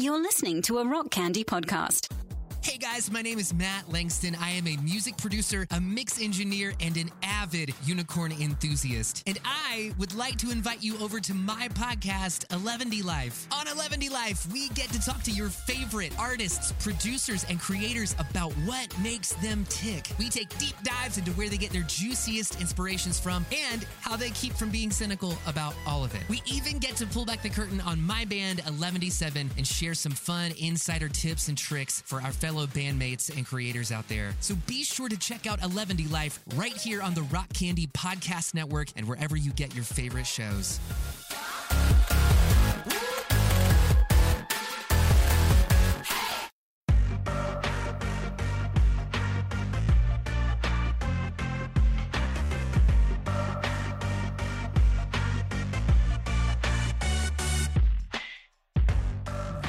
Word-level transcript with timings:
You're 0.00 0.18
listening 0.18 0.62
to 0.62 0.78
a 0.78 0.86
Rock 0.86 1.10
Candy 1.10 1.44
podcast. 1.44 2.19
Hey 2.62 2.76
guys, 2.76 3.10
my 3.10 3.22
name 3.22 3.38
is 3.38 3.54
Matt 3.54 3.90
Langston. 3.90 4.36
I 4.38 4.50
am 4.50 4.66
a 4.66 4.76
music 4.76 5.16
producer, 5.16 5.66
a 5.70 5.80
mix 5.80 6.20
engineer, 6.20 6.74
and 6.78 6.94
an 6.98 7.10
avid 7.22 7.72
unicorn 7.84 8.32
enthusiast. 8.32 9.22
And 9.26 9.38
I 9.46 9.92
would 9.96 10.14
like 10.14 10.36
to 10.38 10.50
invite 10.50 10.82
you 10.82 10.98
over 10.98 11.20
to 11.20 11.32
my 11.32 11.68
podcast, 11.68 12.46
11D 12.48 13.02
Life. 13.02 13.48
On 13.50 13.64
11D 13.64 14.10
Life, 14.10 14.46
we 14.52 14.68
get 14.70 14.90
to 14.90 15.00
talk 15.00 15.22
to 15.22 15.30
your 15.30 15.48
favorite 15.48 16.12
artists, 16.18 16.72
producers, 16.72 17.46
and 17.48 17.58
creators 17.58 18.14
about 18.18 18.52
what 18.66 18.94
makes 19.00 19.32
them 19.36 19.64
tick. 19.70 20.10
We 20.18 20.28
take 20.28 20.56
deep 20.58 20.74
dives 20.82 21.16
into 21.16 21.30
where 21.32 21.48
they 21.48 21.56
get 21.56 21.70
their 21.70 21.84
juiciest 21.84 22.60
inspirations 22.60 23.18
from 23.18 23.46
and 23.70 23.86
how 24.02 24.16
they 24.16 24.30
keep 24.30 24.52
from 24.52 24.68
being 24.68 24.90
cynical 24.90 25.34
about 25.46 25.74
all 25.86 26.04
of 26.04 26.14
it. 26.14 26.28
We 26.28 26.42
even 26.44 26.76
get 26.78 26.94
to 26.96 27.06
pull 27.06 27.24
back 27.24 27.42
the 27.42 27.48
curtain 27.48 27.80
on 27.80 28.02
my 28.02 28.26
band, 28.26 28.58
11D7, 28.64 29.48
and 29.56 29.66
share 29.66 29.94
some 29.94 30.12
fun 30.12 30.52
insider 30.58 31.08
tips 31.08 31.48
and 31.48 31.56
tricks 31.56 32.02
for 32.04 32.20
our 32.20 32.30
fellow 32.30 32.49
bandmates 32.50 33.34
and 33.34 33.46
creators 33.46 33.92
out 33.92 34.08
there. 34.08 34.34
So 34.40 34.54
be 34.66 34.84
sure 34.84 35.08
to 35.08 35.16
check 35.16 35.46
out 35.46 35.60
11D 35.60 36.10
Life 36.10 36.40
right 36.54 36.76
here 36.76 37.02
on 37.02 37.14
the 37.14 37.22
Rock 37.22 37.52
Candy 37.52 37.86
Podcast 37.88 38.54
Network 38.54 38.88
and 38.96 39.08
wherever 39.08 39.36
you 39.36 39.52
get 39.52 39.74
your 39.74 39.84
favorite 39.84 40.26
shows. 40.26 40.80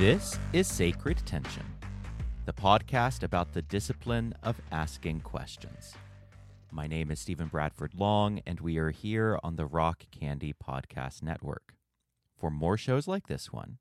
This 0.01 0.39
is 0.51 0.67
Sacred 0.67 1.21
Tension, 1.27 1.63
the 2.45 2.53
podcast 2.53 3.21
about 3.21 3.53
the 3.53 3.61
discipline 3.61 4.33
of 4.41 4.59
asking 4.71 5.21
questions. 5.21 5.93
My 6.71 6.87
name 6.87 7.11
is 7.11 7.19
Stephen 7.19 7.49
Bradford 7.49 7.93
Long, 7.93 8.41
and 8.47 8.59
we 8.59 8.79
are 8.79 8.89
here 8.89 9.37
on 9.43 9.57
the 9.57 9.67
Rock 9.67 10.05
Candy 10.09 10.51
Podcast 10.51 11.21
Network. 11.21 11.75
For 12.35 12.49
more 12.49 12.77
shows 12.77 13.07
like 13.07 13.27
this 13.27 13.53
one, 13.53 13.77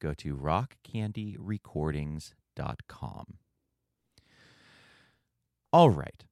go 0.00 0.14
to 0.14 0.34
rockcandyrecordings.com. 0.34 3.26
All 5.72 5.90
right. 5.90 6.24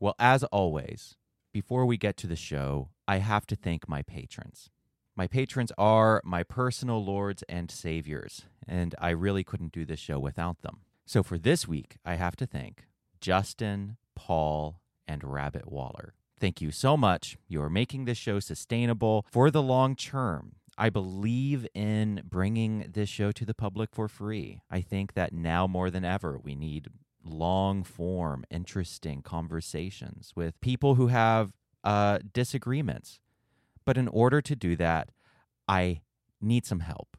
Well, 0.00 0.16
as 0.18 0.42
always, 0.44 1.14
before 1.52 1.86
we 1.86 1.96
get 1.96 2.16
to 2.16 2.26
the 2.26 2.34
show, 2.34 2.88
I 3.06 3.18
have 3.18 3.46
to 3.46 3.54
thank 3.54 3.88
my 3.88 4.02
patrons. 4.02 4.70
My 5.14 5.28
patrons 5.28 5.70
are 5.78 6.20
my 6.24 6.42
personal 6.42 7.04
lords 7.04 7.44
and 7.48 7.70
saviors, 7.70 8.46
and 8.66 8.96
I 9.00 9.10
really 9.10 9.44
couldn't 9.44 9.70
do 9.72 9.84
this 9.84 10.00
show 10.00 10.18
without 10.18 10.62
them. 10.62 10.80
So 11.08 11.22
for 11.22 11.38
this 11.38 11.68
week, 11.68 11.98
I 12.04 12.16
have 12.16 12.34
to 12.36 12.46
thank 12.46 12.84
Justin, 13.20 13.96
Paul, 14.16 14.80
and 15.06 15.22
Rabbit 15.22 15.70
Waller. 15.70 16.14
Thank 16.40 16.60
you 16.60 16.72
so 16.72 16.96
much. 16.96 17.38
You 17.46 17.62
are 17.62 17.70
making 17.70 18.04
this 18.04 18.18
show 18.18 18.40
sustainable 18.40 19.24
for 19.30 19.52
the 19.52 19.62
long 19.62 19.94
term. 19.94 20.56
I 20.76 20.90
believe 20.90 21.66
in 21.74 22.22
bringing 22.28 22.90
this 22.92 23.08
show 23.08 23.30
to 23.32 23.44
the 23.44 23.54
public 23.54 23.90
for 23.94 24.08
free. 24.08 24.60
I 24.68 24.80
think 24.80 25.14
that 25.14 25.32
now 25.32 25.68
more 25.68 25.90
than 25.90 26.04
ever, 26.04 26.38
we 26.42 26.56
need 26.56 26.88
long 27.24 27.84
form, 27.84 28.44
interesting 28.50 29.22
conversations 29.22 30.32
with 30.34 30.60
people 30.60 30.96
who 30.96 31.06
have 31.06 31.52
uh, 31.84 32.18
disagreements. 32.32 33.20
But 33.84 33.96
in 33.96 34.08
order 34.08 34.42
to 34.42 34.56
do 34.56 34.74
that, 34.76 35.10
I 35.68 36.00
need 36.40 36.66
some 36.66 36.80
help. 36.80 37.16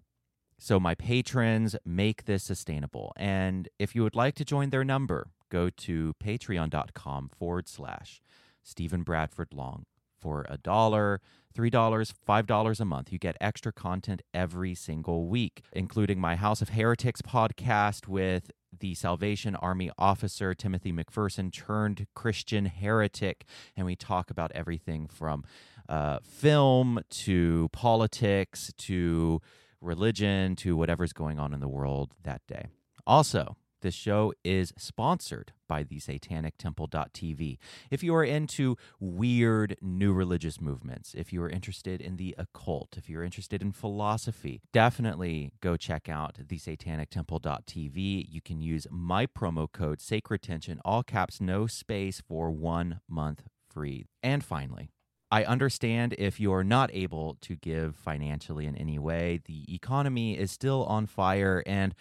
So 0.60 0.80
my 0.80 0.96
patrons 0.96 1.76
make 1.86 2.26
this 2.26 2.44
sustainable. 2.44 3.14
And 3.16 3.70
if 3.78 3.96
you 3.96 4.04
would 4.04 4.16
like 4.16 4.36
to 4.36 4.46
join 4.46 4.70
their 4.72 4.84
number, 4.84 5.28
go 5.50 5.70
to 5.70 6.14
patreon.com 6.24 7.30
forward 7.38 7.68
slash 7.68 8.22
Stephen 8.64 9.04
Bradford 9.04 9.54
Long 9.54 9.86
for 10.20 10.46
a 10.50 10.58
dollar, 10.58 11.22
three 11.54 11.70
dollars, 11.70 12.14
five 12.26 12.48
dollars 12.48 12.80
a 12.80 12.86
month. 12.86 13.12
You 13.12 13.20
get 13.20 13.38
extra 13.40 13.72
content 13.72 14.24
every 14.34 14.74
single 14.74 15.28
week, 15.28 15.62
including 15.72 16.20
my 16.20 16.36
House 16.36 16.62
of 16.62 16.70
Heretics 16.70 17.22
podcast 17.22 18.08
with 18.08 18.52
the 18.78 18.96
Salvation 18.96 19.56
Army 19.56 19.90
officer 19.98 20.54
Timothy 20.54 20.92
McPherson 20.92 21.52
turned 21.52 22.08
Christian 22.16 22.66
heretic, 22.66 23.46
and 23.76 23.86
we 23.86 23.96
talk 23.96 24.30
about 24.30 24.52
everything 24.54 25.08
from 25.08 25.44
uh, 25.88 26.20
film 26.24 27.00
to 27.10 27.70
politics 27.72 28.74
to 28.78 29.42
religion 29.82 30.56
to 30.58 30.76
whatever's 30.76 31.14
going 31.14 31.40
on 31.40 31.54
in 31.54 31.60
the 31.60 31.68
world 31.68 32.16
that 32.24 32.42
day. 32.48 32.68
Also, 33.06 33.56
this 33.82 33.94
show 33.94 34.34
is 34.44 34.74
sponsored 34.78 35.54
by 35.68 35.84
the 35.84 36.00
satanictemple.tv. 36.00 37.58
If 37.92 38.04
you 38.04 38.16
are 38.16 38.24
into 38.24 38.76
weird 39.00 39.78
new 39.82 40.14
religious 40.14 40.60
movements, 40.60 41.14
if 41.14 41.32
you 41.32 41.44
are 41.44 41.50
interested 41.50 42.02
in 42.02 42.18
the 42.18 42.34
occult, 42.38 42.98
if 42.98 43.08
you're 43.08 43.24
interested 43.24 43.62
in 43.62 43.72
philosophy, 43.72 44.62
definitely 44.74 45.52
go 45.62 45.78
check 45.78 46.10
out 46.10 46.40
the 46.48 46.58
satanictemple.tv. 46.58 48.26
You 48.28 48.42
can 48.42 48.62
use 48.62 48.88
my 48.90 49.28
promo 49.28 49.72
code 49.72 50.02
Sacred 50.02 50.42
Tension, 50.42 50.82
all 50.84 51.04
caps, 51.04 51.40
no 51.40 51.68
space, 51.68 52.22
for 52.28 52.50
one 52.50 53.02
month 53.08 53.44
free. 53.70 54.06
And 54.24 54.44
finally, 54.44 54.90
I 55.30 55.44
understand 55.44 56.16
if 56.18 56.40
you're 56.40 56.64
not 56.64 56.90
able 56.94 57.38
to 57.42 57.56
give 57.56 57.96
financially 57.96 58.66
in 58.66 58.76
any 58.78 58.98
way. 58.98 59.42
The 59.46 59.74
economy 59.74 60.38
is 60.38 60.52
still 60.52 60.86
on 60.86 61.06
fire, 61.06 61.64
and 61.66 61.94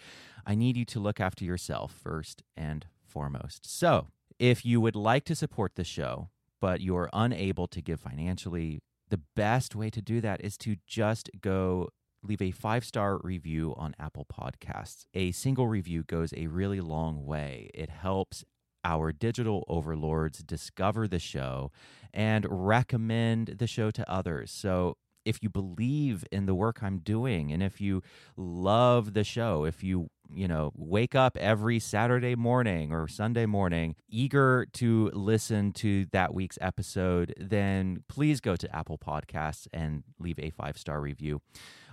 I 0.45 0.55
need 0.55 0.77
you 0.77 0.85
to 0.85 0.99
look 0.99 1.19
after 1.19 1.43
yourself 1.43 1.91
first 1.91 2.43
and 2.55 2.85
foremost. 3.05 3.69
So, 3.69 4.07
if 4.39 4.65
you 4.65 4.79
would 4.79 4.95
like 4.95 5.25
to 5.25 5.35
support 5.35 5.75
the 5.75 5.83
show, 5.83 6.29
but 6.61 6.79
you're 6.79 7.09
unable 7.11 7.67
to 7.67 7.81
give 7.81 7.99
financially, 7.99 8.79
the 9.09 9.21
best 9.35 9.75
way 9.75 9.89
to 9.89 10.01
do 10.01 10.21
that 10.21 10.43
is 10.43 10.57
to 10.59 10.77
just 10.85 11.29
go 11.41 11.89
leave 12.23 12.41
a 12.41 12.51
five 12.51 12.85
star 12.85 13.19
review 13.23 13.73
on 13.77 13.95
Apple 13.99 14.25
Podcasts. 14.25 15.05
A 15.13 15.31
single 15.31 15.67
review 15.67 16.03
goes 16.03 16.33
a 16.35 16.47
really 16.47 16.81
long 16.81 17.25
way. 17.25 17.69
It 17.73 17.89
helps 17.89 18.43
our 18.87 19.11
digital 19.11 19.65
overlords 19.67 20.39
discover 20.39 21.09
the 21.09 21.19
show 21.19 21.71
and 22.13 22.45
recommend 22.49 23.55
the 23.59 23.67
show 23.67 23.91
to 23.91 24.09
others. 24.09 24.49
So 24.49 24.95
if 25.25 25.43
you 25.43 25.49
believe 25.49 26.23
in 26.31 26.45
the 26.45 26.55
work 26.55 26.81
I'm 26.81 26.99
doing 26.99 27.51
and 27.51 27.61
if 27.61 27.81
you 27.81 28.01
love 28.37 29.13
the 29.13 29.25
show, 29.25 29.65
if 29.65 29.83
you, 29.83 30.09
you 30.33 30.47
know, 30.47 30.71
wake 30.73 31.15
up 31.15 31.35
every 31.35 31.79
Saturday 31.79 32.33
morning 32.33 32.93
or 32.93 33.09
Sunday 33.09 33.45
morning 33.45 33.97
eager 34.07 34.65
to 34.75 35.11
listen 35.13 35.73
to 35.73 36.05
that 36.13 36.33
week's 36.33 36.57
episode, 36.61 37.33
then 37.37 38.05
please 38.07 38.39
go 38.39 38.55
to 38.55 38.73
Apple 38.73 38.97
Podcasts 38.97 39.67
and 39.73 40.03
leave 40.17 40.39
a 40.39 40.49
five 40.49 40.77
star 40.77 41.01
review. 41.01 41.41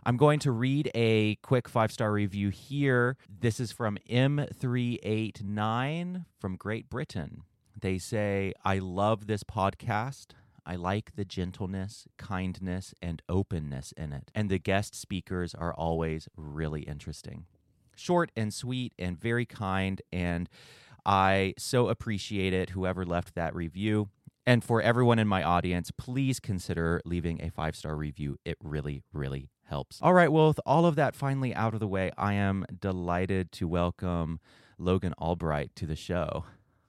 I'm 0.07 0.19
going 0.19 0.39
to 0.41 0.53
read 0.53 0.91
a 0.95 1.37
quick 1.37 1.67
five 1.67 1.91
star 1.91 2.13
review 2.13 2.51
here. 2.51 3.17
This 3.27 3.59
is 3.59 3.73
from 3.73 3.97
M389 4.11 6.27
from 6.39 6.57
Great 6.57 6.91
Britain. 6.91 7.45
They 7.81 7.97
say, 7.97 8.53
I 8.67 8.81
love 8.81 9.27
this 9.27 9.45
podcast. 9.45 10.33
I 10.67 10.77
like 10.77 11.17
the 11.17 11.25
gentleness, 11.25 12.07
kindness, 12.19 12.93
and 13.01 13.23
openness 13.31 13.95
in 13.97 14.13
it. 14.13 14.31
And 14.35 14.51
the 14.51 14.59
guest 14.59 14.95
speakers 14.95 15.55
are 15.55 15.73
always 15.73 16.29
really 16.37 16.83
interesting. 16.83 17.47
Short 17.97 18.31
and 18.37 18.53
sweet 18.53 18.93
and 18.99 19.19
very 19.19 19.47
kind. 19.47 20.03
And 20.13 20.51
I 21.07 21.55
so 21.57 21.89
appreciate 21.89 22.53
it, 22.53 22.69
whoever 22.71 23.07
left 23.07 23.35
that 23.37 23.55
review. 23.55 24.11
And 24.47 24.63
for 24.63 24.83
everyone 24.83 25.19
in 25.19 25.29
my 25.29 25.43
audience, 25.43 25.91
please 25.91 26.41
consider 26.41 27.01
leaving 27.07 27.41
a 27.41 27.51
five 27.51 27.75
star 27.75 27.97
review. 27.97 28.37
It 28.45 28.59
really, 28.63 29.03
really 29.11 29.49
helps. 29.67 30.01
All 30.03 30.15
right, 30.15 30.31
well, 30.31 30.49
with 30.49 30.61
all 30.67 30.87
of 30.87 30.97
that 30.97 31.15
finally 31.15 31.55
out 31.55 31.75
of 31.75 31.81
the 31.81 31.89
way, 31.89 32.11
I 32.17 32.35
am 32.35 32.65
delighted 32.81 33.53
to 33.53 33.69
welcome 33.69 34.41
Logan 34.79 35.15
Albright 35.19 35.75
to 35.77 35.87
the 35.87 35.97
show. 35.97 36.45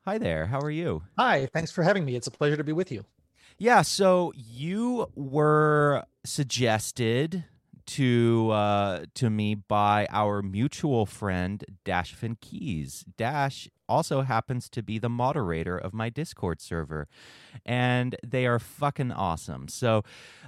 Hi 0.05 0.17
there, 0.17 0.47
how 0.47 0.59
are 0.59 0.71
you? 0.71 1.03
Hi, 1.17 1.47
thanks 1.47 1.71
for 1.71 1.83
having 1.83 2.05
me. 2.05 2.15
It's 2.15 2.27
a 2.27 2.31
pleasure 2.31 2.57
to 2.57 2.63
be 2.63 2.73
with 2.73 2.91
you. 2.91 3.05
Yeah, 3.57 3.83
so 3.83 4.33
you 4.35 5.07
were 5.15 6.03
suggested 6.25 7.45
to 7.87 8.49
uh, 8.51 9.05
to 9.15 9.29
me 9.29 9.55
by 9.55 10.07
our 10.09 10.41
mutual 10.41 11.05
friend 11.05 11.63
Dash 11.83 12.15
Keys. 12.41 13.05
Dash 13.17 13.69
also 13.87 14.21
happens 14.21 14.69
to 14.69 14.81
be 14.81 14.97
the 14.99 15.09
moderator 15.09 15.77
of 15.77 15.93
my 15.93 16.09
Discord 16.09 16.61
server, 16.61 17.07
and 17.65 18.15
they 18.25 18.45
are 18.45 18.59
fucking 18.59 19.11
awesome. 19.11 19.67
So 19.67 20.03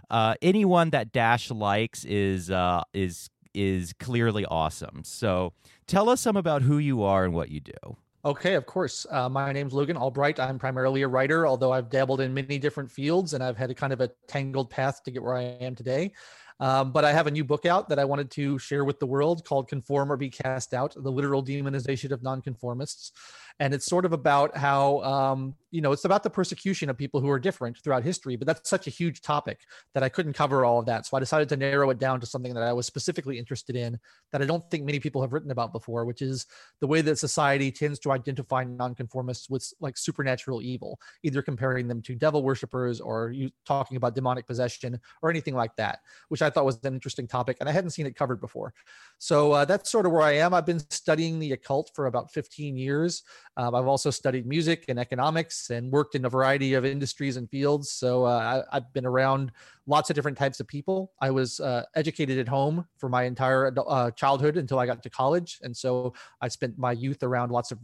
uh, 0.10 0.36
anyone 0.42 0.90
that 0.92 1.12
Dash 1.12 1.52
likes 1.52 2.06
is 2.06 2.50
uh, 2.50 2.84
is 2.94 3.30
is 3.54 3.94
clearly 3.94 4.46
awesome. 4.46 5.04
So 5.04 5.54
tell 5.88 6.10
us 6.10 6.22
some 6.22 6.38
about 6.38 6.62
who 6.62 6.78
you 6.78 7.04
are 7.04 7.26
and 7.26 7.34
what 7.34 7.50
you 7.50 7.60
do. 7.60 7.98
Okay, 8.26 8.56
of 8.56 8.66
course. 8.66 9.06
Uh, 9.10 9.30
my 9.30 9.54
name's 9.54 9.74
Logan 9.74 9.96
Albright. 9.96 10.40
I'm 10.40 10.60
primarily 10.60 11.04
a 11.04 11.08
writer, 11.08 11.48
although 11.48 11.72
I've 11.72 11.90
dabbled 11.90 12.20
in 12.20 12.34
many 12.34 12.60
different 12.60 12.92
fields 12.92 13.34
and 13.34 13.44
I've 13.44 13.56
had 13.56 13.72
a 13.72 13.74
kind 13.74 13.94
of 13.94 14.02
a 14.02 14.10
tangled 14.28 14.70
path 14.70 15.02
to 15.04 15.12
get 15.12 15.24
where 15.24 15.38
I 15.38 15.44
am 15.44 15.76
today. 15.76 16.12
Um, 16.60 16.92
but 16.92 17.06
I 17.06 17.14
have 17.14 17.28
a 17.28 17.32
new 17.32 17.44
book 17.44 17.66
out 17.66 17.90
that 17.90 18.00
I 18.00 18.06
wanted 18.06 18.32
to 18.32 18.58
share 18.58 18.84
with 18.84 19.00
the 19.00 19.06
world 19.06 19.46
called 19.46 19.68
Conform 19.68 20.12
or 20.12 20.18
Be 20.18 20.30
Cast 20.30 20.74
Out 20.74 20.96
The 20.96 21.12
Literal 21.12 21.44
Demonization 21.44 22.12
of 22.12 22.24
Nonconformists 22.24 23.12
and 23.60 23.74
it's 23.74 23.86
sort 23.86 24.06
of 24.06 24.14
about 24.14 24.56
how 24.56 25.02
um, 25.02 25.56
you 25.72 25.82
know 25.82 25.92
it's 25.92 26.06
about 26.06 26.24
the 26.24 26.30
persecution 26.30 26.90
of 26.90 26.98
people 26.98 27.20
who 27.20 27.30
are 27.30 27.40
different 27.40 27.78
throughout 27.78 28.04
history 28.04 28.36
but 28.36 28.48
that's 28.48 28.70
such 28.70 28.88
a 28.88 28.90
huge 28.90 29.22
topic 29.22 29.60
that 29.94 30.04
i 30.04 30.10
couldn't 30.10 30.34
cover 30.34 30.64
all 30.66 30.80
of 30.80 30.86
that. 30.86 31.06
So 31.06 31.18
i 31.18 31.20
decided 31.20 31.50
to 31.50 31.58
narrow 31.58 31.90
it 31.90 32.00
down 32.00 32.20
to 32.20 32.26
something 32.26 32.54
that 32.54 32.64
i 32.64 32.74
was 32.74 32.86
specifically 32.86 33.38
interested 33.38 33.76
in 33.76 34.00
that 34.32 34.42
i 34.42 34.46
don't 34.46 34.70
think 34.70 34.84
many 34.84 35.00
people 35.00 35.22
have 35.22 35.34
written 35.34 35.52
about 35.52 35.72
before 35.72 36.06
which 36.06 36.22
is 36.22 36.46
the 36.80 36.88
way 36.88 37.02
that 37.02 37.18
society 37.18 37.72
tends 37.72 38.00
to 38.00 38.12
identify 38.12 38.64
nonconformists 38.64 39.50
with 39.50 39.72
like 39.80 39.98
supernatural 39.98 40.62
evil 40.62 41.00
either 41.24 41.42
comparing 41.42 41.88
them 41.88 42.02
to 42.02 42.16
devil 42.16 42.44
worshippers 42.44 43.00
or 43.02 43.32
you 43.32 43.50
talking 43.66 43.98
about 43.98 44.16
demonic 44.16 44.46
possession 44.48 45.00
or 45.22 45.30
anything 45.30 45.56
like 45.56 45.76
that 45.76 46.00
which 46.30 46.42
i 46.42 46.50
thought 46.50 46.66
was 46.66 46.80
an 46.84 46.94
interesting 46.94 47.28
topic 47.28 47.58
and 47.60 47.68
i 47.68 47.72
hadn't 47.72 47.92
seen 47.92 48.06
it 48.06 48.16
covered 48.16 48.42
before. 48.42 48.74
So 49.20 49.52
uh, 49.52 49.66
that's 49.66 49.92
sort 49.92 50.06
of 50.06 50.12
where 50.12 50.22
i 50.22 50.34
am. 50.34 50.54
I've 50.54 50.66
been 50.66 50.80
studying 50.90 51.40
the 51.40 51.54
occult 51.54 51.92
for 51.94 52.06
about 52.06 52.32
15 52.32 52.78
years 52.78 53.24
um, 53.58 53.74
I've 53.74 53.88
also 53.88 54.12
studied 54.12 54.46
music 54.46 54.86
and 54.88 55.00
economics 55.00 55.72
and 55.72 55.92
worked 55.92 56.14
in 56.14 56.26
a 56.26 56.30
variety 56.30 56.76
of 56.76 56.86
industries 56.86 57.38
and 57.38 57.50
fields. 57.50 57.90
So 57.90 58.24
uh, 58.24 58.64
I, 58.72 58.76
have 58.76 58.94
been 58.94 59.06
around 59.06 59.52
lots 59.88 60.12
of 60.12 60.16
different 60.16 60.38
types 60.38 60.60
of 60.60 60.68
people. 60.68 61.12
I 61.22 61.32
was 61.32 61.60
uh, 61.60 61.84
educated 61.96 62.38
at 62.38 62.48
home 62.48 62.88
for 62.98 63.10
my 63.10 63.24
entire 63.24 63.74
uh, 63.76 64.12
childhood 64.12 64.58
until 64.58 64.78
I 64.78 64.86
got 64.86 65.02
to 65.02 65.10
college. 65.10 65.60
And 65.64 65.76
so 65.76 66.14
I 66.40 66.50
spent 66.50 66.78
my 66.78 66.92
youth 66.92 67.24
around 67.24 67.52
lots 67.52 67.72
of 67.72 67.80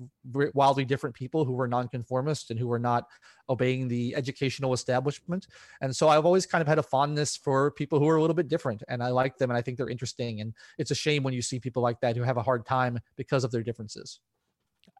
wildly 0.53 0.85
different 0.85 1.15
people 1.15 1.43
who 1.43 1.53
were 1.53 1.67
nonconformist 1.67 2.51
and 2.51 2.59
who 2.59 2.67
were 2.67 2.77
not 2.77 3.07
obeying 3.49 3.87
the 3.87 4.15
educational 4.15 4.73
establishment. 4.73 5.47
And 5.81 5.95
so 5.95 6.07
I've 6.07 6.25
always 6.25 6.45
kind 6.45 6.61
of 6.61 6.67
had 6.67 6.77
a 6.77 6.83
fondness 6.83 7.35
for 7.35 7.71
people 7.71 7.97
who 7.97 8.07
are 8.09 8.17
a 8.17 8.21
little 8.21 8.35
bit 8.35 8.47
different. 8.47 8.83
And 8.89 9.01
I 9.01 9.07
like 9.07 9.39
them 9.39 9.49
and 9.49 9.57
I 9.57 9.61
think 9.63 9.77
they're 9.77 9.89
interesting. 9.89 10.39
And 10.39 10.53
it's 10.77 10.91
a 10.91 10.95
shame 10.95 11.23
when 11.23 11.33
you 11.33 11.41
see 11.41 11.59
people 11.59 11.81
like 11.81 11.99
that 12.01 12.15
who 12.15 12.21
have 12.21 12.37
a 12.37 12.43
hard 12.43 12.63
time 12.63 12.99
because 13.15 13.43
of 13.43 13.49
their 13.49 13.63
differences. 13.63 14.19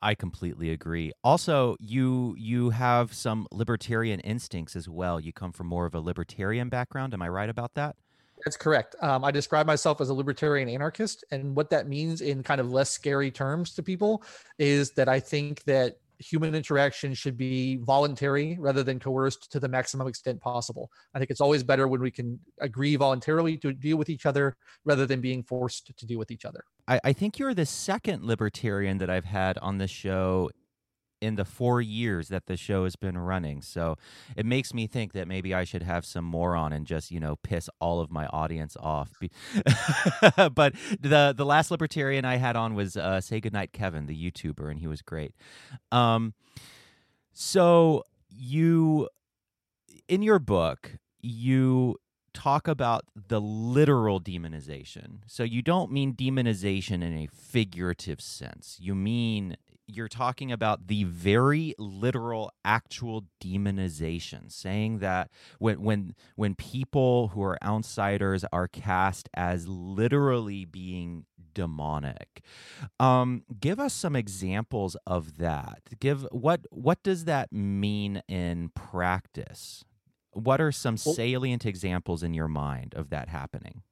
I 0.04 0.16
completely 0.16 0.70
agree. 0.70 1.14
Also, 1.24 1.78
you 1.80 2.36
you 2.38 2.72
have 2.72 3.14
some 3.14 3.48
libertarian 3.52 4.20
instincts 4.20 4.76
as 4.76 4.90
well. 4.90 5.18
You 5.18 5.32
come 5.32 5.54
from 5.54 5.68
more 5.68 5.86
of 5.86 5.96
a 5.96 6.00
libertarian 6.02 6.68
background. 6.68 7.14
Am 7.14 7.22
I 7.22 7.30
right 7.30 7.50
about 7.50 7.74
that? 7.76 7.96
That's 8.44 8.58
correct. 8.58 8.98
Um, 9.02 9.24
I 9.24 9.32
describe 9.32 9.66
myself 9.66 10.02
as 10.02 10.10
a 10.10 10.14
libertarian 10.14 10.68
anarchist, 10.68 11.24
and 11.32 11.56
what 11.56 11.70
that 11.70 11.88
means 11.88 12.20
in 12.20 12.44
kind 12.44 12.60
of 12.60 12.70
less 12.70 12.90
scary 12.90 13.32
terms 13.32 13.74
to 13.76 13.84
people 13.84 14.24
is 14.60 14.92
that 14.92 15.08
I 15.08 15.22
think 15.22 15.64
that 15.64 16.00
human 16.24 16.56
interaction 16.56 17.14
should 17.14 17.38
be 17.38 17.78
voluntary 17.78 18.58
rather 18.60 18.84
than 18.84 19.00
coerced 19.00 19.52
to 19.52 19.60
the 19.60 19.68
maximum 19.68 20.08
extent 20.08 20.42
possible. 20.42 20.90
I 21.14 21.20
think 21.20 21.32
it's 21.32 21.42
always 21.42 21.64
better 21.64 21.88
when 21.88 22.02
we 22.02 22.12
can 22.12 22.40
agree 22.60 22.96
voluntarily 22.96 23.58
to 23.58 23.74
deal 23.74 23.98
with 23.98 24.10
each 24.10 24.26
other 24.26 24.56
rather 24.86 25.06
than 25.06 25.22
being 25.22 25.44
forced 25.44 25.98
to 25.98 26.06
deal 26.06 26.20
with 26.20 26.32
each 26.32 26.46
other. 26.46 26.64
I, 26.88 27.00
I 27.04 27.14
think 27.14 27.40
you're 27.40 27.54
the 27.54 27.66
second 27.66 28.24
libertarian 28.24 28.98
that 29.00 29.10
I've 29.10 29.26
had 29.26 29.58
on 29.60 29.78
this 29.78 29.92
show 29.92 30.50
in 31.24 31.36
the 31.36 31.46
four 31.46 31.82
years 31.82 32.28
that 32.28 32.48
the 32.48 32.58
show 32.58 32.84
has 32.84 32.98
been 32.98 33.18
running. 33.18 33.62
So 33.62 33.96
it 34.36 34.46
makes 34.46 34.74
me 34.74 34.88
think 34.88 35.14
that 35.14 35.26
maybe 35.26 35.54
I 35.54 35.64
should 35.64 35.82
have 35.84 36.06
some 36.06 36.26
more 36.26 36.54
on 36.54 36.74
and 36.74 36.86
just, 36.86 37.12
you 37.12 37.20
know, 37.20 37.38
piss 37.38 37.70
all 37.80 38.02
of 38.02 38.12
my 38.12 38.28
audience 38.28 38.76
off. 38.78 39.12
but 40.54 40.74
the 41.00 41.34
the 41.36 41.46
last 41.46 41.72
libertarian 41.72 42.26
I 42.26 42.36
had 42.36 42.58
on 42.58 42.76
was 42.76 42.98
uh, 42.98 43.22
Say 43.22 43.40
Goodnight 43.40 43.72
Kevin, 43.72 44.06
the 44.06 44.32
YouTuber, 44.32 44.70
and 44.70 44.80
he 44.80 44.88
was 44.88 45.02
great. 45.02 45.34
Um, 45.94 46.34
so 47.32 48.04
you, 48.30 49.08
in 50.10 50.22
your 50.22 50.40
book, 50.40 50.98
you 51.22 51.96
talk 52.34 52.68
about 52.68 53.06
the 53.16 53.40
literal 53.40 54.20
demonization. 54.20 55.20
So 55.28 55.44
you 55.44 55.62
don't 55.62 55.92
mean 55.92 56.14
demonization 56.14 57.02
in 57.02 57.14
a 57.18 57.28
figurative 57.28 58.20
sense. 58.20 58.78
You 58.82 58.94
mean 58.94 59.56
you're 59.88 60.08
talking 60.08 60.52
about 60.52 60.88
the 60.88 61.04
very 61.04 61.74
literal 61.78 62.52
actual 62.64 63.26
demonization 63.44 64.52
saying 64.52 65.00
that 65.00 65.30
when 65.60 65.82
when 65.82 66.16
when 66.36 66.56
people 66.56 67.30
who 67.30 67.44
are 67.44 67.58
outsiders 67.64 68.46
are 68.52 68.68
cast 68.68 69.30
as 69.34 69.68
literally 69.68 70.66
being 70.66 71.26
demonic. 71.54 72.42
Um 73.00 73.44
give 73.60 73.80
us 73.80 73.94
some 73.94 74.16
examples 74.16 74.96
of 75.06 75.38
that. 75.38 75.82
Give 76.00 76.28
what 76.32 76.62
what 76.72 77.04
does 77.04 77.26
that 77.26 77.52
mean 77.52 78.22
in 78.28 78.70
practice? 78.70 79.84
What 80.32 80.60
are 80.62 80.72
some 80.72 80.98
salient 80.98 81.66
examples 81.66 82.24
in 82.24 82.34
your 82.34 82.48
mind 82.48 82.96
of 82.96 83.10
that 83.12 83.30
happening 83.30 83.84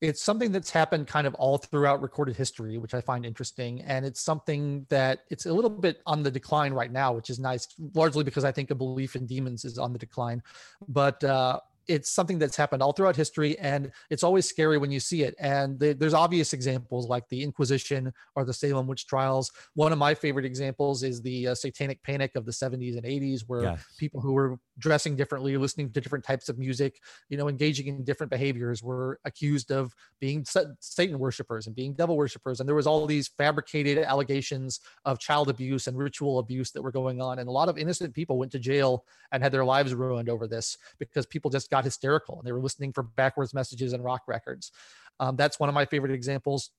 it's 0.00 0.22
something 0.22 0.50
that's 0.50 0.70
happened 0.70 1.06
kind 1.06 1.26
of 1.26 1.34
all 1.34 1.58
throughout 1.58 2.00
recorded 2.00 2.36
history 2.36 2.78
which 2.78 2.94
i 2.94 3.00
find 3.00 3.26
interesting 3.26 3.80
and 3.82 4.06
it's 4.06 4.20
something 4.20 4.86
that 4.88 5.24
it's 5.28 5.46
a 5.46 5.52
little 5.52 5.70
bit 5.70 6.00
on 6.06 6.22
the 6.22 6.30
decline 6.30 6.72
right 6.72 6.92
now 6.92 7.12
which 7.12 7.30
is 7.30 7.38
nice 7.38 7.68
largely 7.94 8.24
because 8.24 8.44
i 8.44 8.52
think 8.52 8.70
a 8.70 8.74
belief 8.74 9.16
in 9.16 9.26
demons 9.26 9.64
is 9.64 9.78
on 9.78 9.92
the 9.92 9.98
decline. 9.98 10.42
But 10.88 11.22
uh, 11.24 11.60
it's 11.90 12.10
something 12.10 12.38
that's 12.38 12.56
happened 12.56 12.82
all 12.82 12.92
throughout 12.92 13.16
history 13.16 13.58
and 13.58 13.90
it's 14.10 14.22
always 14.22 14.48
scary 14.48 14.78
when 14.78 14.90
you 14.90 15.00
see 15.00 15.22
it. 15.22 15.34
And 15.38 15.78
the, 15.78 15.92
there's 15.92 16.14
obvious 16.14 16.52
examples 16.52 17.08
like 17.08 17.28
the 17.28 17.42
inquisition 17.42 18.12
or 18.36 18.44
the 18.44 18.54
salem 18.54 18.86
witch 18.86 19.06
trials. 19.06 19.50
One 19.74 19.92
of 19.92 19.98
my 19.98 20.14
favorite 20.14 20.44
examples 20.44 21.02
is 21.02 21.20
the 21.20 21.48
uh, 21.48 21.54
satanic 21.54 22.02
panic 22.02 22.36
of 22.36 22.46
the 22.46 22.52
70s 22.52 22.96
and 22.96 23.04
80s 23.04 23.42
where 23.46 23.62
yes. 23.62 23.84
people 23.98 24.20
who 24.20 24.32
were 24.32 24.58
dressing 24.78 25.16
differently 25.16 25.56
listening 25.56 25.90
to 25.90 26.00
different 26.00 26.24
types 26.24 26.48
of 26.48 26.58
music 26.58 27.00
you 27.28 27.36
know 27.36 27.48
engaging 27.48 27.86
in 27.86 28.02
different 28.02 28.30
behaviors 28.30 28.82
were 28.82 29.20
accused 29.26 29.70
of 29.70 29.94
being 30.20 30.42
satan 30.80 31.18
worshippers 31.18 31.66
and 31.66 31.76
being 31.76 31.94
devil 31.94 32.16
worshippers. 32.16 32.60
And 32.60 32.68
there 32.68 32.76
was 32.76 32.86
all 32.86 33.06
these 33.06 33.28
fabricated 33.28 33.98
allegations 33.98 34.80
of 35.04 35.18
child 35.18 35.48
abuse 35.48 35.86
and 35.86 35.96
ritual 35.96 36.38
abuse 36.38 36.70
that 36.72 36.82
were 36.82 36.90
going 36.92 37.20
on. 37.20 37.38
And 37.38 37.48
a 37.48 37.52
lot 37.52 37.68
of 37.68 37.78
innocent 37.78 38.14
people 38.14 38.38
went 38.38 38.52
to 38.52 38.58
jail 38.58 39.04
and 39.32 39.42
had 39.42 39.52
their 39.52 39.64
lives 39.64 39.94
ruined 39.94 40.28
over 40.28 40.46
this 40.46 40.76
because 40.98 41.26
people 41.26 41.50
just 41.50 41.70
got 41.70 41.79
got 41.80 41.84
hysterical 41.84 42.38
and 42.38 42.46
they 42.46 42.52
were 42.52 42.60
listening 42.60 42.92
for 42.92 43.02
backwards 43.02 43.54
messages 43.54 43.92
and 43.92 44.04
rock 44.04 44.22
records. 44.28 44.70
Um, 45.18 45.36
that's 45.36 45.58
one 45.58 45.68
of 45.68 45.74
my 45.74 45.86
favorite 45.86 46.12
examples. 46.12 46.70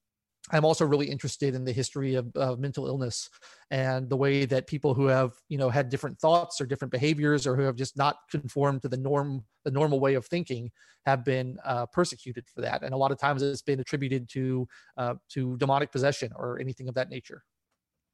I'm 0.51 0.65
also 0.65 0.86
really 0.86 1.06
interested 1.06 1.53
in 1.53 1.65
the 1.65 1.71
history 1.71 2.15
of, 2.15 2.36
of, 2.36 2.59
mental 2.59 2.88
illness 2.88 3.30
and 3.69 4.09
the 4.09 4.18
way 4.18 4.45
that 4.45 4.65
people 4.65 4.95
who 4.95 5.06
have, 5.06 5.33
you 5.50 5.57
know, 5.59 5.69
had 5.69 5.89
different 5.89 6.19
thoughts 6.19 6.59
or 6.59 6.65
different 6.65 6.92
behaviors 6.92 7.45
or 7.45 7.56
who 7.56 7.62
have 7.62 7.75
just 7.75 7.95
not 7.95 8.18
conformed 8.31 8.81
to 8.81 8.89
the 8.89 8.98
norm, 8.98 9.44
the 9.65 9.71
normal 9.71 10.00
way 10.00 10.15
of 10.15 10.25
thinking, 10.25 10.71
have 11.06 11.24
been 11.24 11.57
uh, 11.63 11.86
persecuted 11.88 12.45
for 12.47 12.62
that. 12.62 12.81
And 12.81 12.92
a 12.92 12.97
lot 12.97 13.12
of 13.12 13.19
times 13.19 13.44
it's 13.44 13.62
been 13.62 13.80
attributed 13.80 14.27
to 14.30 14.68
uh, 14.97 15.13
to 15.33 15.57
demonic 15.57 15.92
possession 15.92 16.31
or 16.36 16.59
anything 16.59 16.88
of 16.89 16.95
that 16.95 17.09
nature. 17.09 17.44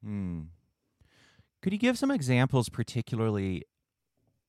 Hmm. 0.04 0.42
Could 1.62 1.72
you 1.72 1.80
give 1.80 1.98
some 1.98 2.12
examples, 2.12 2.68
particularly 2.68 3.64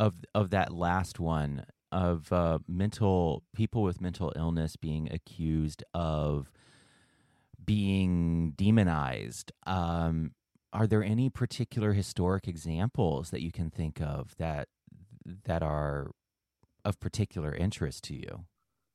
of 0.01 0.17
of 0.35 0.51
that 0.51 0.73
last 0.73 1.21
one? 1.21 1.65
Of 1.91 2.33
uh, 2.33 2.59
mental 2.69 3.43
people 3.55 3.83
with 3.83 4.01
mental 4.01 4.33
illness 4.37 4.77
being 4.77 5.11
accused 5.13 5.83
of 5.95 6.53
being 7.65 8.53
demonized. 8.57 9.53
Um, 9.67 10.33
are 10.73 10.87
there 10.87 11.03
any 11.03 11.31
particular 11.31 11.93
historic 11.93 12.47
examples 12.47 13.31
that 13.31 13.43
you 13.43 13.51
can 13.51 13.71
think 13.71 14.01
of 14.01 14.37
that 14.37 14.69
that 15.45 15.63
are 15.63 16.11
of 16.85 17.01
particular 17.01 17.55
interest 17.55 18.05
to 18.05 18.15
you? 18.15 18.45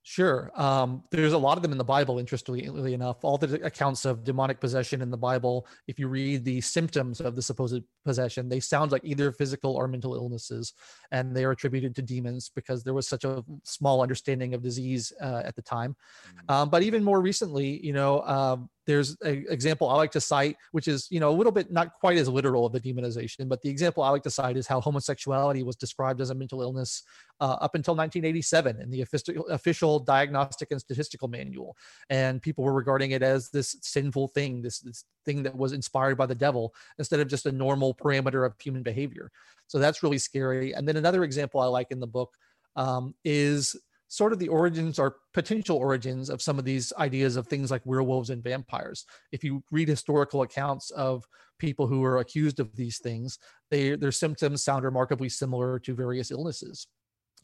Sure. 0.05 0.51
Um, 0.55 1.01
there's 1.11 1.31
a 1.31 1.37
lot 1.37 1.57
of 1.57 1.63
them 1.63 1.71
in 1.71 1.77
the 1.77 1.83
Bible, 1.83 2.19
interestingly 2.19 2.93
enough. 2.93 3.23
All 3.23 3.37
the 3.37 3.65
accounts 3.65 4.03
of 4.03 4.25
demonic 4.25 4.59
possession 4.59 5.01
in 5.01 5.09
the 5.09 5.17
Bible, 5.17 5.65
if 5.87 5.97
you 5.97 6.09
read 6.09 6.43
the 6.43 6.59
symptoms 6.59 7.21
of 7.21 7.37
the 7.37 7.41
supposed 7.41 7.81
possession, 8.03 8.49
they 8.49 8.59
sound 8.59 8.91
like 8.91 9.01
either 9.05 9.31
physical 9.31 9.73
or 9.73 9.87
mental 9.87 10.13
illnesses, 10.13 10.73
and 11.11 11.33
they 11.33 11.45
are 11.45 11.51
attributed 11.51 11.95
to 11.95 12.01
demons 12.01 12.51
because 12.53 12.83
there 12.83 12.93
was 12.93 13.07
such 13.07 13.23
a 13.23 13.45
small 13.63 14.01
understanding 14.01 14.53
of 14.53 14.61
disease 14.61 15.13
uh, 15.21 15.41
at 15.45 15.55
the 15.55 15.61
time. 15.61 15.95
Mm-hmm. 16.27 16.51
Um, 16.53 16.69
but 16.69 16.83
even 16.83 17.01
more 17.01 17.21
recently, 17.21 17.83
you 17.83 17.93
know, 17.93 18.21
um, 18.23 18.69
there's 18.85 19.17
an 19.21 19.45
example 19.49 19.89
I 19.89 19.95
like 19.95 20.11
to 20.11 20.21
cite, 20.21 20.57
which 20.71 20.87
is, 20.87 21.07
you 21.09 21.19
know, 21.19 21.29
a 21.29 21.35
little 21.35 21.51
bit 21.51 21.71
not 21.71 21.93
quite 21.99 22.17
as 22.17 22.27
literal 22.27 22.65
of 22.65 22.73
the 22.73 22.79
demonization, 22.79 23.47
but 23.47 23.61
the 23.61 23.69
example 23.69 24.03
I 24.03 24.09
like 24.09 24.23
to 24.23 24.29
cite 24.29 24.57
is 24.57 24.67
how 24.67 24.81
homosexuality 24.81 25.63
was 25.63 25.75
described 25.75 26.21
as 26.21 26.29
a 26.29 26.35
mental 26.35 26.61
illness 26.61 27.03
uh, 27.39 27.57
up 27.61 27.75
until 27.75 27.95
1987 27.95 28.81
in 28.81 28.89
the 28.89 29.01
official, 29.01 29.47
official 29.47 29.99
Diagnostic 29.99 30.71
and 30.71 30.79
Statistical 30.79 31.27
Manual. 31.27 31.77
And 32.09 32.41
people 32.41 32.63
were 32.63 32.73
regarding 32.73 33.11
it 33.11 33.23
as 33.23 33.49
this 33.49 33.77
sinful 33.81 34.29
thing, 34.29 34.61
this, 34.61 34.79
this 34.79 35.05
thing 35.25 35.43
that 35.43 35.55
was 35.55 35.73
inspired 35.73 36.17
by 36.17 36.25
the 36.25 36.35
devil, 36.35 36.73
instead 36.99 37.19
of 37.19 37.27
just 37.27 37.45
a 37.45 37.51
normal 37.51 37.93
parameter 37.93 38.45
of 38.45 38.53
human 38.59 38.83
behavior. 38.83 39.31
So 39.67 39.79
that's 39.79 40.03
really 40.03 40.17
scary. 40.17 40.73
And 40.73 40.87
then 40.87 40.97
another 40.97 41.23
example 41.23 41.61
I 41.61 41.65
like 41.65 41.91
in 41.91 41.99
the 41.99 42.07
book 42.07 42.35
um, 42.75 43.13
is 43.23 43.75
sort 44.13 44.31
of 44.31 44.37
the 44.37 44.47
origins 44.47 44.99
or 44.99 45.15
potential 45.33 45.75
origins 45.75 46.29
of 46.29 46.39
some 46.39 46.59
of 46.59 46.65
these 46.65 46.93
ideas 46.99 47.35
of 47.35 47.47
things 47.47 47.71
like 47.71 47.81
werewolves 47.83 48.29
and 48.29 48.43
vampires. 48.43 49.05
If 49.31 49.43
you 49.43 49.63
read 49.71 49.87
historical 49.87 50.43
accounts 50.43 50.91
of 50.91 51.25
people 51.57 51.87
who 51.87 52.03
are 52.03 52.19
accused 52.19 52.59
of 52.59 52.75
these 52.75 52.99
things, 52.99 53.39
they, 53.71 53.95
their 53.95 54.11
symptoms 54.11 54.63
sound 54.63 54.85
remarkably 54.85 55.29
similar 55.29 55.79
to 55.79 55.95
various 55.95 56.29
illnesses. 56.29 56.85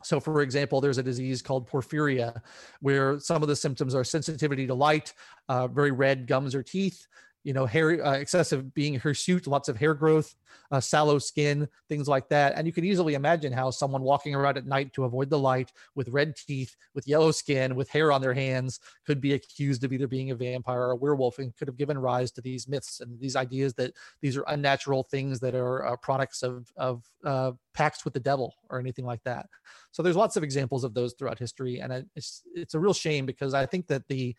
So, 0.04 0.20
for 0.20 0.42
example, 0.44 0.80
there's 0.80 1.00
a 1.00 1.04
disease 1.04 1.42
called 1.42 1.68
porphyria, 1.68 2.40
where 2.82 3.20
some 3.20 3.42
of 3.42 3.50
the 3.50 3.56
symptoms 3.56 3.96
are 3.96 4.04
sensitivity 4.04 4.68
to 4.68 4.76
light, 4.76 5.12
uh, 5.50 5.68
very 5.68 5.92
red 5.92 6.28
gums 6.28 6.54
or 6.54 6.62
teeth, 6.62 7.08
you 7.44 7.54
know, 7.54 7.66
hair, 7.66 8.06
uh, 8.06 8.14
excessive 8.14 8.74
being 8.74 8.96
hirsute, 8.96 9.48
lots 9.48 9.70
of 9.70 9.78
hair 9.78 9.94
growth, 9.94 10.36
uh, 10.72 10.80
sallow 10.80 11.18
skin, 11.20 11.68
things 11.88 12.08
like 12.08 12.28
that. 12.30 12.54
And 12.56 12.68
you 12.68 12.74
can 12.74 12.84
easily 12.84 13.14
imagine 13.14 13.54
how 13.54 13.72
someone 13.72 14.02
walking 14.02 14.36
around 14.36 14.58
at 14.58 14.66
night 14.66 14.94
to 14.94 15.06
avoid 15.06 15.30
the 15.30 15.40
light 15.40 15.72
with 15.96 16.10
red 16.10 16.36
teeth, 16.36 16.76
with 16.94 17.08
yellow 17.08 17.32
skin, 17.32 17.76
with 17.76 17.90
hair 17.90 18.12
on 18.12 18.22
their 18.22 18.34
hands 18.34 18.80
could 19.06 19.22
be 19.22 19.34
accused 19.34 19.84
of 19.84 19.94
either 19.94 20.08
being 20.08 20.32
a 20.32 20.36
vampire 20.36 20.82
or 20.82 20.92
a 20.92 20.96
werewolf 20.96 21.40
and 21.40 21.56
could 21.56 21.68
have 21.68 21.78
given 21.78 21.98
rise 21.98 22.32
to 22.32 22.42
these 22.42 22.68
myths 22.68 23.00
and 23.00 23.20
these 23.20 23.36
ideas 23.36 23.74
that 23.76 23.94
these 24.22 24.36
are 24.36 24.44
unnatural 24.48 25.04
things 25.04 25.40
that 25.40 25.56
are 25.56 25.86
uh, 25.86 25.96
products 25.98 26.44
of, 26.44 26.68
of 26.76 27.04
uh, 27.24 27.52
pacts 27.74 28.04
with 28.04 28.14
the 28.14 28.20
devil 28.20 28.54
or 28.70 28.80
anything 28.80 29.06
like 29.06 29.24
that. 29.24 29.48
So 29.92 30.04
there's 30.04 30.16
lots 30.16 30.36
of 30.36 30.44
examples 30.44 30.84
of 30.84 30.94
those 30.94 31.14
throughout 31.14 31.40
history. 31.40 31.80
And 31.80 32.06
it's, 32.16 32.44
it's 32.54 32.74
a 32.74 32.80
real 32.80 32.94
shame 32.94 33.26
because 33.26 33.54
I 33.54 33.66
think 33.66 33.88
that 33.88 34.08
the, 34.08 34.36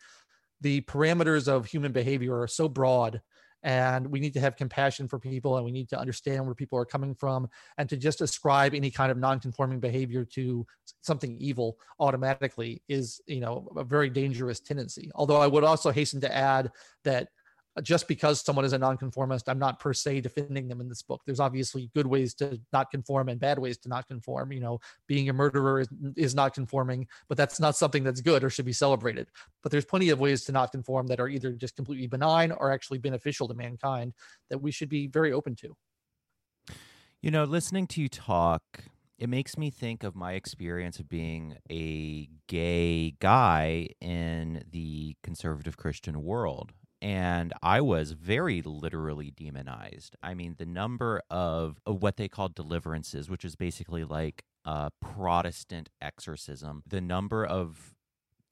the 0.61 0.81
parameters 0.81 1.47
of 1.47 1.65
human 1.65 1.91
behavior 1.91 2.39
are 2.39 2.47
so 2.47 2.69
broad 2.69 3.21
and 3.63 4.07
we 4.07 4.19
need 4.19 4.33
to 4.33 4.39
have 4.39 4.55
compassion 4.55 5.07
for 5.07 5.19
people 5.19 5.57
and 5.57 5.65
we 5.65 5.71
need 5.71 5.89
to 5.89 5.99
understand 5.99 6.45
where 6.45 6.55
people 6.55 6.79
are 6.79 6.85
coming 6.85 7.13
from 7.13 7.47
and 7.77 7.87
to 7.89 7.97
just 7.97 8.21
ascribe 8.21 8.73
any 8.73 8.89
kind 8.89 9.11
of 9.11 9.17
non-conforming 9.17 9.79
behavior 9.79 10.25
to 10.25 10.65
something 11.01 11.37
evil 11.37 11.77
automatically 11.99 12.81
is 12.89 13.21
you 13.27 13.39
know 13.39 13.67
a 13.77 13.83
very 13.83 14.09
dangerous 14.09 14.59
tendency. 14.59 15.11
Although 15.15 15.41
i 15.41 15.47
would 15.47 15.63
also 15.63 15.91
hasten 15.91 16.21
to 16.21 16.35
add 16.35 16.71
that 17.03 17.29
just 17.81 18.07
because 18.07 18.41
someone 18.41 18.65
is 18.65 18.73
a 18.73 18.77
nonconformist, 18.77 19.47
I'm 19.47 19.59
not 19.59 19.79
per 19.79 19.93
se 19.93 20.21
defending 20.21 20.67
them 20.67 20.81
in 20.81 20.89
this 20.89 21.01
book. 21.01 21.21
There's 21.25 21.39
obviously 21.39 21.89
good 21.95 22.05
ways 22.05 22.33
to 22.35 22.59
not 22.73 22.91
conform 22.91 23.29
and 23.29 23.39
bad 23.39 23.57
ways 23.59 23.77
to 23.79 23.89
not 23.89 24.07
conform. 24.07 24.51
You 24.51 24.59
know, 24.59 24.79
being 25.07 25.29
a 25.29 25.33
murderer 25.33 25.79
is, 25.79 25.89
is 26.17 26.35
not 26.35 26.53
conforming, 26.53 27.07
but 27.29 27.37
that's 27.37 27.59
not 27.59 27.77
something 27.77 28.03
that's 28.03 28.19
good 28.19 28.43
or 28.43 28.49
should 28.49 28.65
be 28.65 28.73
celebrated. 28.73 29.29
But 29.63 29.71
there's 29.71 29.85
plenty 29.85 30.09
of 30.09 30.19
ways 30.19 30.43
to 30.45 30.51
not 30.51 30.71
conform 30.71 31.07
that 31.07 31.21
are 31.21 31.29
either 31.29 31.53
just 31.53 31.75
completely 31.75 32.07
benign 32.07 32.51
or 32.51 32.71
actually 32.71 32.99
beneficial 32.99 33.47
to 33.47 33.53
mankind 33.53 34.13
that 34.49 34.57
we 34.57 34.71
should 34.71 34.89
be 34.89 35.07
very 35.07 35.31
open 35.31 35.55
to. 35.57 35.75
You 37.21 37.31
know, 37.31 37.45
listening 37.45 37.87
to 37.87 38.01
you 38.01 38.09
talk, 38.09 38.63
it 39.17 39.29
makes 39.29 39.57
me 39.57 39.69
think 39.69 40.03
of 40.03 40.15
my 40.15 40.33
experience 40.33 40.99
of 40.99 41.07
being 41.07 41.55
a 41.69 42.27
gay 42.47 43.11
guy 43.19 43.89
in 44.01 44.63
the 44.69 45.15
conservative 45.23 45.77
Christian 45.77 46.23
world 46.23 46.73
and 47.01 47.53
I 47.63 47.81
was 47.81 48.11
very 48.11 48.61
literally 48.61 49.31
demonized. 49.31 50.15
I 50.21 50.33
mean, 50.33 50.55
the 50.57 50.65
number 50.65 51.21
of, 51.29 51.79
of 51.85 52.01
what 52.01 52.17
they 52.17 52.27
call 52.27 52.49
deliverances, 52.49 53.29
which 53.29 53.43
is 53.43 53.55
basically 53.55 54.03
like 54.03 54.43
a 54.65 54.91
Protestant 55.01 55.89
exorcism, 56.01 56.83
the 56.85 57.01
number 57.01 57.45
of 57.45 57.95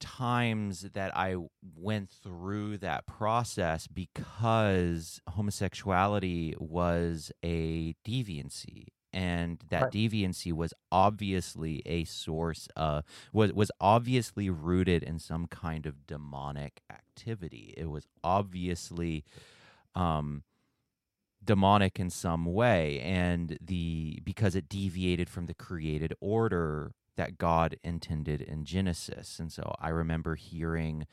times 0.00 0.80
that 0.94 1.16
I 1.16 1.36
went 1.76 2.10
through 2.10 2.78
that 2.78 3.06
process 3.06 3.86
because 3.86 5.20
homosexuality 5.28 6.54
was 6.58 7.30
a 7.44 7.94
deviancy 8.04 8.86
and 9.12 9.62
that 9.70 9.82
right. 9.82 9.92
deviancy 9.92 10.52
was 10.52 10.72
obviously 10.92 11.82
a 11.86 12.04
source 12.04 12.68
uh 12.76 13.02
was 13.32 13.52
was 13.52 13.70
obviously 13.80 14.48
rooted 14.48 15.02
in 15.02 15.18
some 15.18 15.46
kind 15.46 15.86
of 15.86 16.06
demonic 16.06 16.80
activity. 16.90 17.74
It 17.76 17.90
was 17.90 18.06
obviously 18.22 19.24
um 19.94 20.44
demonic 21.42 21.98
in 21.98 22.10
some 22.10 22.44
way 22.44 23.00
and 23.00 23.58
the 23.60 24.20
because 24.24 24.54
it 24.54 24.68
deviated 24.68 25.28
from 25.28 25.46
the 25.46 25.54
created 25.54 26.14
order 26.20 26.92
that 27.16 27.38
God 27.38 27.76
intended 27.82 28.40
in 28.40 28.64
Genesis. 28.64 29.38
And 29.38 29.52
so 29.52 29.74
I 29.78 29.90
remember 29.90 30.36
hearing 30.36 31.06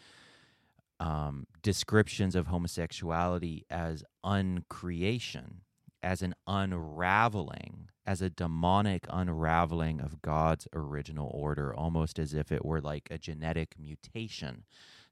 um, 1.00 1.48
descriptions 1.62 2.36
of 2.36 2.48
homosexuality 2.48 3.66
as 3.70 4.04
uncreation 4.24 5.62
as 6.08 6.22
an 6.22 6.34
unraveling, 6.48 7.90
as 8.06 8.22
a 8.22 8.30
demonic 8.30 9.06
unraveling 9.10 10.00
of 10.00 10.22
God's 10.22 10.66
original 10.74 11.30
order, 11.34 11.76
almost 11.76 12.18
as 12.18 12.34
if 12.34 12.50
it 12.50 12.64
were 12.64 12.80
like 12.80 13.10
a 13.12 13.18
genetic 13.18 13.76
mutation 13.78 14.64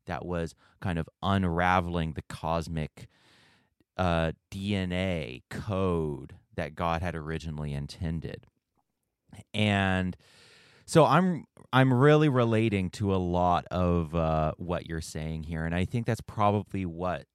that 0.06 0.26
was 0.26 0.56
kind 0.80 0.98
of 0.98 1.10
unraveling 1.22 2.14
the 2.14 2.22
cosmic 2.30 3.10
uh, 3.98 4.32
DNA 4.50 5.44
code 5.50 6.36
that 6.56 6.76
God 6.76 7.02
had 7.02 7.14
originally 7.14 7.74
intended. 7.74 8.48
And 9.54 10.16
so 10.86 11.04
I'm 11.04 11.44
I'm 11.74 11.94
really 11.94 12.30
relating 12.30 12.90
to 12.92 13.14
a 13.14 13.18
lot 13.18 13.66
of 13.70 14.16
uh, 14.16 14.54
what 14.56 14.86
you're 14.86 15.02
saying 15.02 15.44
here, 15.44 15.66
and 15.66 15.76
I 15.76 15.84
think 15.84 16.06
that's 16.06 16.22
probably 16.22 16.86
what 16.86 17.26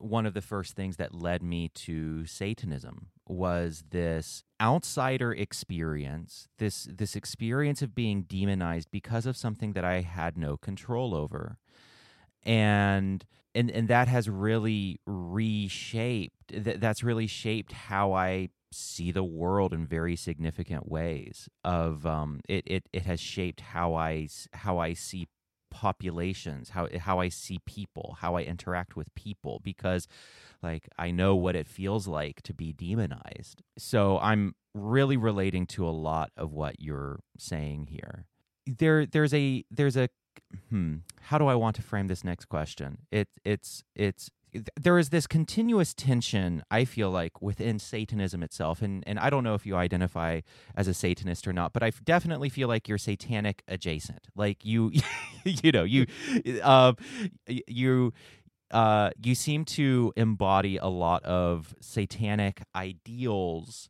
one 0.00 0.26
of 0.26 0.34
the 0.34 0.40
first 0.42 0.74
things 0.74 0.96
that 0.96 1.14
led 1.14 1.42
me 1.42 1.68
to 1.68 2.26
Satanism 2.26 3.08
was 3.26 3.84
this 3.90 4.42
outsider 4.60 5.32
experience, 5.32 6.48
this 6.58 6.88
this 6.90 7.14
experience 7.14 7.82
of 7.82 7.94
being 7.94 8.22
demonized 8.22 8.90
because 8.90 9.26
of 9.26 9.36
something 9.36 9.72
that 9.74 9.84
I 9.84 10.00
had 10.00 10.36
no 10.36 10.56
control 10.56 11.14
over. 11.14 11.58
And 12.42 13.24
and 13.54 13.70
and 13.70 13.88
that 13.88 14.08
has 14.08 14.28
really 14.28 15.00
reshaped 15.06 16.64
that, 16.64 16.80
that's 16.80 17.02
really 17.02 17.26
shaped 17.26 17.72
how 17.72 18.12
I 18.12 18.48
see 18.72 19.10
the 19.10 19.24
world 19.24 19.72
in 19.72 19.86
very 19.86 20.14
significant 20.16 20.88
ways 20.90 21.48
of 21.64 22.06
um 22.06 22.40
it, 22.48 22.64
it 22.66 22.88
it 22.92 23.02
has 23.02 23.20
shaped 23.20 23.60
how 23.60 23.94
I 23.94 24.28
how 24.52 24.78
I 24.78 24.94
see 24.94 25.28
populations, 25.70 26.70
how 26.70 26.88
how 26.98 27.20
I 27.20 27.28
see 27.28 27.60
people, 27.66 28.16
how 28.20 28.36
I 28.36 28.42
interact 28.42 28.96
with 28.96 29.14
people 29.14 29.60
because 29.62 30.06
like 30.62 30.88
I 30.98 31.10
know 31.10 31.34
what 31.34 31.56
it 31.56 31.66
feels 31.66 32.06
like 32.06 32.42
to 32.42 32.54
be 32.54 32.72
demonized. 32.72 33.62
So 33.78 34.18
I'm 34.18 34.54
really 34.74 35.16
relating 35.16 35.66
to 35.66 35.86
a 35.86 35.90
lot 35.90 36.30
of 36.36 36.52
what 36.52 36.80
you're 36.80 37.20
saying 37.38 37.86
here. 37.86 38.26
There 38.66 39.06
there's 39.06 39.34
a 39.34 39.64
there's 39.70 39.96
a 39.96 40.08
hmm 40.68 40.96
how 41.22 41.38
do 41.38 41.46
I 41.46 41.54
want 41.54 41.76
to 41.76 41.82
frame 41.82 42.08
this 42.08 42.24
next 42.24 42.46
question? 42.46 42.98
It 43.10 43.28
it's 43.44 43.84
it's 43.94 44.30
there 44.80 44.98
is 44.98 45.10
this 45.10 45.26
continuous 45.26 45.94
tension 45.94 46.62
i 46.70 46.84
feel 46.84 47.10
like 47.10 47.40
within 47.42 47.78
satanism 47.78 48.42
itself 48.42 48.82
and 48.82 49.04
and 49.06 49.18
i 49.18 49.30
don't 49.30 49.44
know 49.44 49.54
if 49.54 49.64
you 49.64 49.76
identify 49.76 50.40
as 50.76 50.88
a 50.88 50.94
satanist 50.94 51.46
or 51.46 51.52
not 51.52 51.72
but 51.72 51.82
i 51.82 51.90
definitely 52.04 52.48
feel 52.48 52.68
like 52.68 52.88
you're 52.88 52.98
satanic 52.98 53.62
adjacent. 53.68 54.28
Like 54.36 54.64
you 54.64 54.92
you 55.44 55.72
know 55.72 55.84
you 55.84 56.06
uh, 56.62 56.92
you 57.46 58.12
uh, 58.70 59.10
you 59.20 59.34
seem 59.34 59.64
to 59.64 60.12
embody 60.16 60.76
a 60.76 60.86
lot 60.86 61.24
of 61.24 61.74
satanic 61.80 62.62
ideals 62.74 63.88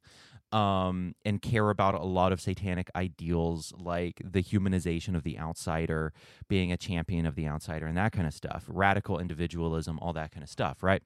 um, 0.52 1.14
and 1.24 1.40
care 1.40 1.70
about 1.70 1.94
a 1.94 2.04
lot 2.04 2.32
of 2.32 2.40
satanic 2.40 2.90
ideals 2.96 3.72
like 3.78 4.20
the 4.24 4.42
humanization 4.42 5.16
of 5.16 5.22
the 5.22 5.38
outsider, 5.38 6.12
being 6.48 6.72
a 6.72 6.76
champion 6.76 7.26
of 7.26 7.34
the 7.34 7.46
outsider, 7.46 7.86
and 7.86 7.96
that 7.96 8.12
kind 8.12 8.26
of 8.26 8.34
stuff, 8.34 8.64
radical 8.68 9.18
individualism, 9.18 9.98
all 10.00 10.12
that 10.12 10.32
kind 10.32 10.42
of 10.42 10.48
stuff, 10.48 10.82
right? 10.82 11.02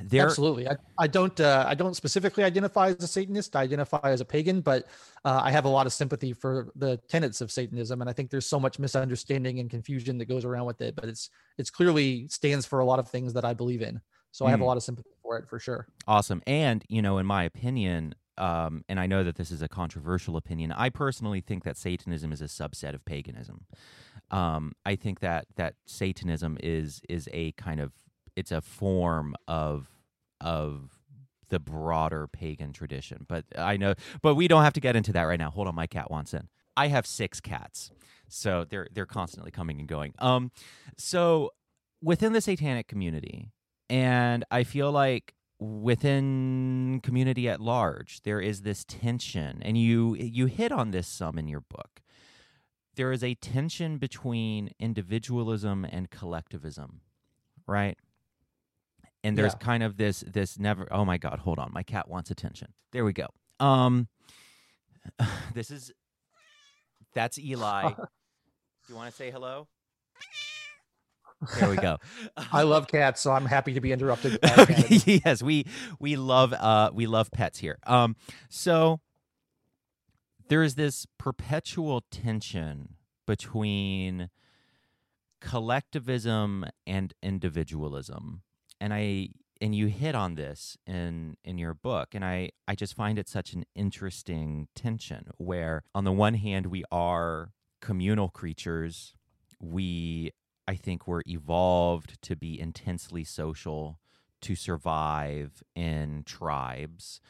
There, 0.00 0.26
Absolutely. 0.26 0.68
I, 0.68 0.76
I 0.98 1.06
don't 1.06 1.38
uh, 1.40 1.64
I 1.66 1.74
don't 1.74 1.94
specifically 1.94 2.44
identify 2.44 2.88
as 2.88 3.02
a 3.02 3.08
Satanist. 3.08 3.56
I 3.56 3.62
identify 3.62 4.00
as 4.04 4.20
a 4.20 4.24
pagan, 4.24 4.60
but 4.60 4.86
uh, 5.24 5.40
I 5.42 5.50
have 5.50 5.64
a 5.64 5.68
lot 5.68 5.86
of 5.86 5.92
sympathy 5.92 6.32
for 6.32 6.68
the 6.76 6.98
tenets 7.08 7.40
of 7.40 7.50
Satanism, 7.50 8.00
and 8.00 8.08
I 8.08 8.12
think 8.12 8.30
there's 8.30 8.46
so 8.46 8.60
much 8.60 8.78
misunderstanding 8.78 9.60
and 9.60 9.70
confusion 9.70 10.18
that 10.18 10.26
goes 10.26 10.44
around 10.44 10.66
with 10.66 10.80
it. 10.82 10.94
But 10.94 11.06
it's 11.06 11.30
it's 11.56 11.70
clearly 11.70 12.28
stands 12.28 12.66
for 12.66 12.80
a 12.80 12.84
lot 12.84 12.98
of 12.98 13.08
things 13.08 13.32
that 13.32 13.44
I 13.44 13.54
believe 13.54 13.82
in. 13.82 14.00
So 14.30 14.44
mm. 14.44 14.48
I 14.48 14.50
have 14.50 14.60
a 14.60 14.62
hmm. 14.62 14.68
lot 14.68 14.76
of 14.76 14.82
sympathy 14.82 15.10
for 15.22 15.38
it 15.38 15.48
for 15.48 15.58
sure. 15.58 15.88
Awesome. 16.06 16.42
And 16.46 16.84
you 16.88 17.02
know, 17.02 17.18
in 17.18 17.26
my 17.26 17.44
opinion, 17.44 18.14
um, 18.38 18.84
and 18.88 18.98
I 19.00 19.06
know 19.06 19.24
that 19.24 19.36
this 19.36 19.50
is 19.50 19.62
a 19.62 19.68
controversial 19.68 20.36
opinion. 20.36 20.72
I 20.72 20.88
personally 20.88 21.40
think 21.40 21.64
that 21.64 21.76
Satanism 21.76 22.32
is 22.32 22.40
a 22.40 22.46
subset 22.46 22.94
of 22.94 23.04
paganism. 23.04 23.66
Um, 24.30 24.72
I 24.84 24.96
think 24.96 25.20
that 25.20 25.46
that 25.56 25.74
Satanism 25.86 26.58
is 26.62 27.00
is 27.08 27.28
a 27.32 27.52
kind 27.52 27.80
of 27.80 27.92
it's 28.36 28.52
a 28.52 28.60
form 28.60 29.34
of 29.46 29.88
of 30.40 30.98
the 31.48 31.58
broader 31.58 32.28
pagan 32.28 32.72
tradition. 32.72 33.24
But 33.28 33.44
I 33.56 33.76
know, 33.76 33.94
but 34.22 34.34
we 34.34 34.48
don't 34.48 34.62
have 34.62 34.74
to 34.74 34.80
get 34.80 34.96
into 34.96 35.12
that 35.12 35.22
right 35.22 35.38
now. 35.38 35.50
Hold 35.50 35.68
on, 35.68 35.74
my 35.74 35.86
cat 35.86 36.10
wants 36.10 36.34
in. 36.34 36.48
I 36.76 36.88
have 36.88 37.06
six 37.06 37.40
cats, 37.40 37.90
so 38.28 38.64
they're 38.68 38.88
they're 38.92 39.06
constantly 39.06 39.50
coming 39.50 39.80
and 39.80 39.88
going. 39.88 40.14
Um, 40.18 40.52
so 40.96 41.50
within 42.02 42.32
the 42.32 42.40
satanic 42.40 42.86
community, 42.86 43.50
and 43.90 44.44
I 44.50 44.64
feel 44.64 44.92
like 44.92 45.34
within 45.60 47.00
community 47.02 47.48
at 47.48 47.60
large 47.60 48.22
there 48.22 48.40
is 48.40 48.62
this 48.62 48.84
tension 48.84 49.60
and 49.62 49.76
you 49.76 50.14
you 50.14 50.46
hit 50.46 50.70
on 50.70 50.92
this 50.92 51.06
some 51.08 51.36
in 51.36 51.48
your 51.48 51.60
book 51.60 52.00
there 52.94 53.10
is 53.10 53.24
a 53.24 53.34
tension 53.34 53.98
between 53.98 54.70
individualism 54.78 55.84
and 55.84 56.10
collectivism 56.10 57.00
right 57.66 57.98
and 59.24 59.36
there's 59.36 59.54
yeah. 59.54 59.66
kind 59.66 59.82
of 59.82 59.96
this 59.96 60.20
this 60.20 60.58
never 60.58 60.86
oh 60.92 61.04
my 61.04 61.18
god 61.18 61.40
hold 61.40 61.58
on 61.58 61.72
my 61.72 61.82
cat 61.82 62.08
wants 62.08 62.30
attention 62.30 62.68
there 62.92 63.04
we 63.04 63.12
go 63.12 63.26
um 63.58 64.06
this 65.54 65.70
is 65.70 65.92
That's 67.14 67.38
Eli. 67.38 67.88
Do 67.96 67.96
you 68.88 68.94
want 68.94 69.10
to 69.10 69.16
say 69.16 69.30
hello? 69.30 69.66
There 71.58 71.70
we 71.70 71.76
go. 71.76 71.98
I 72.52 72.62
love 72.62 72.88
cats, 72.88 73.20
so 73.20 73.32
I'm 73.32 73.46
happy 73.46 73.74
to 73.74 73.80
be 73.80 73.92
interrupted. 73.92 74.38
yes, 75.06 75.42
we 75.42 75.66
we 75.98 76.16
love 76.16 76.52
uh 76.52 76.90
we 76.92 77.06
love 77.06 77.30
pets 77.30 77.58
here. 77.58 77.78
Um 77.86 78.16
so 78.48 79.00
there 80.48 80.62
is 80.62 80.74
this 80.74 81.06
perpetual 81.18 82.02
tension 82.10 82.94
between 83.26 84.30
collectivism 85.40 86.64
and 86.86 87.14
individualism. 87.22 88.42
And 88.80 88.92
I 88.92 89.28
and 89.60 89.74
you 89.74 89.86
hit 89.86 90.14
on 90.14 90.34
this 90.36 90.76
in 90.86 91.36
in 91.44 91.58
your 91.58 91.74
book 91.74 92.14
and 92.14 92.24
I 92.24 92.50
I 92.66 92.74
just 92.74 92.94
find 92.94 93.18
it 93.18 93.28
such 93.28 93.52
an 93.52 93.64
interesting 93.74 94.68
tension 94.74 95.28
where 95.36 95.82
on 95.94 96.04
the 96.04 96.12
one 96.12 96.34
hand 96.34 96.66
we 96.66 96.84
are 96.90 97.52
communal 97.80 98.28
creatures. 98.28 99.14
We 99.60 100.32
I 100.68 100.74
think 100.74 101.08
we're 101.08 101.22
evolved 101.26 102.20
to 102.20 102.36
be 102.36 102.60
intensely 102.60 103.24
social, 103.24 103.98
to 104.42 104.54
survive 104.54 105.62
in 105.74 106.24
tribes, 106.26 107.22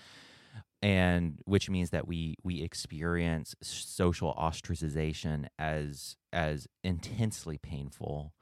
and 0.83 1.39
which 1.45 1.71
means 1.71 1.91
that 1.91 2.09
we 2.09 2.35
we 2.43 2.63
experience 2.63 3.55
social 3.63 4.35
ostracization 4.35 5.47
as 5.57 6.17
as 6.33 6.67
intensely 6.83 7.59
painful. 7.59 8.33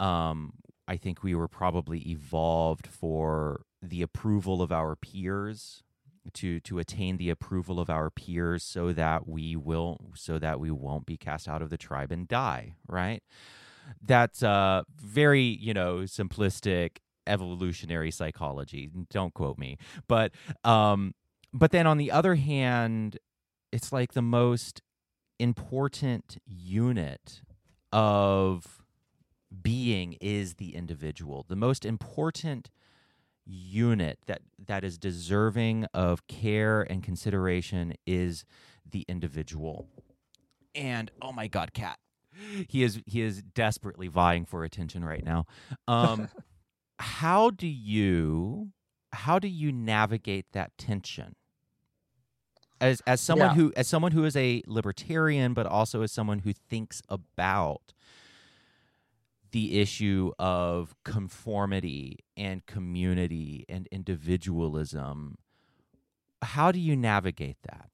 Um, 0.00 0.54
I 0.88 0.96
think 0.96 1.22
we 1.22 1.36
were 1.36 1.48
probably 1.48 2.00
evolved 2.00 2.88
for 2.88 3.62
the 3.80 4.02
approval 4.02 4.62
of 4.62 4.72
our 4.72 4.96
peers 4.96 5.84
to 6.34 6.58
to 6.58 6.80
attain 6.80 7.18
the 7.18 7.30
approval 7.30 7.78
of 7.78 7.88
our 7.88 8.10
peers 8.10 8.64
so 8.64 8.92
that 8.92 9.28
we 9.28 9.54
will 9.54 10.10
so 10.16 10.40
that 10.40 10.58
we 10.58 10.72
won't 10.72 11.06
be 11.06 11.16
cast 11.16 11.46
out 11.46 11.62
of 11.62 11.70
the 11.70 11.78
tribe 11.78 12.10
and 12.10 12.26
die 12.26 12.74
right 12.88 13.22
that's 14.02 14.42
uh 14.42 14.82
very 14.96 15.42
you 15.42 15.74
know 15.74 15.98
simplistic 16.00 16.98
evolutionary 17.26 18.10
psychology. 18.10 18.90
Don't 19.10 19.34
quote 19.34 19.58
me. 19.58 19.76
But 20.08 20.32
um 20.64 21.14
but 21.52 21.70
then 21.70 21.86
on 21.86 21.98
the 21.98 22.10
other 22.10 22.34
hand 22.36 23.18
it's 23.72 23.92
like 23.92 24.12
the 24.14 24.22
most 24.22 24.82
important 25.38 26.38
unit 26.46 27.42
of 27.92 28.82
being 29.62 30.16
is 30.20 30.54
the 30.54 30.74
individual. 30.74 31.44
The 31.48 31.56
most 31.56 31.84
important 31.84 32.70
unit 33.46 34.18
that 34.26 34.42
that 34.66 34.84
is 34.84 34.98
deserving 34.98 35.86
of 35.94 36.26
care 36.26 36.82
and 36.82 37.02
consideration 37.02 37.94
is 38.06 38.44
the 38.90 39.04
individual. 39.08 39.88
And 40.74 41.10
oh 41.22 41.32
my 41.32 41.48
god 41.48 41.72
cat 41.72 41.98
he 42.68 42.82
is 42.82 43.00
he 43.06 43.20
is 43.22 43.42
desperately 43.42 44.08
vying 44.08 44.44
for 44.44 44.64
attention 44.64 45.04
right 45.04 45.24
now 45.24 45.44
um 45.86 46.28
how 46.98 47.50
do 47.50 47.66
you 47.66 48.70
how 49.12 49.38
do 49.38 49.48
you 49.48 49.72
navigate 49.72 50.46
that 50.52 50.76
tension 50.78 51.34
as 52.80 53.00
as 53.06 53.20
someone 53.20 53.48
Yeah. 53.50 53.54
who 53.54 53.72
as 53.76 53.88
someone 53.88 54.12
who 54.12 54.24
is 54.24 54.36
a 54.36 54.62
libertarian 54.66 55.54
but 55.54 55.66
also 55.66 56.02
as 56.02 56.12
someone 56.12 56.40
who 56.40 56.52
thinks 56.52 57.02
about 57.08 57.92
the 59.50 59.80
issue 59.80 60.30
of 60.38 60.94
conformity 61.04 62.18
and 62.36 62.66
community 62.66 63.64
and 63.68 63.88
individualism 63.90 65.36
how 66.42 66.70
do 66.70 66.78
you 66.78 66.94
navigate 66.94 67.56
that 67.62 67.90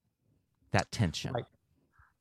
that 0.72 0.90
tension. 0.90 1.32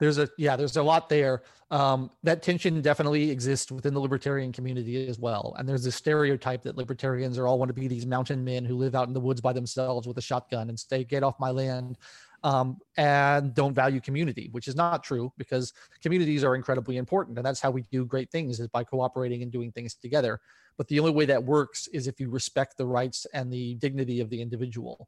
There's 0.03 0.17
a 0.17 0.29
yeah 0.37 0.55
there's 0.55 0.75
a 0.75 0.83
lot 0.83 1.07
there. 1.09 1.43
Um, 1.71 2.11
that 2.23 2.43
tension 2.43 2.81
definitely 2.81 3.31
exists 3.31 3.71
within 3.71 3.93
the 3.93 3.99
libertarian 3.99 4.51
community 4.51 5.07
as 5.07 5.17
well. 5.17 5.55
And 5.57 5.67
there's 5.67 5.83
this 5.83 5.95
stereotype 5.95 6.61
that 6.63 6.77
libertarians 6.77 7.39
are 7.39 7.47
all 7.47 7.57
want 7.57 7.69
to 7.69 7.73
be 7.73 7.87
these 7.87 8.05
mountain 8.05 8.43
men 8.43 8.65
who 8.65 8.75
live 8.75 8.93
out 8.93 9.07
in 9.07 9.13
the 9.13 9.19
woods 9.19 9.41
by 9.41 9.53
themselves 9.53 10.07
with 10.07 10.17
a 10.17 10.21
shotgun 10.21 10.69
and 10.69 10.77
stay 10.77 11.03
get 11.03 11.23
off 11.23 11.39
my 11.39 11.49
land 11.49 11.97
um, 12.43 12.77
and 12.97 13.55
don't 13.55 13.73
value 13.73 14.01
community 14.01 14.49
which 14.51 14.67
is 14.67 14.75
not 14.75 15.03
true 15.03 15.31
because 15.37 15.73
communities 16.01 16.43
are 16.43 16.55
incredibly 16.55 16.97
important. 16.97 17.37
And 17.37 17.45
that's 17.45 17.61
how 17.61 17.71
we 17.71 17.83
do 17.83 18.05
great 18.05 18.29
things 18.29 18.59
is 18.59 18.67
by 18.67 18.83
cooperating 18.83 19.41
and 19.41 19.51
doing 19.51 19.71
things 19.71 19.95
together. 19.95 20.39
But 20.77 20.89
the 20.89 20.99
only 20.99 21.11
way 21.11 21.25
that 21.25 21.43
works 21.43 21.87
is 21.87 22.07
if 22.07 22.19
you 22.19 22.29
respect 22.29 22.77
the 22.77 22.85
rights 22.85 23.25
and 23.33 23.51
the 23.51 23.75
dignity 23.75 24.19
of 24.19 24.29
the 24.29 24.41
individual. 24.41 25.07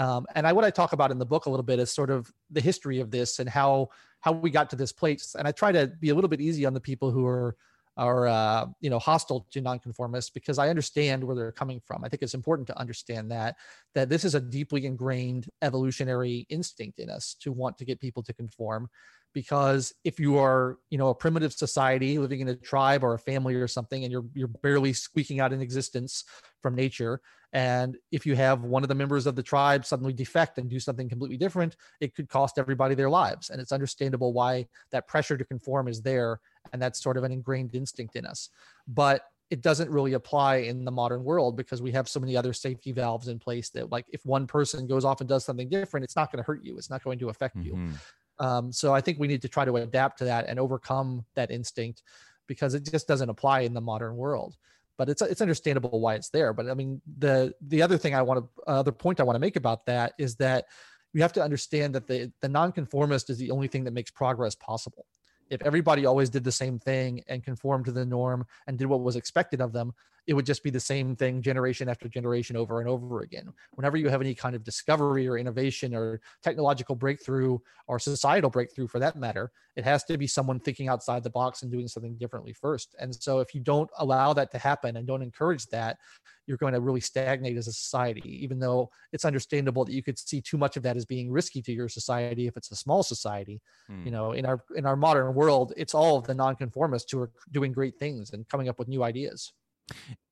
Um, 0.00 0.26
and 0.34 0.46
I 0.46 0.52
what 0.52 0.64
I 0.64 0.70
talk 0.70 0.92
about 0.92 1.10
in 1.10 1.18
the 1.18 1.26
book 1.26 1.46
a 1.46 1.50
little 1.50 1.64
bit 1.64 1.78
is 1.78 1.92
sort 1.92 2.10
of 2.10 2.32
the 2.50 2.60
history 2.60 3.00
of 3.00 3.10
this 3.10 3.38
and 3.38 3.48
how 3.48 3.88
how 4.20 4.32
we 4.32 4.50
got 4.50 4.70
to 4.70 4.76
this 4.76 4.92
place. 4.92 5.34
And 5.38 5.46
I 5.48 5.52
try 5.52 5.72
to 5.72 5.86
be 5.86 6.10
a 6.10 6.14
little 6.14 6.28
bit 6.28 6.40
easy 6.40 6.66
on 6.66 6.74
the 6.74 6.80
people 6.80 7.10
who 7.10 7.26
are 7.26 7.56
are 7.96 8.28
uh, 8.28 8.66
you 8.80 8.88
know 8.88 8.98
hostile 8.98 9.46
to 9.50 9.60
nonconformists 9.60 10.30
because 10.30 10.58
I 10.58 10.68
understand 10.68 11.22
where 11.24 11.36
they're 11.36 11.52
coming 11.52 11.80
from. 11.84 12.04
I 12.04 12.08
think 12.08 12.22
it's 12.22 12.34
important 12.34 12.68
to 12.68 12.78
understand 12.78 13.30
that 13.30 13.56
that 13.94 14.08
this 14.08 14.24
is 14.24 14.34
a 14.34 14.40
deeply 14.40 14.86
ingrained 14.86 15.48
evolutionary 15.60 16.46
instinct 16.48 16.98
in 16.98 17.10
us 17.10 17.34
to 17.40 17.52
want 17.52 17.78
to 17.78 17.84
get 17.84 18.00
people 18.00 18.22
to 18.22 18.32
conform 18.32 18.88
because 19.32 19.92
if 20.04 20.18
you 20.18 20.38
are 20.38 20.78
you 20.90 20.98
know 20.98 21.08
a 21.08 21.14
primitive 21.14 21.52
society 21.52 22.18
living 22.18 22.40
in 22.40 22.48
a 22.48 22.56
tribe 22.56 23.04
or 23.04 23.14
a 23.14 23.18
family 23.18 23.54
or 23.54 23.68
something 23.68 24.04
and 24.04 24.12
you're 24.12 24.24
you're 24.34 24.48
barely 24.48 24.92
squeaking 24.92 25.40
out 25.40 25.52
an 25.52 25.60
existence 25.60 26.24
from 26.62 26.74
nature 26.74 27.20
and 27.52 27.96
if 28.12 28.24
you 28.24 28.36
have 28.36 28.62
one 28.62 28.82
of 28.82 28.88
the 28.88 28.94
members 28.94 29.26
of 29.26 29.34
the 29.34 29.42
tribe 29.42 29.84
suddenly 29.84 30.12
defect 30.12 30.58
and 30.58 30.70
do 30.70 30.78
something 30.78 31.08
completely 31.08 31.36
different 31.36 31.76
it 32.00 32.14
could 32.14 32.28
cost 32.28 32.58
everybody 32.58 32.94
their 32.94 33.10
lives 33.10 33.50
and 33.50 33.60
it's 33.60 33.72
understandable 33.72 34.32
why 34.32 34.66
that 34.90 35.06
pressure 35.08 35.36
to 35.36 35.44
conform 35.44 35.88
is 35.88 36.00
there 36.02 36.40
and 36.72 36.80
that's 36.80 37.02
sort 37.02 37.16
of 37.16 37.24
an 37.24 37.32
ingrained 37.32 37.74
instinct 37.74 38.16
in 38.16 38.24
us 38.24 38.50
but 38.86 39.24
it 39.50 39.62
doesn't 39.62 39.90
really 39.90 40.12
apply 40.12 40.56
in 40.56 40.84
the 40.84 40.92
modern 40.92 41.24
world 41.24 41.56
because 41.56 41.82
we 41.82 41.90
have 41.90 42.08
so 42.08 42.20
many 42.20 42.36
other 42.36 42.52
safety 42.52 42.92
valves 42.92 43.26
in 43.26 43.38
place 43.38 43.68
that 43.70 43.90
like 43.90 44.06
if 44.10 44.24
one 44.24 44.46
person 44.46 44.86
goes 44.86 45.04
off 45.04 45.20
and 45.20 45.28
does 45.28 45.44
something 45.44 45.68
different 45.68 46.04
it's 46.04 46.16
not 46.16 46.30
going 46.30 46.42
to 46.42 46.46
hurt 46.46 46.62
you 46.64 46.76
it's 46.78 46.90
not 46.90 47.02
going 47.02 47.18
to 47.18 47.28
affect 47.30 47.56
you 47.56 47.74
Mhm. 47.74 47.94
um, 48.38 48.72
so 48.72 48.94
I 48.94 49.00
think 49.00 49.18
we 49.18 49.26
need 49.26 49.42
to 49.42 49.48
try 49.48 49.64
to 49.64 49.76
adapt 49.76 50.18
to 50.18 50.24
that 50.24 50.46
and 50.46 50.58
overcome 50.60 51.24
that 51.34 51.50
instinct 51.50 52.02
because 52.46 52.74
it 52.74 52.84
just 52.84 53.06
doesn't 53.06 53.28
apply 53.28 53.60
in 53.60 53.74
the 53.74 53.80
modern 53.80 54.16
world. 54.16 54.56
But 55.00 55.08
it's 55.08 55.22
it's 55.22 55.40
understandable 55.40 55.98
why 55.98 56.16
it's 56.16 56.28
there. 56.28 56.52
But 56.52 56.68
I 56.68 56.74
mean, 56.74 57.00
the 57.16 57.54
the 57.66 57.80
other 57.80 57.96
thing 57.96 58.14
I 58.14 58.20
want 58.20 58.44
to 58.44 58.62
other 58.70 58.92
point 58.92 59.18
I 59.18 59.22
want 59.22 59.34
to 59.34 59.40
make 59.40 59.56
about 59.56 59.86
that 59.86 60.12
is 60.18 60.36
that 60.36 60.66
we 61.14 61.22
have 61.22 61.32
to 61.32 61.42
understand 61.42 61.94
that 61.94 62.06
the 62.06 62.30
the 62.42 62.50
nonconformist 62.50 63.30
is 63.30 63.38
the 63.38 63.50
only 63.50 63.66
thing 63.66 63.84
that 63.84 63.94
makes 63.94 64.10
progress 64.10 64.54
possible. 64.54 65.06
If 65.48 65.62
everybody 65.62 66.04
always 66.04 66.28
did 66.28 66.44
the 66.44 66.52
same 66.52 66.78
thing 66.78 67.24
and 67.28 67.42
conformed 67.42 67.86
to 67.86 67.92
the 67.92 68.04
norm 68.04 68.44
and 68.66 68.76
did 68.76 68.88
what 68.88 69.00
was 69.00 69.16
expected 69.16 69.62
of 69.62 69.72
them, 69.72 69.94
it 70.26 70.34
would 70.34 70.46
just 70.46 70.62
be 70.62 70.70
the 70.70 70.80
same 70.80 71.16
thing 71.16 71.42
generation 71.42 71.88
after 71.88 72.08
generation 72.08 72.56
over 72.56 72.80
and 72.80 72.88
over 72.88 73.20
again. 73.20 73.52
Whenever 73.74 73.96
you 73.96 74.08
have 74.08 74.20
any 74.20 74.34
kind 74.34 74.54
of 74.54 74.64
discovery 74.64 75.28
or 75.28 75.38
innovation 75.38 75.94
or 75.94 76.20
technological 76.42 76.94
breakthrough 76.94 77.58
or 77.86 77.98
societal 77.98 78.50
breakthrough 78.50 78.86
for 78.86 78.98
that 78.98 79.16
matter, 79.16 79.50
it 79.76 79.84
has 79.84 80.04
to 80.04 80.18
be 80.18 80.26
someone 80.26 80.60
thinking 80.60 80.88
outside 80.88 81.22
the 81.22 81.30
box 81.30 81.62
and 81.62 81.72
doing 81.72 81.88
something 81.88 82.16
differently 82.16 82.52
first. 82.52 82.94
And 82.98 83.14
so 83.14 83.40
if 83.40 83.54
you 83.54 83.60
don't 83.60 83.90
allow 83.98 84.32
that 84.34 84.50
to 84.52 84.58
happen 84.58 84.96
and 84.96 85.06
don't 85.06 85.22
encourage 85.22 85.66
that, 85.66 85.98
you're 86.46 86.56
going 86.56 86.72
to 86.72 86.80
really 86.80 87.00
stagnate 87.00 87.56
as 87.56 87.68
a 87.68 87.72
society, 87.72 88.42
even 88.42 88.58
though 88.58 88.90
it's 89.12 89.24
understandable 89.24 89.84
that 89.84 89.92
you 89.92 90.02
could 90.02 90.18
see 90.18 90.40
too 90.40 90.58
much 90.58 90.76
of 90.76 90.82
that 90.82 90.96
as 90.96 91.04
being 91.04 91.30
risky 91.30 91.62
to 91.62 91.72
your 91.72 91.88
society 91.88 92.48
if 92.48 92.56
it's 92.56 92.72
a 92.72 92.76
small 92.76 93.02
society. 93.02 93.60
Hmm. 93.86 94.04
You 94.04 94.10
know, 94.10 94.32
in 94.32 94.44
our 94.44 94.60
in 94.74 94.84
our 94.84 94.96
modern 94.96 95.34
world, 95.34 95.72
it's 95.76 95.94
all 95.94 96.18
of 96.18 96.26
the 96.26 96.34
nonconformists 96.34 97.12
who 97.12 97.20
are 97.20 97.30
doing 97.52 97.72
great 97.72 97.98
things 97.98 98.32
and 98.32 98.48
coming 98.48 98.68
up 98.68 98.78
with 98.78 98.88
new 98.88 99.04
ideas. 99.04 99.52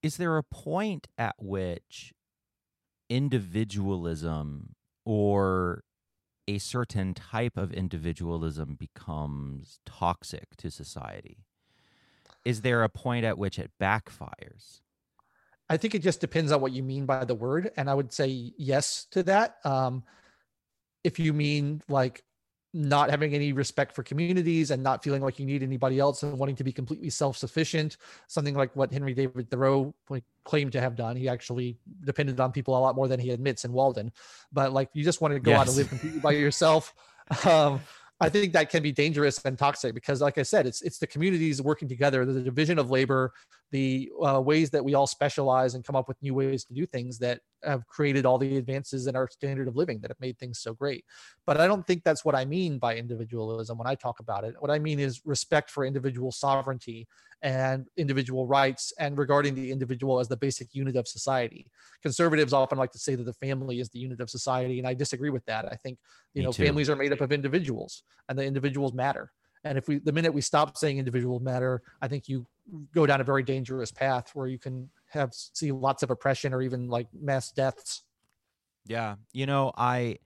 Is 0.02 0.16
there 0.16 0.36
a 0.36 0.42
point 0.42 1.08
at 1.16 1.34
which 1.38 2.12
individualism 3.08 4.74
or 5.04 5.84
a 6.46 6.58
certain 6.58 7.14
type 7.14 7.56
of 7.56 7.72
individualism 7.72 8.74
becomes 8.74 9.80
toxic 9.84 10.56
to 10.56 10.70
society? 10.70 11.44
Is 12.44 12.62
there 12.62 12.82
a 12.82 12.88
point 12.88 13.24
at 13.24 13.38
which 13.38 13.58
it 13.58 13.70
backfires? 13.80 14.80
I 15.68 15.76
think 15.76 15.94
it 15.94 16.02
just 16.02 16.20
depends 16.20 16.50
on 16.50 16.60
what 16.60 16.72
you 16.72 16.82
mean 16.82 17.04
by 17.04 17.24
the 17.24 17.34
word. 17.34 17.70
And 17.76 17.90
I 17.90 17.94
would 17.94 18.12
say 18.12 18.52
yes 18.56 19.06
to 19.10 19.22
that. 19.24 19.56
Um, 19.64 20.04
if 21.04 21.18
you 21.18 21.32
mean 21.32 21.82
like 21.88 22.24
not 22.74 23.10
having 23.10 23.34
any 23.34 23.52
respect 23.52 23.94
for 23.94 24.02
communities 24.02 24.70
and 24.70 24.82
not 24.82 25.02
feeling 25.02 25.22
like 25.22 25.38
you 25.38 25.46
need 25.46 25.62
anybody 25.62 25.98
else 25.98 26.22
and 26.22 26.38
wanting 26.38 26.56
to 26.56 26.64
be 26.64 26.72
completely 26.72 27.08
self-sufficient, 27.10 27.96
something 28.26 28.54
like 28.54 28.74
what 28.76 28.92
Henry 28.92 29.14
David 29.14 29.50
Thoreau 29.50 29.94
claimed 30.44 30.72
to 30.72 30.80
have 30.80 30.94
done. 30.94 31.16
He 31.16 31.28
actually 31.28 31.78
depended 32.04 32.38
on 32.40 32.52
people 32.52 32.76
a 32.76 32.80
lot 32.80 32.94
more 32.94 33.08
than 33.08 33.18
he 33.20 33.30
admits 33.30 33.64
in 33.64 33.72
Walden. 33.72 34.12
But 34.52 34.72
like 34.72 34.90
you 34.92 35.02
just 35.02 35.20
want 35.20 35.34
to 35.34 35.40
go 35.40 35.54
out 35.54 35.66
and 35.66 35.76
live 35.76 35.88
completely 35.88 36.20
by 36.20 36.32
yourself. 36.32 36.94
Um, 37.44 37.82
I 38.20 38.28
think 38.28 38.52
that 38.54 38.68
can 38.68 38.82
be 38.82 38.90
dangerous 38.90 39.38
and 39.44 39.56
toxic 39.56 39.94
because, 39.94 40.20
like 40.20 40.38
I 40.38 40.42
said, 40.42 40.66
it's 40.66 40.82
it's 40.82 40.98
the 40.98 41.06
communities 41.06 41.62
working 41.62 41.88
together. 41.88 42.24
The 42.24 42.40
division 42.40 42.78
of 42.78 42.90
labor 42.90 43.32
the 43.70 44.10
uh, 44.24 44.40
ways 44.40 44.70
that 44.70 44.84
we 44.84 44.94
all 44.94 45.06
specialize 45.06 45.74
and 45.74 45.84
come 45.84 45.96
up 45.96 46.08
with 46.08 46.16
new 46.22 46.34
ways 46.34 46.64
to 46.64 46.74
do 46.74 46.86
things 46.86 47.18
that 47.18 47.40
have 47.64 47.86
created 47.86 48.24
all 48.24 48.38
the 48.38 48.56
advances 48.56 49.06
in 49.06 49.16
our 49.16 49.28
standard 49.28 49.68
of 49.68 49.76
living 49.76 50.00
that 50.00 50.10
have 50.10 50.20
made 50.20 50.38
things 50.38 50.58
so 50.58 50.72
great. 50.72 51.04
But 51.44 51.60
I 51.60 51.66
don't 51.66 51.86
think 51.86 52.02
that's 52.04 52.24
what 52.24 52.34
I 52.34 52.44
mean 52.44 52.78
by 52.78 52.96
individualism 52.96 53.76
when 53.76 53.86
I 53.86 53.94
talk 53.94 54.20
about 54.20 54.44
it. 54.44 54.54
What 54.58 54.70
I 54.70 54.78
mean 54.78 54.98
is 54.98 55.20
respect 55.24 55.70
for 55.70 55.84
individual 55.84 56.32
sovereignty 56.32 57.06
and 57.42 57.86
individual 57.96 58.46
rights 58.46 58.92
and 58.98 59.16
regarding 59.18 59.54
the 59.54 59.70
individual 59.70 60.18
as 60.18 60.28
the 60.28 60.36
basic 60.36 60.74
unit 60.74 60.96
of 60.96 61.06
society. 61.06 61.66
Conservatives 62.02 62.52
often 62.52 62.78
like 62.78 62.92
to 62.92 62.98
say 62.98 63.14
that 63.14 63.24
the 63.24 63.34
family 63.34 63.80
is 63.80 63.88
the 63.90 63.98
unit 63.98 64.20
of 64.20 64.30
society, 64.30 64.78
and 64.78 64.88
I 64.88 64.94
disagree 64.94 65.30
with 65.30 65.44
that. 65.46 65.66
I 65.70 65.76
think 65.76 65.98
you 66.34 66.40
Me 66.40 66.46
know 66.46 66.52
too. 66.52 66.64
families 66.64 66.90
are 66.90 66.96
made 66.96 67.12
up 67.12 67.20
of 67.20 67.32
individuals, 67.32 68.02
and 68.28 68.38
the 68.38 68.44
individuals 68.44 68.92
matter. 68.92 69.30
And 69.64 69.76
if 69.76 69.88
we, 69.88 69.98
the 69.98 70.12
minute 70.12 70.32
we 70.32 70.40
stop 70.40 70.76
saying 70.76 70.98
individuals 70.98 71.42
matter, 71.42 71.82
I 72.00 72.08
think 72.08 72.28
you 72.28 72.46
go 72.94 73.06
down 73.06 73.20
a 73.20 73.24
very 73.24 73.42
dangerous 73.42 73.90
path 73.92 74.30
where 74.34 74.46
you 74.46 74.58
can 74.58 74.90
have 75.10 75.32
see 75.32 75.72
lots 75.72 76.02
of 76.02 76.10
oppression 76.10 76.52
or 76.52 76.62
even 76.62 76.88
like 76.88 77.08
mass 77.18 77.50
deaths. 77.52 78.04
Yeah. 78.86 79.16
You 79.32 79.46
know, 79.46 79.72
I 79.76 80.18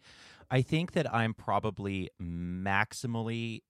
I 0.51 0.63
think 0.63 0.93
that 0.93 1.13
I'm 1.13 1.35
probably 1.35 2.11
maximally 2.21 3.63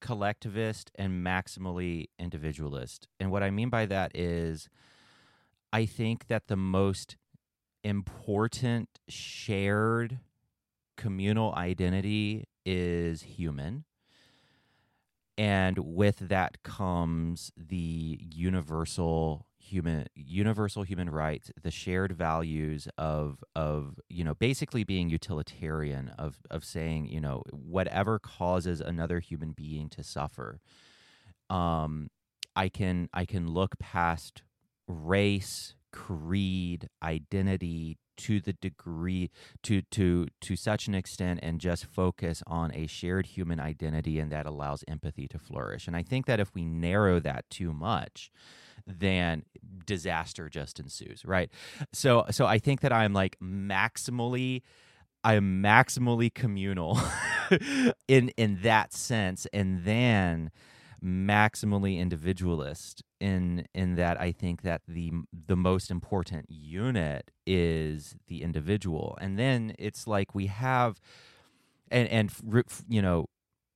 collectivist 0.00 0.90
and 0.96 1.24
maximally 1.24 2.06
individualist. 2.18 3.06
And 3.20 3.30
what 3.30 3.42
I 3.42 3.50
mean 3.50 3.70
by 3.70 3.86
that 3.86 4.12
is 4.14 4.68
I 5.72 5.86
think 5.86 6.26
that 6.26 6.48
the 6.48 6.56
most 6.56 7.16
important 7.84 8.88
shared 9.08 10.18
communal 10.96 11.54
identity 11.54 12.44
is 12.64 13.22
human. 13.22 13.84
And 15.42 15.76
with 15.78 16.28
that 16.28 16.62
comes 16.62 17.50
the 17.56 18.20
universal 18.32 19.48
human 19.58 20.06
universal 20.14 20.84
human 20.84 21.10
rights 21.10 21.50
the 21.60 21.70
shared 21.72 22.12
values 22.12 22.86
of 22.96 23.42
of 23.56 23.98
you 24.08 24.22
know 24.22 24.34
basically 24.34 24.84
being 24.84 25.08
utilitarian 25.08 26.10
of 26.16 26.36
of 26.48 26.64
saying 26.64 27.06
you 27.06 27.20
know 27.20 27.42
whatever 27.50 28.20
causes 28.20 28.80
another 28.80 29.18
human 29.18 29.50
being 29.50 29.88
to 29.88 30.04
suffer 30.04 30.60
um 31.50 32.08
i 32.56 32.68
can 32.68 33.08
i 33.14 33.24
can 33.24 33.48
look 33.48 33.78
past 33.78 34.42
race 34.88 35.74
creed 35.92 36.88
identity 37.02 37.98
to 38.16 38.40
the 38.40 38.52
degree 38.54 39.30
to 39.62 39.82
to 39.90 40.28
to 40.40 40.56
such 40.56 40.86
an 40.86 40.94
extent 40.94 41.40
and 41.42 41.60
just 41.60 41.86
focus 41.86 42.42
on 42.46 42.72
a 42.74 42.86
shared 42.86 43.26
human 43.26 43.58
identity 43.58 44.18
and 44.18 44.30
that 44.30 44.46
allows 44.46 44.84
empathy 44.86 45.26
to 45.28 45.38
flourish. 45.38 45.86
And 45.86 45.96
i 45.96 46.02
think 46.02 46.26
that 46.26 46.40
if 46.40 46.54
we 46.54 46.64
narrow 46.64 47.18
that 47.20 47.48
too 47.50 47.72
much 47.72 48.30
then 48.86 49.44
disaster 49.86 50.48
just 50.48 50.80
ensues 50.80 51.24
right? 51.24 51.50
So 51.92 52.26
so 52.30 52.46
i 52.46 52.58
think 52.58 52.80
that 52.80 52.92
i'm 52.92 53.12
like 53.12 53.38
maximally 53.40 54.62
i'm 55.24 55.62
maximally 55.62 56.32
communal 56.32 57.00
in 58.08 58.30
in 58.36 58.60
that 58.62 58.92
sense. 58.92 59.46
And 59.52 59.84
then 59.84 60.50
maximally 61.02 61.98
individualist 61.98 63.02
in 63.20 63.66
in 63.74 63.96
that 63.96 64.20
I 64.20 64.32
think 64.32 64.62
that 64.62 64.82
the 64.86 65.12
the 65.46 65.56
most 65.56 65.90
important 65.90 66.46
unit 66.48 67.30
is 67.46 68.14
the 68.28 68.42
individual. 68.42 69.18
And 69.20 69.38
then 69.38 69.74
it's 69.78 70.06
like 70.06 70.34
we 70.34 70.46
have 70.46 71.00
and 71.90 72.08
and 72.08 72.32
you 72.88 73.02
know 73.02 73.26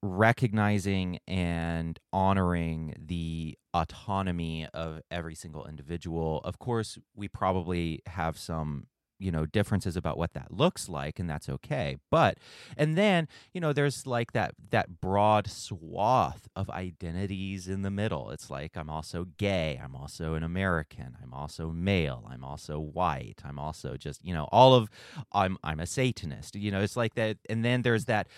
recognizing 0.02 1.18
and 1.26 1.98
honoring 2.12 2.94
the 2.98 3.58
autonomy 3.74 4.68
of 4.72 5.00
every 5.10 5.34
single 5.34 5.66
individual. 5.66 6.40
Of 6.44 6.58
course 6.58 6.98
we 7.14 7.28
probably 7.28 8.02
have 8.06 8.38
some 8.38 8.86
you 9.18 9.30
know 9.30 9.46
differences 9.46 9.96
about 9.96 10.18
what 10.18 10.34
that 10.34 10.52
looks 10.52 10.88
like 10.88 11.18
and 11.18 11.28
that's 11.28 11.48
okay. 11.48 11.96
But 12.10 12.38
and 12.76 12.96
then 12.96 13.28
you 13.52 13.60
know 13.60 13.72
there's 13.72 14.06
like 14.06 14.32
that 14.32 14.54
that 14.70 15.00
broad 15.00 15.48
swath 15.48 16.48
of 16.54 16.70
identities 16.70 17.68
in 17.68 17.82
the 17.82 17.90
middle. 17.90 18.30
It's 18.30 18.50
like 18.50 18.76
i'm 18.76 18.90
also 18.90 19.26
gay 19.38 19.80
i'm 19.82 19.94
also 19.94 20.34
an 20.34 20.42
american 20.42 21.16
i'm 21.22 21.32
also 21.32 21.70
male 21.70 22.24
i'm 22.30 22.44
also 22.44 22.78
white 22.78 23.40
i'm 23.44 23.58
also 23.58 23.96
just 23.96 24.24
you 24.24 24.34
know 24.34 24.44
all 24.52 24.74
of 24.74 24.88
i'm 25.32 25.56
i'm 25.64 25.80
a 25.80 25.86
satanist 25.86 26.54
you 26.56 26.70
know 26.70 26.80
it's 26.80 26.96
like 26.96 27.14
that 27.14 27.38
and 27.48 27.64
then 27.64 27.82
there's 27.82 28.04
that 28.06 28.28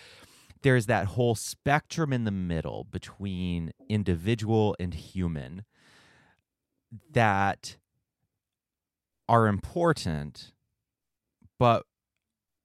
there's 0.61 0.87
that 0.87 1.05
whole 1.05 1.35
spectrum 1.35 2.11
in 2.11 2.25
the 2.25 2.31
middle 2.31 2.85
between 2.91 3.71
individual 3.87 4.75
and 4.79 4.93
human 4.93 5.63
that 7.11 7.77
are 9.27 9.47
important 9.47 10.51
but 11.59 11.85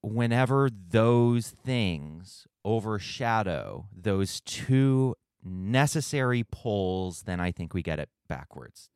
whenever 0.01 0.69
those 0.69 1.49
things 1.49 2.47
overshadow 2.63 3.87
those 3.95 4.41
two 4.41 5.15
necessary 5.43 6.43
poles, 6.43 7.23
then 7.23 7.39
I 7.39 7.51
think 7.51 7.73
we 7.73 7.83
get 7.83 7.99
it 7.99 8.09
backwards. 8.27 8.89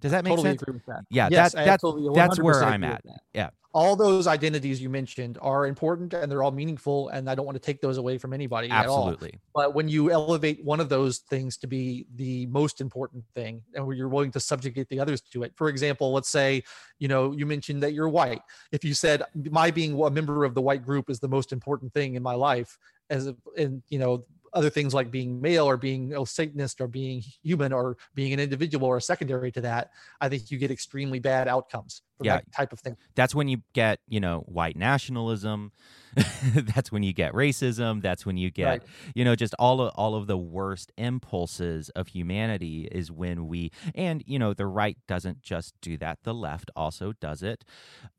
Does 0.00 0.12
that 0.12 0.24
make 0.24 0.32
totally 0.32 0.50
sense? 0.50 0.62
agree 0.62 0.74
with 0.74 0.86
that. 0.86 1.04
Yeah, 1.10 1.28
Yes, 1.30 1.52
that- 1.52 1.64
that's- 1.64 1.94
that's 2.14 2.38
where 2.40 2.62
I'm 2.64 2.84
at. 2.84 3.04
Yeah. 3.32 3.50
All 3.74 3.94
those 3.94 4.26
identities 4.26 4.80
you 4.80 4.88
mentioned 4.88 5.36
are 5.42 5.66
important 5.66 6.14
and 6.14 6.32
they're 6.32 6.42
all 6.42 6.50
meaningful, 6.50 7.08
and 7.10 7.28
I 7.28 7.34
don't 7.34 7.44
want 7.44 7.56
to 7.56 7.60
take 7.60 7.82
those 7.82 7.98
away 7.98 8.16
from 8.16 8.32
anybody 8.32 8.70
at 8.70 8.86
all. 8.86 9.08
Absolutely. 9.08 9.38
But 9.54 9.74
when 9.74 9.86
you 9.86 10.10
elevate 10.10 10.64
one 10.64 10.80
of 10.80 10.88
those 10.88 11.18
things 11.18 11.58
to 11.58 11.66
be 11.66 12.06
the 12.14 12.46
most 12.46 12.80
important 12.80 13.24
thing, 13.34 13.62
and 13.74 13.86
where 13.86 13.94
you're 13.94 14.08
willing 14.08 14.30
to 14.30 14.40
subjugate 14.40 14.88
the 14.88 14.98
others 14.98 15.20
to 15.32 15.42
it, 15.42 15.52
for 15.56 15.68
example, 15.68 16.12
let's 16.12 16.30
say, 16.30 16.62
you 16.98 17.08
know, 17.08 17.32
you 17.32 17.44
mentioned 17.44 17.82
that 17.82 17.92
you're 17.92 18.08
white. 18.08 18.40
If 18.72 18.82
you 18.82 18.94
said 18.94 19.22
my 19.50 19.70
being 19.70 20.00
a 20.00 20.10
member 20.10 20.44
of 20.46 20.54
the 20.54 20.62
white 20.62 20.82
group 20.82 21.10
is 21.10 21.20
the 21.20 21.28
most 21.28 21.52
important 21.52 21.92
thing 21.92 22.14
in 22.14 22.22
my 22.22 22.34
life, 22.34 22.78
as 23.10 23.30
and 23.58 23.82
you 23.90 23.98
know, 23.98 24.24
other 24.56 24.70
things 24.70 24.94
like 24.94 25.10
being 25.10 25.40
male 25.40 25.66
or 25.68 25.76
being 25.76 26.14
a 26.14 26.24
Satanist 26.26 26.80
or 26.80 26.88
being 26.88 27.22
human 27.42 27.72
or 27.72 27.96
being 28.14 28.32
an 28.32 28.40
individual 28.40 28.86
or 28.88 28.98
secondary 29.00 29.52
to 29.52 29.60
that, 29.60 29.90
I 30.20 30.28
think 30.28 30.50
you 30.50 30.58
get 30.58 30.70
extremely 30.70 31.18
bad 31.20 31.46
outcomes 31.46 32.02
from 32.16 32.24
Yeah. 32.26 32.36
that 32.36 32.52
type 32.52 32.72
of 32.72 32.80
thing. 32.80 32.96
That's 33.14 33.34
when 33.34 33.48
you 33.48 33.58
get, 33.74 34.00
you 34.08 34.18
know, 34.20 34.40
white 34.46 34.76
nationalism. 34.76 35.72
that's 36.54 36.90
when 36.90 37.02
you 37.02 37.12
get 37.12 37.32
racism. 37.34 38.00
That's 38.00 38.24
when 38.24 38.38
you 38.38 38.50
get, 38.50 38.66
Right. 38.66 38.82
you 39.14 39.24
know, 39.24 39.36
just 39.36 39.54
all 39.58 39.80
of 39.82 39.92
all 39.96 40.14
of 40.14 40.26
the 40.26 40.38
worst 40.38 40.90
impulses 40.96 41.90
of 41.90 42.08
humanity 42.08 42.88
is 42.90 43.12
when 43.12 43.46
we 43.46 43.70
and 43.94 44.22
you 44.26 44.38
know, 44.38 44.54
the 44.54 44.66
right 44.66 44.96
doesn't 45.06 45.42
just 45.42 45.74
do 45.82 45.98
that. 45.98 46.20
The 46.22 46.32
left 46.34 46.70
also 46.74 47.12
does 47.12 47.42
it. 47.42 47.64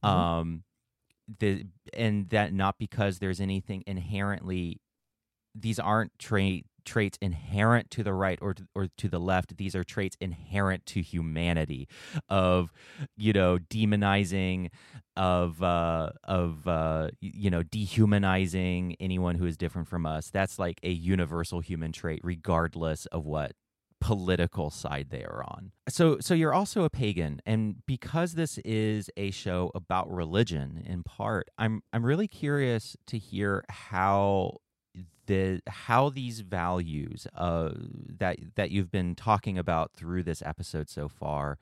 Mhm. 0.03 0.09
Um 0.09 0.63
the 1.39 1.65
and 1.93 2.29
that 2.29 2.53
not 2.53 2.77
because 2.77 3.19
there's 3.19 3.41
anything 3.41 3.83
inherently 3.85 4.79
these 5.59 5.79
aren't 5.79 6.17
trait 6.19 6.65
traits 6.85 7.17
inherent 7.21 7.91
to 7.91 8.01
the 8.01 8.13
right 8.13 8.39
or 8.41 8.53
to, 8.53 8.65
or 8.73 8.87
to 8.97 9.09
the 9.09 9.19
left 9.19 9.57
these 9.57 9.75
are 9.75 9.83
traits 9.83 10.15
inherent 10.21 10.85
to 10.85 11.01
humanity 11.01 11.85
of 12.29 12.71
you 13.17 13.33
know 13.33 13.57
demonizing 13.57 14.69
of 15.17 15.61
uh 15.61 16.09
of 16.23 16.65
uh 16.65 17.09
you 17.19 17.49
know 17.49 17.61
dehumanizing 17.61 18.95
anyone 19.01 19.35
who 19.35 19.45
is 19.45 19.57
different 19.57 19.87
from 19.87 20.05
us 20.05 20.29
that's 20.29 20.57
like 20.57 20.79
a 20.81 20.89
universal 20.89 21.59
human 21.59 21.91
trait 21.91 22.21
regardless 22.23 23.05
of 23.07 23.25
what 23.25 23.51
political 23.99 24.69
side 24.69 25.07
they 25.09 25.23
are 25.23 25.43
on. 25.43 25.71
So 25.89 26.19
so 26.19 26.33
you're 26.33 26.53
also 26.53 26.83
a 26.83 26.89
pagan 26.89 27.41
and 27.45 27.77
because 27.85 28.33
this 28.33 28.57
is 28.59 29.09
a 29.17 29.31
show 29.31 29.71
about 29.73 30.09
religion 30.11 30.83
in 30.85 31.03
part, 31.03 31.49
I'm 31.57 31.81
I'm 31.91 32.05
really 32.05 32.27
curious 32.27 32.95
to 33.07 33.17
hear 33.17 33.63
how 33.69 34.59
the 35.27 35.61
how 35.67 36.09
these 36.09 36.39
values 36.39 37.27
uh 37.35 37.69
that 38.17 38.37
that 38.55 38.71
you've 38.71 38.91
been 38.91 39.15
talking 39.15 39.57
about 39.57 39.91
through 39.93 40.23
this 40.23 40.41
episode 40.41 40.89
so 40.89 41.07
far 41.07 41.57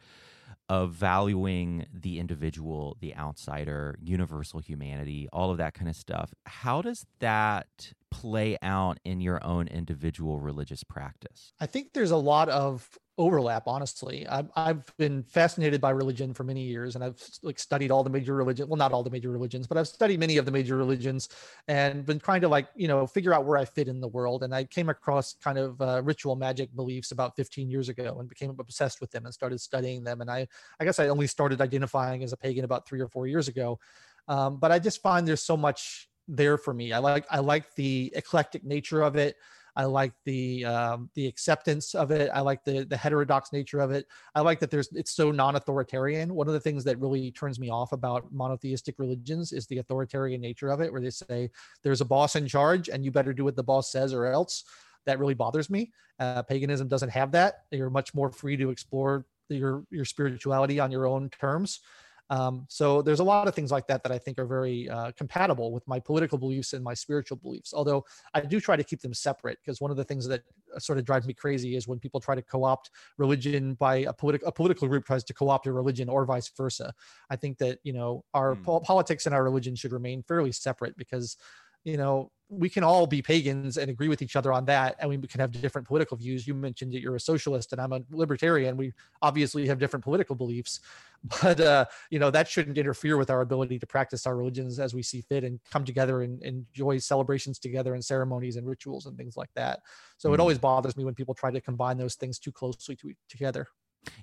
of 0.68 0.92
valuing 0.92 1.86
the 1.94 2.20
individual, 2.20 2.98
the 3.00 3.16
outsider, 3.16 3.98
universal 4.02 4.60
humanity, 4.60 5.30
all 5.32 5.52
of 5.52 5.58
that 5.58 5.74
kind 5.74 5.88
of 5.90 5.96
stuff. 5.96 6.34
How 6.46 6.82
does 6.82 7.06
that 7.20 7.94
play 8.10 8.58
out 8.62 9.00
in 9.04 9.22
your 9.22 9.44
own 9.46 9.68
individual 9.68 10.40
religious 10.40 10.84
practice? 10.84 11.54
I 11.60 11.68
think 11.68 11.94
there's 11.94 12.12
a 12.12 12.18
lot 12.18 12.50
of 12.50 12.98
overlap. 13.18 13.64
Honestly, 13.68 14.28
I've, 14.28 14.50
I've 14.56 14.84
been 14.98 15.24
fascinated 15.24 15.80
by 15.80 15.92
religion 15.92 16.34
for 16.34 16.44
many 16.44 16.64
years, 16.64 16.96
and 16.96 17.04
I've 17.04 17.22
like 17.44 17.60
studied 17.60 17.92
all 17.92 18.04
the 18.04 18.10
major 18.10 18.36
religions. 18.36 18.70
Well, 18.70 18.78
not 18.78 18.92
all 18.92 19.04
the 19.04 19.10
major 19.10 19.30
religions, 19.30 19.68
but 19.68 19.78
I've 19.78 19.88
studied 19.88 20.20
many 20.20 20.38
of 20.38 20.46
the 20.46 20.52
major 20.52 20.76
religions, 20.78 21.30
and 21.68 22.06
been 22.06 22.20
trying 22.20 22.42
to 22.42 22.48
like 22.48 22.68
you 22.76 22.88
know 22.88 23.08
figure 23.08 23.34
out 23.34 23.46
where 23.46 23.58
I 23.58 23.66
fit 23.66 23.88
in 23.88 24.02
the 24.02 24.08
world. 24.08 24.44
And 24.44 24.54
I 24.54 24.66
came 24.66 24.90
across 24.90 25.34
kind 25.34 25.58
of 25.58 25.82
uh, 25.82 26.02
ritual 26.04 26.36
magic 26.36 26.76
beliefs 26.76 27.12
about 27.12 27.36
15 27.36 27.70
years 27.70 27.90
ago, 27.90 28.18
and 28.20 28.28
became 28.28 28.56
obsessed 28.60 29.02
with 29.02 29.12
them 29.12 29.26
and 29.26 29.34
started 29.34 29.62
studying 29.62 30.04
them. 30.04 30.22
And 30.22 30.30
I, 30.30 30.48
I 30.80 30.86
guess 30.86 31.00
I 31.00 31.08
only 31.08 31.28
started 31.28 31.62
identifying 31.62 32.24
as 32.24 32.34
a 32.34 32.38
pagan 32.38 32.66
about 32.66 32.88
three 32.88 33.02
or 33.02 33.08
four 33.08 33.28
years 33.28 33.48
ago. 33.48 33.80
Um, 34.28 34.58
but 34.58 34.72
I 34.72 34.80
just 34.80 35.02
find 35.02 35.28
there's 35.28 35.44
so 35.44 35.58
much 35.58 36.10
there 36.28 36.58
for 36.58 36.74
me. 36.74 36.92
I 36.92 37.00
like 37.00 37.26
I 37.30 37.40
like 37.40 37.74
the 37.76 38.12
eclectic 38.16 38.64
nature 38.64 39.02
of 39.02 39.16
it. 39.16 39.36
I 39.76 39.86
like 39.86 40.14
the 40.24 40.66
um, 40.66 41.10
the 41.16 41.28
acceptance 41.28 41.96
of 41.96 42.12
it. 42.12 42.30
I 42.34 42.42
like 42.42 42.64
the 42.64 42.86
the 42.86 42.96
heterodox 42.96 43.52
nature 43.52 43.80
of 43.80 43.92
it. 43.92 44.08
I 44.34 44.42
like 44.42 44.60
that 44.60 44.72
there's 44.72 44.90
it's 44.94 45.12
so 45.12 45.32
non-authoritarian. 45.32 46.34
One 46.34 46.48
of 46.48 46.54
the 46.54 46.60
things 46.60 46.84
that 46.86 47.00
really 47.00 47.32
turns 47.32 47.60
me 47.60 47.70
off 47.70 47.92
about 47.92 48.32
monotheistic 48.32 48.96
religions 49.00 49.52
is 49.52 49.68
the 49.68 49.80
authoritarian 49.80 50.40
nature 50.40 50.70
of 50.70 50.82
it, 50.82 50.92
where 50.92 51.02
they 51.02 51.10
say 51.10 51.50
there's 51.84 52.02
a 52.02 52.06
boss 52.06 52.36
in 52.36 52.48
charge 52.48 52.90
and 52.90 53.04
you 53.04 53.12
better 53.12 53.34
do 53.34 53.44
what 53.44 53.56
the 53.56 53.64
boss 53.64 53.92
says 53.92 54.14
or 54.14 54.26
else. 54.26 54.64
That 55.06 55.20
really 55.20 55.34
bothers 55.34 55.70
me. 55.70 55.92
Uh, 56.20 56.42
paganism 56.44 56.88
doesn't 56.88 57.10
have 57.10 57.32
that. 57.34 57.66
You're 57.72 57.90
much 57.90 58.14
more 58.14 58.32
free 58.32 58.58
to 58.58 58.70
explore 58.70 59.26
your 59.50 59.86
your 59.92 60.06
spirituality 60.06 60.80
on 60.80 60.92
your 60.92 61.06
own 61.06 61.30
terms. 61.30 61.82
Um, 62.30 62.66
so 62.70 63.02
there's 63.02 63.20
a 63.20 63.24
lot 63.24 63.48
of 63.48 63.54
things 63.54 63.72
like 63.72 63.88
that 63.88 64.04
that 64.04 64.12
I 64.12 64.18
think 64.18 64.40
are 64.40 64.46
very 64.46 64.90
uh, 64.90 65.12
compatible 65.12 65.72
with 65.72 65.88
my 65.88 66.00
political 66.00 66.38
beliefs 66.38 66.74
and 66.74 66.84
my 66.84 66.94
spiritual 66.94 67.38
beliefs. 67.38 67.74
Although 67.74 68.06
I 68.34 68.42
do 68.42 68.60
try 68.60 68.76
to 68.76 68.84
keep 68.84 69.02
them 69.02 69.14
separate 69.14 69.60
because 69.64 69.80
one 69.80 69.92
of 69.92 69.98
the 69.98 70.04
things 70.04 70.28
that 70.28 70.42
uh, 70.76 70.80
sort 70.80 70.98
of 70.98 71.06
drives 71.06 71.28
me 71.28 71.34
crazy 71.34 71.76
is 71.76 71.88
when 71.88 72.00
people 72.00 72.20
try 72.20 72.36
to 72.36 72.42
co-opt 72.42 72.90
religion 73.18 73.76
by 73.76 73.98
a 73.98 74.14
political 74.14 74.48
a 74.48 74.52
political 74.52 74.88
group 74.88 75.06
tries 75.06 75.24
to 75.26 75.34
co-opt 75.34 75.68
a 75.68 75.72
religion 75.72 76.10
or 76.10 76.26
vice 76.26 76.50
versa. 76.58 76.94
I 77.30 77.36
think 77.36 77.58
that 77.60 77.80
you 77.84 77.94
know 77.94 78.24
our 78.34 78.56
mm. 78.56 78.64
po- 78.64 78.80
politics 78.80 79.26
and 79.26 79.36
our 79.36 79.44
religion 79.44 79.76
should 79.76 79.92
remain 79.92 80.24
fairly 80.24 80.52
separate 80.52 80.98
because 80.98 81.38
you 81.86 81.96
know 81.96 82.30
we 82.50 82.70
can 82.70 82.84
all 82.84 83.08
be 83.08 83.22
pagans 83.22 83.78
and 83.78 83.90
agree 83.90 84.08
with 84.08 84.22
each 84.22 84.36
other 84.36 84.54
on 84.54 84.66
that 84.66 84.96
and 85.00 85.10
we 85.10 85.18
can 85.18 85.40
have 85.40 85.52
different 85.52 85.88
political 85.88 86.16
views. 86.16 86.48
You 86.48 86.54
mentioned 86.54 86.94
that 86.94 87.02
you're 87.02 87.16
a 87.16 87.20
socialist 87.20 87.72
and 87.72 87.82
i'm 87.82 87.92
a 87.92 88.02
libertarian. 88.12 88.78
We 88.78 88.94
obviously 89.22 89.68
have 89.68 89.80
different 89.80 90.04
political 90.04 90.36
beliefs 90.36 90.80
but 91.42 91.60
uh, 91.60 91.86
you 92.12 92.20
know 92.20 92.30
that 92.30 92.48
shouldn't 92.48 92.78
interfere 92.78 93.18
with 93.18 93.32
our 93.32 93.42
ability 93.42 93.80
to 93.80 93.88
practice 93.88 94.28
our 94.28 94.36
religions 94.36 94.80
as 94.80 94.94
we 94.94 95.02
see 95.02 95.22
fit 95.22 95.44
and 95.44 95.60
come 95.72 95.84
together 95.84 96.22
and, 96.22 96.44
enjoy 96.44 97.00
celebrations 97.00 97.58
together 97.58 97.96
and 97.96 98.06
ceremonies 98.06 98.58
and 98.58 98.68
rituals 98.68 99.08
and 99.08 99.18
things 99.18 99.36
like 99.36 99.50
that. 99.56 99.80
So 100.18 100.30
mm. 100.30 100.36
it 100.36 100.40
always 100.40 100.60
bothers 100.60 100.96
me 100.96 101.04
when 101.04 101.16
people 101.16 101.34
try 101.34 101.50
to 101.50 101.62
combine 101.62 101.98
those 101.98 102.14
things 102.14 102.38
too 102.38 102.52
closely 102.52 102.96
to, 102.98 103.14
together. 103.28 103.68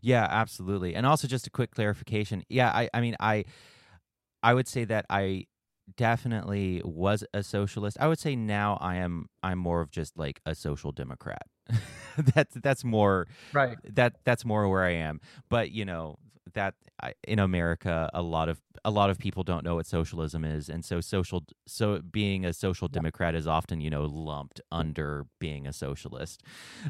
Yeah 0.00 0.28
absolutely. 0.30 0.94
And 0.94 1.04
also 1.06 1.26
just 1.26 1.48
a 1.48 1.50
quick 1.50 1.72
clarification. 1.72 2.44
Yeah 2.48 2.70
i 2.70 2.88
i 2.94 3.00
mean 3.00 3.16
i 3.18 3.44
i 4.44 4.54
would 4.54 4.68
say 4.68 4.84
that 4.84 5.06
i 5.10 5.46
definitely 5.96 6.82
was 6.84 7.24
a 7.34 7.42
socialist. 7.42 7.96
I 8.00 8.08
would 8.08 8.18
say 8.18 8.36
now 8.36 8.78
I 8.80 8.96
am 8.96 9.26
I'm 9.42 9.58
more 9.58 9.80
of 9.80 9.90
just 9.90 10.18
like 10.18 10.40
a 10.46 10.54
social 10.54 10.92
democrat. 10.92 11.46
that's 12.34 12.54
that's 12.56 12.84
more 12.84 13.26
right. 13.52 13.76
That 13.84 14.16
that's 14.24 14.44
more 14.44 14.68
where 14.68 14.84
I 14.84 14.92
am. 14.92 15.20
But 15.48 15.70
you 15.70 15.84
know 15.84 16.18
that 16.54 16.74
I, 17.00 17.14
in 17.26 17.38
America, 17.38 18.10
a 18.12 18.22
lot 18.22 18.48
of 18.48 18.60
a 18.84 18.90
lot 18.90 19.10
of 19.10 19.18
people 19.18 19.42
don't 19.42 19.64
know 19.64 19.76
what 19.76 19.86
socialism 19.86 20.44
is, 20.44 20.68
and 20.68 20.84
so 20.84 21.00
social 21.00 21.44
so 21.66 22.00
being 22.00 22.44
a 22.44 22.52
social 22.52 22.88
yeah. 22.90 22.94
democrat 22.94 23.34
is 23.34 23.46
often 23.46 23.80
you 23.80 23.90
know 23.90 24.04
lumped 24.04 24.60
under 24.70 25.26
being 25.38 25.66
a 25.66 25.72
socialist. 25.72 26.42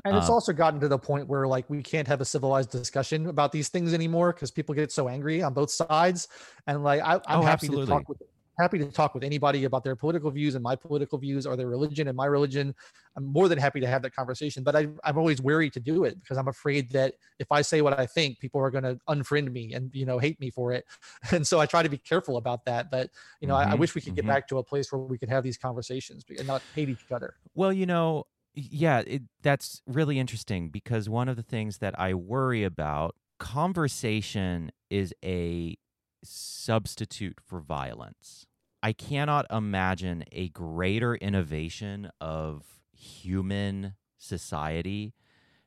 And 0.05 0.17
it's 0.17 0.29
um, 0.29 0.35
also 0.35 0.53
gotten 0.53 0.81
to 0.81 0.89
the 0.89 0.99
point 0.99 1.29
where 1.29 1.47
like 1.47 1.69
we 1.69 1.83
can't 1.83 2.09
have 2.09 2.21
a 2.21 2.25
civilized 2.25 2.71
discussion 2.71 3.27
about 3.27 3.53
these 3.53 3.69
things 3.69 3.93
anymore 3.95 4.33
because 4.33 4.51
people 4.51 4.75
get 4.75 4.91
so 4.91 5.09
angry 5.09 5.43
on 5.43 5.53
both 5.53 5.71
sides. 5.71 6.29
And 6.67 6.83
like 6.83 7.03
I, 7.03 7.15
am 7.15 7.21
oh, 7.29 7.43
happy 7.43 7.67
absolutely. 7.67 7.87
to 7.87 7.93
talk 7.93 8.09
with 8.09 8.19
happy 8.59 8.79
to 8.79 8.85
talk 8.87 9.15
with 9.15 9.25
anybody 9.25 9.65
about 9.65 9.85
their 9.85 9.97
political 9.97 10.31
views 10.31 10.55
and 10.55 10.63
my 10.63 10.77
political 10.77 11.19
views 11.19 11.47
or 11.47 11.57
their 11.57 11.69
religion 11.69 12.09
and 12.09 12.17
my 12.17 12.27
religion. 12.27 12.75
I'm 13.17 13.25
more 13.25 13.49
than 13.49 13.59
happy 13.59 13.81
to 13.81 13.87
have 13.87 14.03
that 14.03 14.15
conversation, 14.15 14.63
but 14.63 14.77
I, 14.77 14.89
am 15.05 15.19
always 15.19 15.41
wary 15.41 15.71
to 15.71 15.81
do 15.81 16.05
it 16.05 16.21
because 16.21 16.39
I'm 16.39 16.49
afraid 16.49 16.91
that 16.93 17.15
if 17.39 17.51
I 17.51 17.63
say 17.63 17.81
what 17.81 17.99
I 17.99 18.07
think, 18.07 18.39
people 18.41 18.61
are 18.61 18.71
going 18.71 18.85
to 18.85 18.99
unfriend 19.09 19.53
me 19.53 19.75
and, 19.75 19.91
you 19.95 20.07
know, 20.07 20.19
hate 20.19 20.39
me 20.41 20.51
for 20.51 20.73
it. 20.73 20.85
And 21.33 21.47
so 21.47 21.61
I 21.61 21.67
try 21.67 21.83
to 21.83 21.89
be 21.89 21.99
careful 21.99 22.37
about 22.37 22.65
that. 22.67 22.91
But, 22.91 23.11
you 23.41 23.49
know, 23.49 23.55
mm-hmm, 23.55 23.71
I, 23.71 23.73
I, 23.73 23.77
wish 23.77 23.95
we 23.95 24.01
could 24.01 24.11
mm-hmm. 24.11 24.17
get 24.17 24.27
back 24.27 24.49
to 24.49 24.59
a 24.59 24.63
place 24.63 24.93
where 24.93 25.01
we 25.01 25.19
could 25.19 25.31
have 25.31 25.43
these 25.43 25.57
conversations 25.57 26.25
and 26.29 26.47
not 26.47 26.63
hate 26.75 26.89
each 26.89 27.11
other. 27.11 27.37
Well, 27.55 27.73
you 27.73 27.87
know, 27.87 28.27
yeah, 28.55 29.03
it, 29.07 29.23
that's 29.43 29.83
really 29.87 30.19
interesting 30.19 30.69
because 30.69 31.09
one 31.09 31.29
of 31.29 31.37
the 31.37 31.43
things 31.43 31.79
that 31.79 31.99
I 31.99 32.15
worry 32.15 32.65
about 32.65 33.17
conversation 33.39 34.71
is 34.91 35.15
a 35.25 35.77
substitute 36.25 37.39
for 37.41 37.61
violence. 37.61 38.47
I 38.83 38.93
cannot 38.93 39.47
imagine 39.51 40.25
a 40.33 40.49
greater 40.49 41.15
innovation 41.15 42.11
of 42.21 42.65
human 42.93 43.95
society 44.19 45.15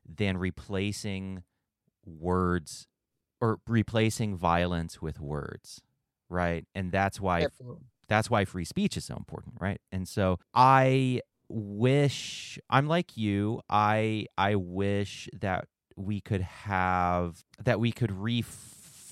than 0.05 0.37
replacing 0.37 1.43
words 2.05 2.87
or 3.41 3.59
replacing 3.67 4.35
violence 4.35 5.01
with 5.01 5.19
words, 5.19 5.81
right? 6.29 6.65
And 6.75 6.91
that's 6.91 7.19
why 7.19 7.45
Absolutely. 7.45 7.85
that's 8.07 8.29
why 8.29 8.45
free 8.45 8.65
speech 8.65 8.97
is 8.97 9.05
so 9.05 9.15
important, 9.15 9.55
right? 9.59 9.79
And 9.91 10.07
so 10.07 10.39
I 10.53 11.21
wish 11.49 12.59
I'm 12.69 12.87
like 12.87 13.17
you. 13.17 13.61
I 13.69 14.27
I 14.37 14.55
wish 14.55 15.29
that 15.39 15.67
we 15.95 16.21
could 16.21 16.41
have 16.41 17.43
that 17.63 17.79
we 17.79 17.91
could 17.91 18.11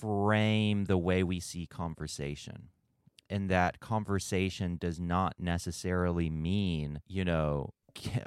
reframe 0.03 0.87
the 0.87 0.97
way 0.97 1.23
we 1.23 1.39
see 1.39 1.65
conversation. 1.65 2.69
And 3.29 3.49
that 3.49 3.79
conversation 3.79 4.77
does 4.77 4.99
not 4.99 5.35
necessarily 5.39 6.29
mean 6.29 7.01
you 7.07 7.25
know 7.25 7.73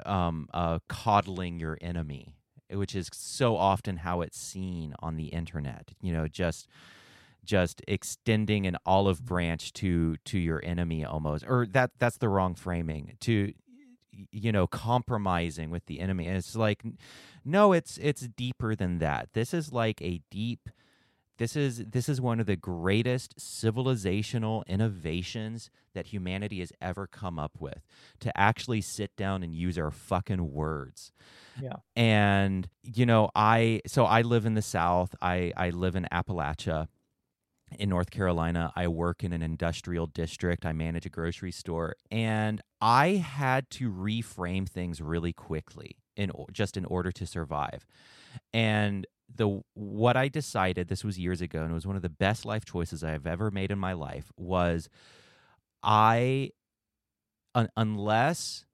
um, 0.05 0.47
uh, 0.53 0.79
coddling 0.87 1.59
your 1.59 1.77
enemy 1.81 2.33
which 2.69 2.93
is 2.95 3.09
so 3.13 3.55
often 3.55 3.97
how 3.97 4.19
it's 4.19 4.37
seen 4.37 4.93
on 4.99 5.15
the 5.15 5.27
internet 5.27 5.91
you 6.01 6.11
know 6.11 6.27
just 6.27 6.67
just 7.45 7.81
extending 7.87 8.67
an 8.67 8.75
olive 8.85 9.23
branch 9.23 9.71
to 9.71 10.17
to 10.25 10.37
your 10.37 10.61
enemy 10.65 11.05
almost 11.05 11.45
or 11.47 11.65
that 11.65 11.91
that's 11.97 12.17
the 12.17 12.27
wrong 12.27 12.53
framing 12.55 13.15
to 13.21 13.53
you 14.31 14.51
know 14.51 14.67
compromising 14.67 15.69
with 15.69 15.85
the 15.85 15.99
enemy. 15.99 16.27
And 16.27 16.37
it's 16.37 16.55
like 16.55 16.83
no 17.45 17.73
it's 17.73 17.97
it's 17.97 18.21
deeper 18.21 18.75
than 18.75 18.99
that. 18.99 19.29
This 19.33 19.53
is 19.53 19.71
like 19.71 20.01
a 20.01 20.21
deep 20.29 20.69
this 21.37 21.55
is 21.55 21.85
this 21.85 22.09
is 22.09 22.19
one 22.19 22.39
of 22.39 22.45
the 22.45 22.55
greatest 22.55 23.37
civilizational 23.37 24.65
innovations 24.67 25.69
that 25.93 26.07
humanity 26.07 26.59
has 26.59 26.71
ever 26.81 27.07
come 27.07 27.39
up 27.39 27.53
with 27.59 27.85
to 28.19 28.37
actually 28.37 28.81
sit 28.81 29.15
down 29.15 29.43
and 29.43 29.55
use 29.55 29.77
our 29.77 29.91
fucking 29.91 30.51
words. 30.51 31.11
Yeah. 31.61 31.77
And 31.95 32.67
you 32.83 33.05
know, 33.05 33.29
I 33.35 33.81
so 33.87 34.05
I 34.05 34.21
live 34.21 34.45
in 34.45 34.55
the 34.55 34.61
South. 34.61 35.15
I 35.21 35.53
I 35.55 35.69
live 35.69 35.95
in 35.95 36.07
Appalachia 36.11 36.87
in 37.77 37.89
North 37.89 38.11
Carolina. 38.11 38.71
I 38.75 38.87
work 38.87 39.23
in 39.23 39.33
an 39.33 39.41
industrial 39.41 40.07
district. 40.07 40.65
I 40.65 40.73
manage 40.73 41.05
a 41.05 41.09
grocery 41.09 41.51
store 41.51 41.95
and 42.09 42.61
I 42.81 43.09
had 43.15 43.69
to 43.71 43.91
reframe 43.91 44.67
things 44.67 45.01
really 45.01 45.33
quickly 45.33 45.97
in 46.15 46.31
just 46.51 46.77
in 46.77 46.85
order 46.85 47.11
to 47.11 47.25
survive. 47.25 47.85
And 48.53 49.05
the 49.33 49.61
what 49.73 50.15
I 50.15 50.27
decided 50.27 50.87
this 50.87 51.03
was 51.03 51.19
years 51.19 51.41
ago 51.41 51.61
and 51.61 51.71
it 51.71 51.73
was 51.73 51.87
one 51.87 51.95
of 51.95 52.01
the 52.01 52.09
best 52.09 52.45
life 52.45 52.65
choices 52.65 53.03
I 53.03 53.11
have 53.11 53.27
ever 53.27 53.51
made 53.51 53.71
in 53.71 53.79
my 53.79 53.93
life 53.93 54.31
was 54.37 54.89
I 55.83 56.51
un, 57.53 57.69
unless 57.75 58.65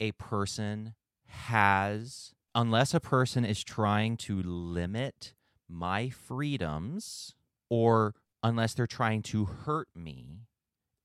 a 0.00 0.12
person 0.12 0.94
has 1.26 2.32
unless 2.54 2.94
a 2.94 3.00
person 3.00 3.44
is 3.44 3.62
trying 3.62 4.16
to 4.16 4.42
limit 4.42 5.34
my 5.68 6.08
freedoms 6.08 7.34
or 7.68 8.14
unless 8.42 8.74
they're 8.74 8.86
trying 8.86 9.22
to 9.22 9.44
hurt 9.44 9.88
me 9.94 10.46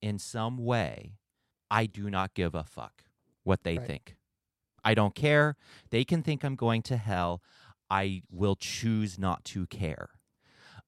in 0.02 0.18
some 0.18 0.58
way 0.58 1.18
I 1.70 1.86
do 1.86 2.10
not 2.10 2.34
give 2.34 2.56
a 2.56 2.64
fuck 2.64 3.04
what 3.44 3.64
they 3.64 3.78
right. 3.78 3.86
think. 3.86 4.16
I 4.84 4.94
don't 4.94 5.16
care. 5.16 5.56
They 5.90 6.04
can 6.04 6.22
think 6.22 6.44
I'm 6.44 6.56
going 6.56 6.84
to 6.84 6.98
hell. 6.98 7.42
I 7.90 8.24
will 8.32 8.56
choose 8.56 9.20
not 9.20 9.44
to 9.46 9.68
care. 9.68 10.10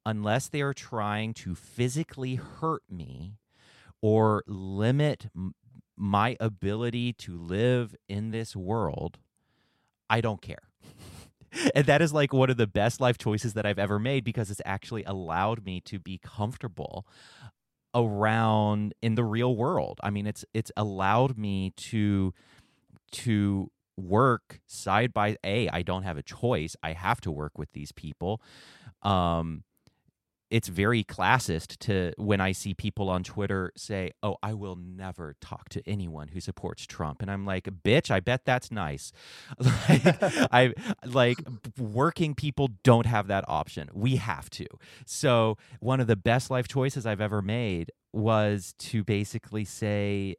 Unless 0.05 0.49
they 0.49 0.61
are 0.61 0.73
trying 0.73 1.33
to 1.35 1.53
physically 1.53 2.35
hurt 2.35 2.83
me 2.89 3.37
or 4.01 4.43
limit 4.47 5.27
my 5.97 6.37
ability 6.39 7.13
to 7.13 7.37
live 7.37 7.95
in 8.07 8.31
this 8.31 8.55
world, 8.55 9.19
I 10.09 10.21
don't 10.21 10.41
care. 10.41 10.69
and 11.75 11.85
that 11.85 12.01
is 12.01 12.13
like 12.13 12.31
one 12.31 12.49
of 12.49 12.57
the 12.57 12.67
best 12.67 13.01
life 13.01 13.17
choices 13.17 13.53
that 13.53 13.65
I've 13.65 13.79
ever 13.79 13.99
made 13.99 14.23
because 14.23 14.49
it's 14.49 14.61
actually 14.65 15.03
allowed 15.03 15.65
me 15.65 15.81
to 15.81 15.99
be 15.99 16.19
comfortable 16.23 17.05
around 17.93 18.93
in 19.01 19.15
the 19.15 19.23
real 19.23 19.55
world. 19.55 19.99
I 20.03 20.09
mean, 20.09 20.27
it's 20.27 20.45
it's 20.53 20.71
allowed 20.77 21.37
me 21.37 21.73
to 21.77 22.33
to 23.11 23.71
work 23.97 24.59
side 24.67 25.13
by 25.13 25.37
a 25.43 25.67
i 25.69 25.81
don't 25.81 26.03
have 26.03 26.17
a 26.17 26.23
choice. 26.23 26.75
I 26.83 26.93
have 26.93 27.19
to 27.21 27.31
work 27.31 27.57
with 27.57 27.71
these 27.73 27.91
people. 27.91 28.41
Um 29.01 29.63
it's 30.49 30.69
very 30.69 31.03
classist 31.03 31.77
to 31.77 32.13
when 32.17 32.39
i 32.39 32.53
see 32.53 32.73
people 32.73 33.09
on 33.09 33.21
twitter 33.21 33.71
say 33.75 34.11
oh 34.23 34.37
i 34.41 34.53
will 34.53 34.77
never 34.77 35.35
talk 35.41 35.67
to 35.67 35.81
anyone 35.85 36.29
who 36.29 36.39
supports 36.39 36.85
trump. 36.85 37.21
And 37.21 37.29
i'm 37.29 37.45
like 37.45 37.65
bitch 37.83 38.09
i 38.11 38.19
bet 38.19 38.45
that's 38.45 38.71
nice. 38.71 39.11
I 39.61 40.73
like 41.05 41.39
working 41.77 42.33
people 42.35 42.69
don't 42.83 43.05
have 43.05 43.27
that 43.27 43.45
option. 43.47 43.89
We 43.93 44.17
have 44.17 44.49
to. 44.51 44.67
So 45.05 45.57
one 45.79 45.99
of 45.99 46.07
the 46.07 46.15
best 46.15 46.49
life 46.49 46.67
choices 46.67 47.05
i've 47.05 47.21
ever 47.21 47.41
made 47.41 47.91
was 48.13 48.73
to 48.79 49.03
basically 49.03 49.65
say 49.65 50.35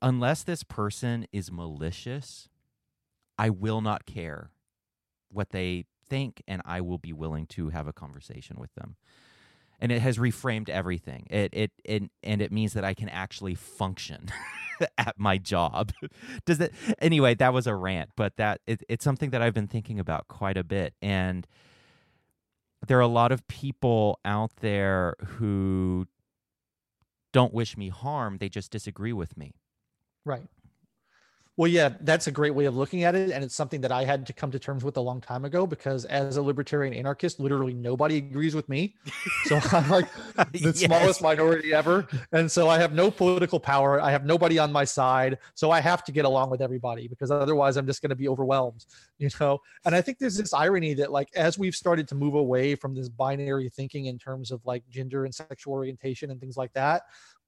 unless 0.00 0.42
this 0.42 0.64
person 0.64 1.26
is 1.32 1.52
malicious 1.52 2.48
I 3.42 3.50
will 3.50 3.80
not 3.80 4.06
care 4.06 4.52
what 5.28 5.50
they 5.50 5.86
think, 6.08 6.44
and 6.46 6.62
I 6.64 6.80
will 6.80 6.98
be 6.98 7.12
willing 7.12 7.46
to 7.46 7.70
have 7.70 7.88
a 7.88 7.92
conversation 7.92 8.56
with 8.56 8.72
them. 8.76 8.94
And 9.80 9.90
it 9.90 10.00
has 10.00 10.16
reframed 10.16 10.68
everything. 10.68 11.26
It 11.28 11.50
it, 11.52 11.72
it 11.84 12.04
and 12.22 12.40
it 12.40 12.52
means 12.52 12.72
that 12.74 12.84
I 12.84 12.94
can 12.94 13.08
actually 13.08 13.56
function 13.56 14.28
at 14.96 15.18
my 15.18 15.38
job. 15.38 15.90
Does 16.46 16.58
that 16.58 16.70
anyway? 17.00 17.34
That 17.34 17.52
was 17.52 17.66
a 17.66 17.74
rant, 17.74 18.10
but 18.14 18.36
that 18.36 18.60
it, 18.64 18.84
it's 18.88 19.02
something 19.02 19.30
that 19.30 19.42
I've 19.42 19.54
been 19.54 19.66
thinking 19.66 19.98
about 19.98 20.28
quite 20.28 20.56
a 20.56 20.62
bit, 20.62 20.94
and 21.02 21.44
there 22.86 22.98
are 22.98 23.00
a 23.00 23.08
lot 23.08 23.32
of 23.32 23.48
people 23.48 24.20
out 24.24 24.52
there 24.60 25.16
who 25.18 26.06
don't 27.32 27.52
wish 27.52 27.76
me 27.76 27.88
harm; 27.88 28.38
they 28.38 28.48
just 28.48 28.70
disagree 28.70 29.12
with 29.12 29.36
me. 29.36 29.56
Right. 30.24 30.46
Well, 31.62 31.70
yeah, 31.70 31.90
that's 32.00 32.26
a 32.26 32.32
great 32.32 32.56
way 32.56 32.64
of 32.64 32.76
looking 32.76 33.04
at 33.04 33.14
it. 33.14 33.30
And 33.30 33.44
it's 33.44 33.54
something 33.54 33.82
that 33.82 33.92
I 33.92 34.02
had 34.02 34.26
to 34.26 34.32
come 34.32 34.50
to 34.50 34.58
terms 34.58 34.82
with 34.82 34.96
a 34.96 35.00
long 35.00 35.20
time 35.20 35.44
ago 35.44 35.64
because 35.64 36.04
as 36.06 36.36
a 36.36 36.42
libertarian 36.42 36.92
anarchist, 36.92 37.38
literally 37.38 37.72
nobody 37.72 38.16
agrees 38.16 38.56
with 38.56 38.68
me. 38.68 38.96
So 39.44 39.60
I'm 39.70 39.88
like 39.88 40.08
the 40.50 40.58
yes. 40.60 40.80
smallest 40.80 41.22
minority 41.22 41.72
ever. 41.72 42.08
And 42.32 42.50
so 42.50 42.68
I 42.68 42.80
have 42.80 42.94
no 42.94 43.12
political 43.12 43.60
power. 43.60 44.00
I 44.00 44.10
have 44.10 44.24
nobody 44.24 44.58
on 44.58 44.72
my 44.72 44.82
side. 44.82 45.38
So 45.54 45.70
I 45.70 45.80
have 45.80 46.02
to 46.02 46.10
get 46.10 46.24
along 46.24 46.50
with 46.50 46.60
everybody 46.60 47.06
because 47.06 47.30
otherwise 47.30 47.76
I'm 47.76 47.86
just 47.86 48.02
going 48.02 48.10
to 48.10 48.16
be 48.16 48.26
overwhelmed, 48.26 48.84
you 49.18 49.30
know? 49.38 49.60
And 49.84 49.94
I 49.94 50.00
think 50.00 50.18
there's 50.18 50.38
this 50.38 50.52
irony 50.52 50.94
that, 50.94 51.12
like, 51.12 51.28
as 51.36 51.60
we've 51.60 51.76
started 51.76 52.08
to 52.08 52.16
move 52.16 52.34
away 52.34 52.74
from 52.74 52.92
this 52.92 53.08
binary 53.08 53.68
thinking 53.68 54.06
in 54.06 54.18
terms 54.18 54.50
of 54.50 54.66
like 54.66 54.82
gender 54.90 55.26
and 55.26 55.32
sexual 55.32 55.74
orientation 55.74 56.32
and 56.32 56.40
things 56.40 56.56
like 56.56 56.72
that, 56.72 57.02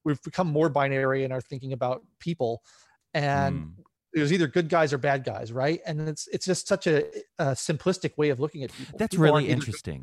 we've 0.04 0.22
become 0.22 0.46
more 0.46 0.68
binary 0.68 1.24
in 1.24 1.32
our 1.32 1.40
thinking 1.40 1.72
about 1.72 2.04
people. 2.20 2.62
And 3.12 3.56
mm 3.56 3.84
there's 4.14 4.32
either 4.32 4.46
good 4.46 4.68
guys 4.68 4.92
or 4.92 4.98
bad 4.98 5.24
guys, 5.24 5.52
right? 5.52 5.80
And 5.86 6.08
it's 6.08 6.28
it's 6.28 6.46
just 6.46 6.68
such 6.68 6.86
a, 6.86 7.04
a 7.38 7.46
simplistic 7.52 8.16
way 8.16 8.30
of 8.30 8.40
looking 8.40 8.62
at 8.62 8.72
people. 8.72 8.98
That's 8.98 9.14
people 9.14 9.24
really 9.24 9.48
interesting. 9.48 10.00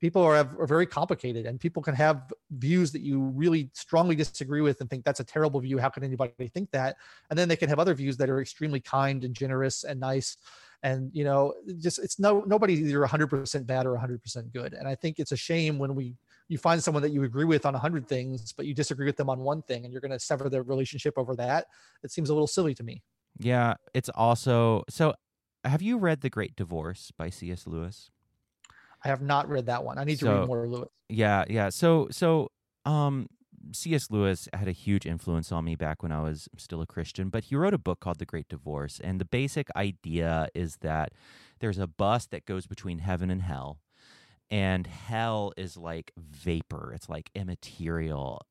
People 0.00 0.22
are, 0.22 0.34
are 0.34 0.66
very 0.66 0.86
complicated, 0.86 1.44
and 1.44 1.60
people 1.60 1.82
can 1.82 1.94
have 1.94 2.32
views 2.50 2.90
that 2.92 3.02
you 3.02 3.20
really 3.20 3.70
strongly 3.74 4.14
disagree 4.16 4.62
with 4.62 4.80
and 4.80 4.88
think 4.88 5.04
that's 5.04 5.20
a 5.20 5.24
terrible 5.24 5.60
view. 5.60 5.76
How 5.78 5.90
can 5.90 6.02
anybody 6.02 6.48
think 6.48 6.70
that? 6.70 6.96
And 7.28 7.38
then 7.38 7.48
they 7.48 7.56
can 7.56 7.68
have 7.68 7.78
other 7.78 7.94
views 7.94 8.16
that 8.16 8.30
are 8.30 8.40
extremely 8.40 8.80
kind 8.80 9.24
and 9.24 9.34
generous 9.34 9.84
and 9.84 10.00
nice. 10.00 10.38
And 10.82 11.10
you 11.12 11.24
know, 11.24 11.54
just 11.78 11.98
it's 11.98 12.18
no 12.18 12.42
nobody's 12.46 12.80
either 12.80 13.00
100% 13.00 13.66
bad 13.66 13.86
or 13.86 13.94
100% 13.96 14.52
good. 14.52 14.72
And 14.72 14.88
I 14.88 14.94
think 14.94 15.18
it's 15.18 15.32
a 15.32 15.36
shame 15.36 15.78
when 15.78 15.94
we 15.94 16.16
you 16.48 16.58
find 16.58 16.82
someone 16.82 17.02
that 17.04 17.12
you 17.12 17.22
agree 17.22 17.44
with 17.44 17.64
on 17.64 17.74
hundred 17.74 18.08
things, 18.08 18.52
but 18.52 18.66
you 18.66 18.74
disagree 18.74 19.06
with 19.06 19.16
them 19.16 19.30
on 19.30 19.38
one 19.38 19.62
thing, 19.62 19.84
and 19.84 19.92
you're 19.92 20.00
going 20.00 20.10
to 20.10 20.18
sever 20.18 20.48
their 20.48 20.64
relationship 20.64 21.14
over 21.16 21.36
that. 21.36 21.66
It 22.02 22.10
seems 22.10 22.28
a 22.28 22.32
little 22.32 22.48
silly 22.48 22.74
to 22.74 22.82
me. 22.82 23.02
Yeah, 23.38 23.74
it's 23.94 24.08
also 24.10 24.84
so. 24.88 25.14
Have 25.64 25.82
you 25.82 25.98
read 25.98 26.22
The 26.22 26.30
Great 26.30 26.56
Divorce 26.56 27.12
by 27.18 27.28
C.S. 27.28 27.66
Lewis? 27.66 28.10
I 29.04 29.08
have 29.08 29.20
not 29.20 29.48
read 29.48 29.66
that 29.66 29.84
one. 29.84 29.98
I 29.98 30.04
need 30.04 30.18
so, 30.18 30.26
to 30.26 30.38
read 30.40 30.46
more 30.46 30.66
Lewis. 30.66 30.88
Yeah, 31.08 31.44
yeah. 31.48 31.68
So, 31.68 32.08
so, 32.10 32.50
um, 32.84 33.28
C.S. 33.72 34.10
Lewis 34.10 34.48
had 34.52 34.68
a 34.68 34.72
huge 34.72 35.06
influence 35.06 35.52
on 35.52 35.64
me 35.64 35.76
back 35.76 36.02
when 36.02 36.12
I 36.12 36.22
was 36.22 36.48
still 36.56 36.80
a 36.80 36.86
Christian, 36.86 37.28
but 37.28 37.44
he 37.44 37.56
wrote 37.56 37.74
a 37.74 37.78
book 37.78 38.00
called 38.00 38.18
The 38.18 38.26
Great 38.26 38.48
Divorce. 38.48 39.00
And 39.02 39.20
the 39.20 39.24
basic 39.24 39.68
idea 39.76 40.48
is 40.54 40.78
that 40.80 41.12
there's 41.60 41.78
a 41.78 41.86
bus 41.86 42.26
that 42.26 42.46
goes 42.46 42.66
between 42.66 42.98
heaven 42.98 43.30
and 43.30 43.42
hell. 43.42 43.80
And 44.50 44.86
hell 44.86 45.52
is 45.56 45.76
like 45.76 46.12
vapor, 46.16 46.92
it's 46.94 47.08
like 47.08 47.30
immaterial. 47.34 48.42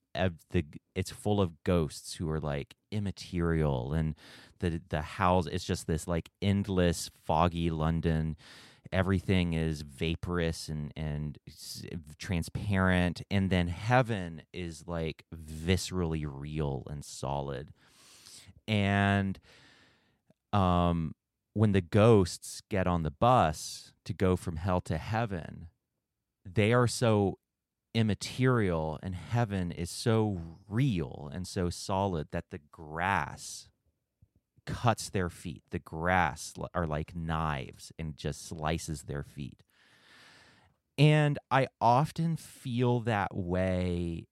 The, 0.51 0.65
it's 0.95 1.11
full 1.11 1.41
of 1.41 1.63
ghosts 1.63 2.15
who 2.15 2.29
are 2.29 2.39
like 2.39 2.75
immaterial 2.91 3.93
and 3.93 4.15
the 4.59 4.81
the 4.89 5.01
house 5.01 5.45
it's 5.45 5.63
just 5.63 5.87
this 5.87 6.07
like 6.07 6.29
endless 6.41 7.09
foggy 7.25 7.69
london. 7.69 8.35
Everything 8.91 9.53
is 9.53 9.81
vaporous 9.81 10.67
and 10.67 10.91
and 10.95 11.37
transparent 12.17 13.21
and 13.29 13.49
then 13.49 13.67
heaven 13.67 14.41
is 14.53 14.83
like 14.87 15.23
viscerally 15.33 16.25
real 16.27 16.83
and 16.89 17.03
solid. 17.05 17.71
And 18.67 19.39
um 20.53 21.13
when 21.53 21.71
the 21.71 21.81
ghosts 21.81 22.61
get 22.69 22.87
on 22.87 23.03
the 23.03 23.11
bus 23.11 23.91
to 24.05 24.13
go 24.13 24.35
from 24.35 24.57
hell 24.57 24.81
to 24.81 24.97
heaven 24.97 25.67
they 26.45 26.73
are 26.73 26.87
so 26.87 27.37
immaterial 27.93 28.99
and 29.01 29.15
heaven 29.15 29.71
is 29.71 29.89
so 29.89 30.41
real 30.67 31.29
and 31.33 31.47
so 31.47 31.69
solid 31.69 32.27
that 32.31 32.45
the 32.51 32.59
grass 32.71 33.69
cuts 34.65 35.09
their 35.09 35.29
feet. 35.29 35.63
The 35.71 35.79
grass 35.79 36.53
are 36.73 36.85
like 36.85 37.15
knives 37.15 37.91
and 37.97 38.17
just 38.17 38.47
slices 38.47 39.03
their 39.03 39.23
feet. 39.23 39.63
And 40.97 41.39
I 41.49 41.67
often 41.79 42.35
feel 42.35 42.99
that 43.01 43.35
way. 43.35 44.27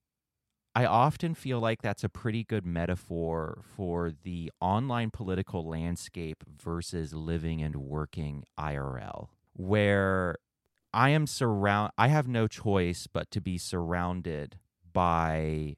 I 0.75 0.85
often 0.85 1.33
feel 1.33 1.59
like 1.59 1.81
that's 1.81 2.03
a 2.03 2.09
pretty 2.09 2.43
good 2.43 2.65
metaphor 2.65 3.63
for 3.75 4.11
the 4.11 4.51
online 4.61 5.09
political 5.09 5.67
landscape 5.67 6.43
versus 6.61 7.13
living 7.13 7.63
and 7.63 7.77
working 7.77 8.43
IRL, 8.59 9.29
where 9.53 10.37
I 10.97 11.09
am 11.09 11.27
surround 11.27 11.91
I 11.95 12.07
have 12.07 12.27
no 12.27 12.47
choice 12.47 13.05
but 13.05 13.29
to 13.29 13.39
be 13.39 13.59
surrounded 13.59 14.57
by 14.91 15.75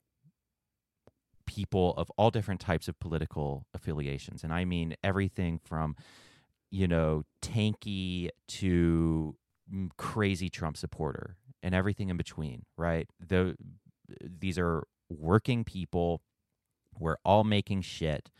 people 1.45 1.93
of 1.97 2.09
all 2.17 2.31
different 2.31 2.61
types 2.61 2.87
of 2.87 2.97
political 2.99 3.65
affiliations. 3.73 4.45
And 4.45 4.53
I 4.53 4.63
mean 4.63 4.95
everything 5.03 5.59
from, 5.61 5.97
you 6.71 6.87
know, 6.87 7.23
tanky 7.41 8.29
to 8.47 9.35
crazy 9.97 10.47
Trump 10.47 10.77
supporter 10.77 11.35
and 11.61 11.75
everything 11.75 12.07
in 12.07 12.15
between, 12.15 12.63
right? 12.77 13.09
The, 13.19 13.57
these 14.21 14.57
are 14.57 14.87
working 15.09 15.65
people. 15.65 16.21
We're 16.97 17.17
all 17.25 17.43
making 17.43 17.81
shit. 17.81 18.31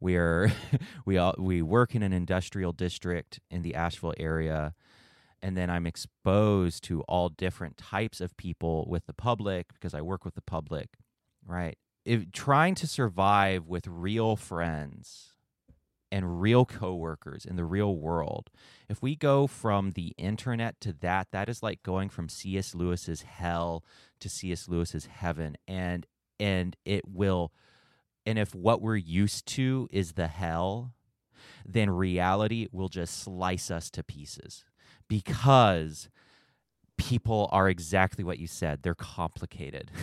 We're 0.00 0.52
we 1.04 1.16
all 1.16 1.36
we 1.38 1.62
work 1.62 1.94
in 1.94 2.02
an 2.02 2.12
industrial 2.12 2.72
district 2.72 3.38
in 3.52 3.62
the 3.62 3.76
Asheville 3.76 4.14
area 4.18 4.74
and 5.42 5.56
then 5.56 5.70
I'm 5.70 5.86
exposed 5.86 6.84
to 6.84 7.02
all 7.02 7.28
different 7.28 7.76
types 7.76 8.20
of 8.20 8.36
people 8.36 8.86
with 8.88 9.06
the 9.06 9.12
public 9.12 9.72
because 9.72 9.94
I 9.94 10.00
work 10.00 10.24
with 10.24 10.34
the 10.34 10.42
public, 10.42 10.88
right? 11.46 11.78
if, 12.08 12.32
trying 12.32 12.74
to 12.76 12.86
survive 12.86 13.66
with 13.66 13.86
real 13.86 14.34
friends 14.34 15.34
and 16.10 16.40
real 16.40 16.64
coworkers 16.64 17.44
in 17.44 17.56
the 17.56 17.66
real 17.66 17.94
world. 17.96 18.50
If 18.88 19.02
we 19.02 19.14
go 19.14 19.46
from 19.46 19.90
the 19.90 20.14
internet 20.16 20.80
to 20.80 20.94
that, 21.00 21.28
that 21.32 21.50
is 21.50 21.62
like 21.62 21.82
going 21.82 22.08
from 22.08 22.30
C.S. 22.30 22.74
Lewis's 22.74 23.22
hell 23.22 23.84
to 24.20 24.30
C.S. 24.30 24.68
Lewis's 24.68 25.04
heaven, 25.04 25.56
and 25.68 26.06
and 26.40 26.76
it 26.86 27.06
will. 27.06 27.52
And 28.24 28.38
if 28.38 28.54
what 28.54 28.80
we're 28.80 28.96
used 28.96 29.44
to 29.48 29.86
is 29.90 30.12
the 30.12 30.28
hell, 30.28 30.94
then 31.66 31.90
reality 31.90 32.68
will 32.72 32.88
just 32.88 33.22
slice 33.22 33.70
us 33.70 33.90
to 33.90 34.02
pieces 34.02 34.64
because 35.08 36.08
people 36.98 37.48
are 37.52 37.68
exactly 37.68 38.24
what 38.24 38.38
you 38.38 38.46
said 38.46 38.82
they're 38.82 38.94
complicated. 38.94 39.90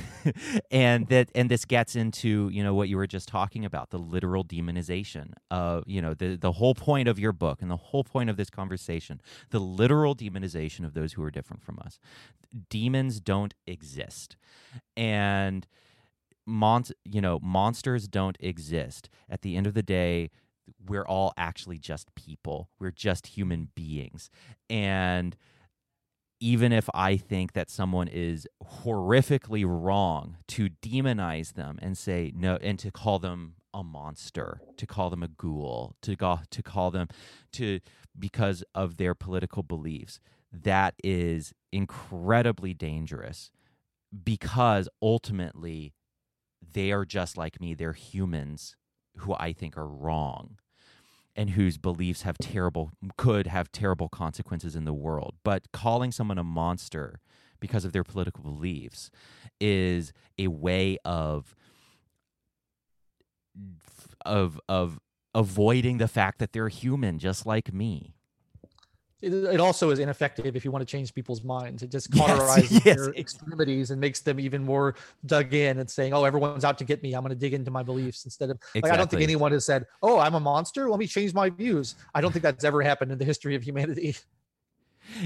And 0.72 1.08
that 1.10 1.30
and 1.36 1.50
this 1.52 1.66
gets 1.66 1.96
into 1.96 2.50
you 2.50 2.64
know 2.64 2.74
what 2.74 2.90
you 2.90 2.98
were 2.98 3.08
just 3.08 3.28
talking 3.28 3.64
about 3.64 3.92
the 3.92 4.00
literal 4.00 4.44
demonization 4.44 5.34
of 5.52 5.84
you 5.86 6.02
know 6.02 6.14
the 6.14 6.36
the 6.36 6.54
whole 6.54 6.74
point 6.74 7.08
of 7.08 7.20
your 7.20 7.32
book 7.32 7.62
and 7.62 7.70
the 7.70 7.78
whole 7.78 8.04
point 8.04 8.30
of 8.30 8.38
this 8.38 8.50
conversation 8.50 9.22
the 9.52 9.60
literal 9.60 10.16
demonization 10.16 10.84
of 10.84 10.94
those 10.94 11.14
who 11.14 11.24
are 11.24 11.32
different 11.32 11.62
from 11.64 11.78
us. 11.86 12.00
Demons 12.70 13.20
don't 13.20 13.54
exist. 13.68 14.38
And 14.98 15.68
mon- 16.46 16.84
you 17.04 17.22
know 17.22 17.40
monsters 17.42 18.08
don't 18.08 18.38
exist. 18.40 19.10
At 19.30 19.42
the 19.42 19.56
end 19.56 19.68
of 19.68 19.76
the 19.76 19.84
day 19.84 20.32
we're 20.88 21.06
all 21.06 21.34
actually 21.38 21.78
just 21.78 22.14
people. 22.16 22.70
We're 22.80 22.92
just 22.92 23.28
human 23.28 23.70
beings. 23.76 24.30
And 24.70 25.36
even 26.40 26.72
if 26.72 26.90
I 26.94 27.18
think 27.18 27.54
that 27.54 27.70
someone 27.70 28.08
is 28.08 28.48
horrifically 28.84 29.66
wrong, 29.68 30.38
to 30.50 30.70
demonize 30.70 31.54
them 31.54 31.80
and 31.82 31.98
say 31.98 32.32
no, 32.36 32.58
and 32.62 32.78
to 32.80 32.92
call 32.92 33.20
them 33.20 33.56
a 33.74 33.84
monster, 33.84 34.62
to 34.78 34.86
call 34.86 35.10
them 35.10 35.24
a 35.24 35.28
ghoul, 35.28 35.96
to 36.02 36.16
go, 36.16 36.40
to 36.50 36.64
call 36.64 36.92
them 36.92 37.08
to 37.54 37.80
because 38.18 38.64
of 38.74 38.98
their 38.98 39.16
political 39.16 39.64
beliefs, 39.64 40.20
that 40.52 40.96
is 41.04 41.54
incredibly 41.72 42.74
dangerous 42.74 43.52
because 44.24 44.88
ultimately 45.02 45.94
they 46.74 46.92
are 46.92 47.06
just 47.06 47.38
like 47.38 47.60
me. 47.60 47.74
They're 47.74 47.94
humans 47.94 48.76
who 49.18 49.34
I 49.34 49.54
think 49.54 49.78
are 49.78 49.88
wrong 49.88 50.58
and 51.36 51.52
whose 51.52 51.78
beliefs 51.78 52.22
have 52.22 52.38
terrible 52.38 52.92
could 53.18 53.48
have 53.48 53.72
terrible 53.72 54.10
consequences 54.10 54.76
in 54.76 54.86
the 54.86 54.94
world 54.94 55.36
but 55.44 55.72
calling 55.72 56.12
someone 56.12 56.38
a 56.38 56.44
monster 56.44 57.20
because 57.60 57.86
of 57.86 57.94
their 57.94 58.04
political 58.04 58.44
beliefs 58.44 59.10
is 59.60 60.14
a 60.38 60.48
way 60.48 60.98
of 61.06 61.56
of 64.26 64.60
of 64.68 65.00
avoiding 65.34 65.98
the 65.98 66.08
fact 66.08 66.40
that 66.40 66.54
they're 66.54 66.70
human 66.70 67.20
just 67.20 67.46
like 67.46 67.74
me. 67.74 68.16
It, 69.26 69.34
it 69.56 69.60
also 69.60 69.90
is 69.90 70.00
ineffective 70.00 70.56
if 70.56 70.64
you 70.64 70.72
want 70.72 70.82
to 70.82 70.86
change 70.86 71.14
people's 71.14 71.44
minds. 71.44 71.82
It 71.82 71.92
just 71.92 72.12
cauterizes 72.20 72.86
yes, 72.86 72.96
their 72.96 73.14
extremities 73.16 73.92
and 73.92 74.00
makes 74.00 74.22
them 74.22 74.40
even 74.40 74.64
more 74.64 74.96
dug 75.26 75.54
in 75.54 75.80
and 75.80 75.90
saying, 75.90 76.14
"Oh, 76.14 76.24
everyone's 76.24 76.64
out 76.64 76.78
to 76.78 76.84
get 76.84 77.02
me. 77.02 77.14
I'm 77.14 77.22
going 77.22 77.30
to 77.32 77.36
dig 77.36 77.54
into 77.54 77.72
my 77.72 77.84
beliefs." 77.84 78.26
Instead 78.26 78.52
of 78.52 78.60
like, 78.76 78.92
I 78.92 78.98
don't 78.98 79.10
think 79.10 79.24
anyone 79.24 79.52
has 79.52 79.66
said, 79.66 79.86
"Oh, 80.02 80.20
I'm 80.20 80.36
a 80.36 80.40
monster. 80.40 80.90
Let 80.90 81.00
me 81.00 81.08
change 81.08 81.34
my 81.34 81.50
views." 81.50 81.96
I 82.14 82.22
don't 82.22 82.32
think 82.32 82.44
that's 82.44 82.64
ever 82.64 82.82
happened 82.82 83.12
in 83.12 83.18
the 83.18 83.26
history 83.26 83.56
of 83.56 83.64
humanity. 83.64 84.16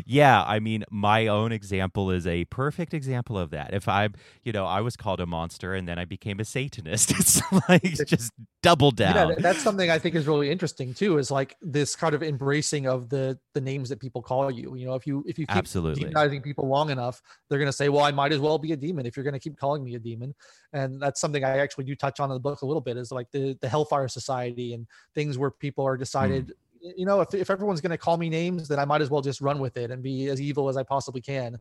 Yeah, 0.05 0.43
I 0.43 0.59
mean, 0.59 0.83
my 0.89 1.27
own 1.27 1.51
example 1.51 2.11
is 2.11 2.27
a 2.27 2.45
perfect 2.45 2.93
example 2.93 3.37
of 3.37 3.51
that. 3.51 3.73
If 3.73 3.87
I'm, 3.87 4.13
you 4.43 4.51
know, 4.51 4.65
I 4.65 4.81
was 4.81 4.95
called 4.95 5.19
a 5.19 5.25
monster 5.25 5.73
and 5.73 5.87
then 5.87 5.97
I 5.99 6.05
became 6.05 6.39
a 6.39 6.45
Satanist. 6.45 7.13
It's 7.19 7.41
like 7.67 7.83
just 8.07 8.31
double 8.61 8.91
down. 8.91 9.27
th- 9.27 9.39
that's 9.39 9.61
something 9.61 9.89
I 9.89 9.99
think 9.99 10.15
is 10.15 10.27
really 10.27 10.49
interesting 10.49 10.93
too. 10.93 11.17
Is 11.17 11.29
like 11.29 11.55
this 11.61 11.95
kind 11.95 12.15
of 12.15 12.23
embracing 12.23 12.87
of 12.87 13.09
the 13.09 13.37
the 13.53 13.61
names 13.61 13.89
that 13.89 13.99
people 13.99 14.21
call 14.21 14.49
you. 14.49 14.75
You 14.75 14.85
know, 14.85 14.95
if 14.95 15.05
you 15.05 15.23
if 15.27 15.37
you 15.37 15.45
keep 15.45 15.57
Absolutely. 15.57 16.05
demonizing 16.05 16.43
people 16.43 16.67
long 16.67 16.89
enough, 16.89 17.21
they're 17.49 17.59
going 17.59 17.69
to 17.69 17.73
say, 17.73 17.89
"Well, 17.89 18.03
I 18.03 18.11
might 18.11 18.31
as 18.31 18.39
well 18.39 18.57
be 18.57 18.71
a 18.71 18.77
demon 18.77 19.05
if 19.05 19.17
you're 19.17 19.23
going 19.23 19.33
to 19.33 19.39
keep 19.39 19.57
calling 19.57 19.83
me 19.83 19.95
a 19.95 19.99
demon." 19.99 20.33
And 20.73 21.01
that's 21.01 21.19
something 21.19 21.43
I 21.43 21.57
actually 21.57 21.85
do 21.85 21.95
touch 21.95 22.19
on 22.19 22.29
in 22.29 22.35
the 22.35 22.39
book 22.39 22.61
a 22.61 22.65
little 22.65 22.81
bit. 22.81 22.97
Is 22.97 23.11
like 23.11 23.31
the 23.31 23.57
the 23.61 23.69
Hellfire 23.69 24.07
Society 24.07 24.73
and 24.73 24.87
things 25.15 25.37
where 25.37 25.51
people 25.51 25.85
are 25.85 25.97
decided. 25.97 26.47
Hmm. 26.47 26.51
You 26.81 27.05
know, 27.05 27.21
if 27.21 27.33
if 27.33 27.49
everyone's 27.49 27.81
going 27.81 27.91
to 27.91 27.97
call 27.97 28.17
me 28.17 28.29
names, 28.29 28.67
then 28.67 28.79
I 28.79 28.85
might 28.85 29.01
as 29.01 29.09
well 29.09 29.21
just 29.21 29.41
run 29.41 29.59
with 29.59 29.77
it 29.77 29.91
and 29.91 30.01
be 30.03 30.27
as 30.27 30.39
evil 30.41 30.69
as 30.69 30.77
I 30.77 30.83
possibly 30.83 31.21
can, 31.21 31.57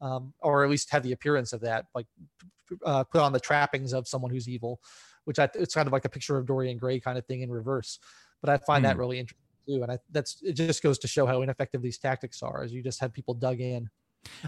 um, 0.00 0.32
or 0.40 0.64
at 0.64 0.70
least 0.70 0.90
have 0.90 1.02
the 1.02 1.12
appearance 1.12 1.52
of 1.52 1.60
that. 1.62 1.86
Like 1.94 2.06
uh, 2.84 3.04
put 3.04 3.20
on 3.20 3.32
the 3.32 3.40
trappings 3.40 3.92
of 3.92 4.06
someone 4.06 4.30
who's 4.30 4.48
evil, 4.48 4.80
which 5.24 5.38
I, 5.38 5.48
it's 5.54 5.74
kind 5.74 5.86
of 5.86 5.92
like 5.92 6.04
a 6.04 6.08
picture 6.08 6.36
of 6.36 6.46
Dorian 6.46 6.78
Gray 6.78 7.00
kind 7.00 7.18
of 7.18 7.26
thing 7.26 7.42
in 7.42 7.50
reverse. 7.50 7.98
But 8.40 8.50
I 8.50 8.58
find 8.58 8.84
that 8.84 8.94
Hmm. 8.94 9.00
really 9.00 9.18
interesting 9.18 9.44
too, 9.66 9.82
and 9.82 9.92
I, 9.92 9.98
that's 10.10 10.40
it. 10.42 10.52
Just 10.52 10.82
goes 10.82 10.98
to 11.00 11.08
show 11.08 11.26
how 11.26 11.42
ineffective 11.42 11.82
these 11.82 11.98
tactics 11.98 12.42
are, 12.42 12.62
as 12.62 12.72
you 12.72 12.82
just 12.82 13.00
have 13.00 13.12
people 13.12 13.34
dug 13.34 13.60
in. 13.60 13.90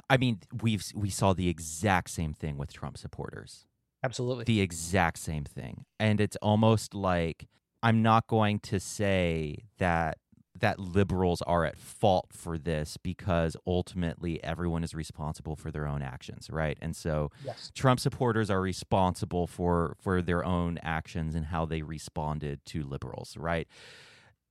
I 0.08 0.16
mean, 0.16 0.40
we've 0.62 0.84
we 0.94 1.10
saw 1.10 1.32
the 1.32 1.48
exact 1.48 2.10
same 2.10 2.32
thing 2.34 2.58
with 2.58 2.72
Trump 2.72 2.96
supporters. 2.98 3.66
Absolutely. 4.04 4.44
The 4.44 4.60
exact 4.60 5.18
same 5.18 5.44
thing. 5.44 5.84
And 6.00 6.20
it's 6.20 6.36
almost 6.42 6.94
like 6.94 7.48
I'm 7.82 8.02
not 8.02 8.26
going 8.26 8.60
to 8.60 8.80
say 8.80 9.64
that 9.78 10.18
that 10.60 10.78
liberals 10.78 11.42
are 11.42 11.64
at 11.64 11.76
fault 11.76 12.28
for 12.30 12.56
this 12.56 12.96
because 12.96 13.56
ultimately 13.66 14.42
everyone 14.44 14.84
is 14.84 14.94
responsible 14.94 15.56
for 15.56 15.72
their 15.72 15.88
own 15.88 16.02
actions, 16.02 16.48
right? 16.50 16.78
And 16.80 16.94
so 16.94 17.30
yes. 17.44 17.72
Trump 17.74 17.98
supporters 17.98 18.48
are 18.48 18.60
responsible 18.60 19.46
for 19.48 19.96
for 20.00 20.22
their 20.22 20.44
own 20.44 20.78
actions 20.82 21.34
and 21.34 21.46
how 21.46 21.66
they 21.66 21.82
responded 21.82 22.64
to 22.66 22.84
liberals, 22.84 23.36
right? 23.36 23.66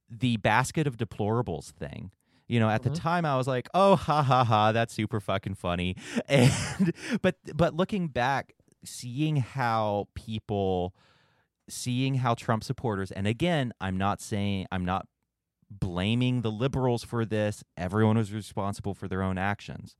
The 0.09 0.35
basket 0.37 0.85
of 0.87 0.97
deplorables 0.97 1.71
thing. 1.71 2.11
You 2.47 2.59
know, 2.59 2.69
at 2.69 2.81
Mhm. 2.81 2.85
the 2.85 2.89
time 2.99 3.23
I 3.25 3.37
was 3.37 3.47
like, 3.47 3.69
"Oh, 3.73 3.95
ha 3.95 4.21
ha 4.21 4.43
ha, 4.43 4.73
that's 4.73 4.93
super 4.93 5.21
fucking 5.21 5.55
funny." 5.55 5.95
And 6.27 6.93
but 7.21 7.35
but 7.55 7.73
looking 7.73 8.09
back, 8.09 8.53
seeing 8.83 9.37
how 9.37 10.09
people 10.15 10.93
seeing 11.71 12.15
how 12.15 12.35
Trump 12.35 12.63
supporters 12.63 13.11
and 13.11 13.27
again, 13.27 13.73
I'm 13.81 13.97
not 13.97 14.21
saying 14.21 14.67
I'm 14.71 14.85
not 14.85 15.07
blaming 15.69 16.41
the 16.41 16.51
liberals 16.51 17.03
for 17.03 17.25
this. 17.25 17.63
Everyone 17.77 18.17
was 18.17 18.33
responsible 18.33 18.93
for 18.93 19.07
their 19.07 19.21
own 19.21 19.37
actions 19.37 19.95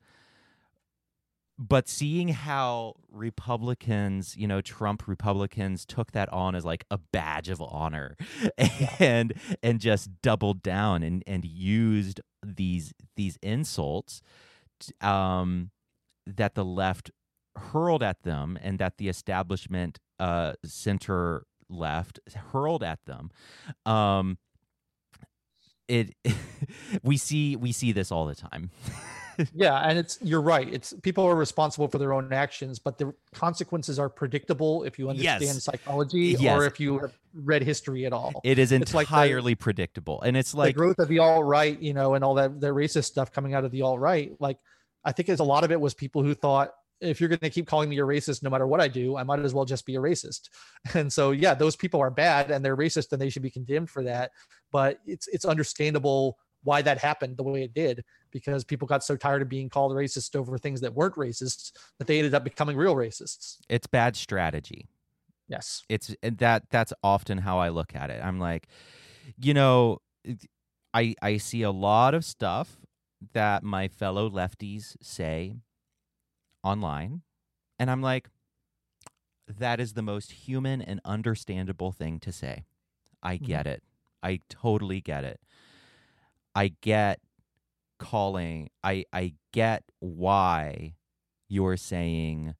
but 1.61 1.87
seeing 1.87 2.29
how 2.29 2.95
Republicans, 3.11 4.35
you 4.35 4.47
know, 4.47 4.61
Trump 4.61 5.07
Republicans 5.07 5.85
took 5.85 6.11
that 6.11 6.27
on 6.33 6.55
as 6.55 6.65
like 6.65 6.85
a 6.89 6.97
badge 6.97 7.49
of 7.49 7.61
honor 7.61 8.17
and 8.99 9.33
and 9.61 9.79
just 9.79 10.09
doubled 10.23 10.63
down 10.63 11.03
and 11.03 11.23
and 11.27 11.45
used 11.45 12.19
these 12.43 12.93
these 13.15 13.37
insults 13.43 14.23
um 15.01 15.69
that 16.25 16.55
the 16.55 16.65
left 16.65 17.11
hurled 17.55 18.01
at 18.01 18.23
them 18.23 18.57
and 18.63 18.79
that 18.79 18.97
the 18.97 19.07
establishment 19.07 19.99
uh 20.19 20.53
center 20.65 21.43
left 21.71 22.19
hurled 22.51 22.83
at 22.83 22.99
them 23.05 23.29
um 23.85 24.37
it 25.87 26.13
we 27.03 27.17
see 27.17 27.55
we 27.55 27.71
see 27.71 27.91
this 27.91 28.11
all 28.11 28.25
the 28.25 28.35
time 28.35 28.69
yeah, 29.53 29.77
and 29.79 29.97
it's 29.97 30.19
you're 30.21 30.41
right. 30.41 30.71
It's 30.71 30.93
people 31.01 31.23
are 31.25 31.35
responsible 31.35 31.87
for 31.87 31.97
their 31.97 32.13
own 32.13 32.31
actions, 32.33 32.77
but 32.79 32.97
the 32.99 33.13
consequences 33.33 33.97
are 33.97 34.09
predictable 34.09 34.83
if 34.83 34.99
you 34.99 35.09
understand 35.09 35.41
Yes. 35.41 35.63
psychology 35.63 36.35
Yes. 36.37 36.59
or 36.59 36.65
if 36.65 36.79
you 36.79 36.99
have 36.99 37.13
read 37.33 37.63
history 37.63 38.05
at 38.05 38.13
all. 38.13 38.41
It 38.43 38.59
is 38.59 38.71
It's 38.73 38.93
like 38.93 39.07
the- 39.07 39.15
entirely 39.15 39.55
predictable, 39.55 40.21
and 40.21 40.35
it's 40.37 40.53
like 40.53 40.75
the 40.75 40.79
growth 40.79 40.99
of 40.99 41.07
the 41.07 41.19
alt 41.19 41.45
right, 41.45 41.81
you 41.81 41.93
know, 41.93 42.13
and 42.13 42.23
all 42.25 42.35
that 42.35 42.59
the 42.59 42.67
racist 42.67 43.05
stuff 43.05 43.31
coming 43.31 43.53
out 43.55 43.63
of 43.63 43.71
the 43.71 43.81
alt 43.81 43.99
right. 43.99 44.31
Like, 44.39 44.57
I 45.03 45.11
think 45.13 45.27
there's 45.27 45.39
a 45.39 45.45
lot 45.45 45.63
of 45.63 45.71
it 45.71 45.79
was 45.79 45.93
people 45.95 46.21
who 46.21 46.35
thought 46.35 46.73
if 47.01 47.19
you're 47.19 47.29
going 47.29 47.39
to 47.39 47.49
keep 47.49 47.67
calling 47.67 47.89
me 47.89 47.97
a 47.99 48.03
racist, 48.03 48.43
no 48.43 48.49
matter 48.49 48.67
what 48.67 48.79
I 48.79 48.87
do, 48.87 49.17
I 49.17 49.23
might 49.23 49.39
as 49.39 49.53
well 49.53 49.65
just 49.65 49.85
be 49.85 49.95
a 49.95 49.99
racist. 49.99 50.49
And 50.93 51.11
so, 51.11 51.31
yeah, 51.31 51.53
those 51.53 51.75
people 51.75 51.99
are 51.99 52.09
bad 52.09 52.51
and 52.51 52.63
they're 52.63 52.77
racist 52.77 53.11
and 53.11 53.21
they 53.21 53.29
should 53.29 53.41
be 53.41 53.49
condemned 53.49 53.89
for 53.89 54.03
that. 54.03 54.31
But 54.71 54.99
it's 55.05 55.27
it's 55.27 55.45
understandable 55.45 56.37
why 56.63 56.81
that 56.81 56.99
happened 56.99 57.37
the 57.37 57.43
way 57.43 57.63
it 57.63 57.73
did 57.73 58.03
because 58.31 58.63
people 58.63 58.87
got 58.87 59.03
so 59.03 59.15
tired 59.15 59.41
of 59.41 59.49
being 59.49 59.69
called 59.69 59.91
racist 59.93 60.35
over 60.35 60.57
things 60.57 60.81
that 60.81 60.93
weren't 60.93 61.15
racists 61.15 61.71
that 61.97 62.07
they 62.07 62.19
ended 62.19 62.35
up 62.35 62.43
becoming 62.43 62.77
real 62.77 62.95
racists. 62.95 63.57
it's 63.67 63.87
bad 63.87 64.15
strategy. 64.15 64.87
Yes. 65.47 65.83
It's 65.89 66.15
and 66.23 66.37
that 66.37 66.63
that's 66.69 66.93
often 67.03 67.39
how 67.39 67.59
I 67.59 67.69
look 67.69 67.95
at 67.95 68.09
it. 68.09 68.23
I'm 68.23 68.39
like, 68.39 68.67
you 69.37 69.53
know, 69.53 69.99
I 70.93 71.15
I 71.21 71.37
see 71.37 71.63
a 71.63 71.71
lot 71.71 72.13
of 72.13 72.23
stuff 72.23 72.77
that 73.33 73.63
my 73.63 73.87
fellow 73.87 74.29
lefties 74.29 74.95
say 75.01 75.55
online, 76.63 77.23
and 77.79 77.89
I'm 77.91 78.01
like, 78.01 78.29
that 79.47 79.79
is 79.79 79.93
the 79.93 80.01
most 80.01 80.31
human 80.31 80.81
and 80.81 81.01
understandable 81.03 81.91
thing 81.91 82.19
to 82.19 82.31
say. 82.31 82.65
I 83.21 83.37
Mhm. 83.37 83.45
get 83.45 83.67
it. 83.67 83.83
I 84.23 84.39
totally 84.49 85.01
get 85.01 85.23
it. 85.23 85.39
I 86.55 86.69
get 86.81 87.19
calling 87.99 88.69
I 88.83 89.05
I 89.13 89.35
get 89.53 89.83
why 89.99 90.95
you're 91.49 91.77
saying 91.77 92.55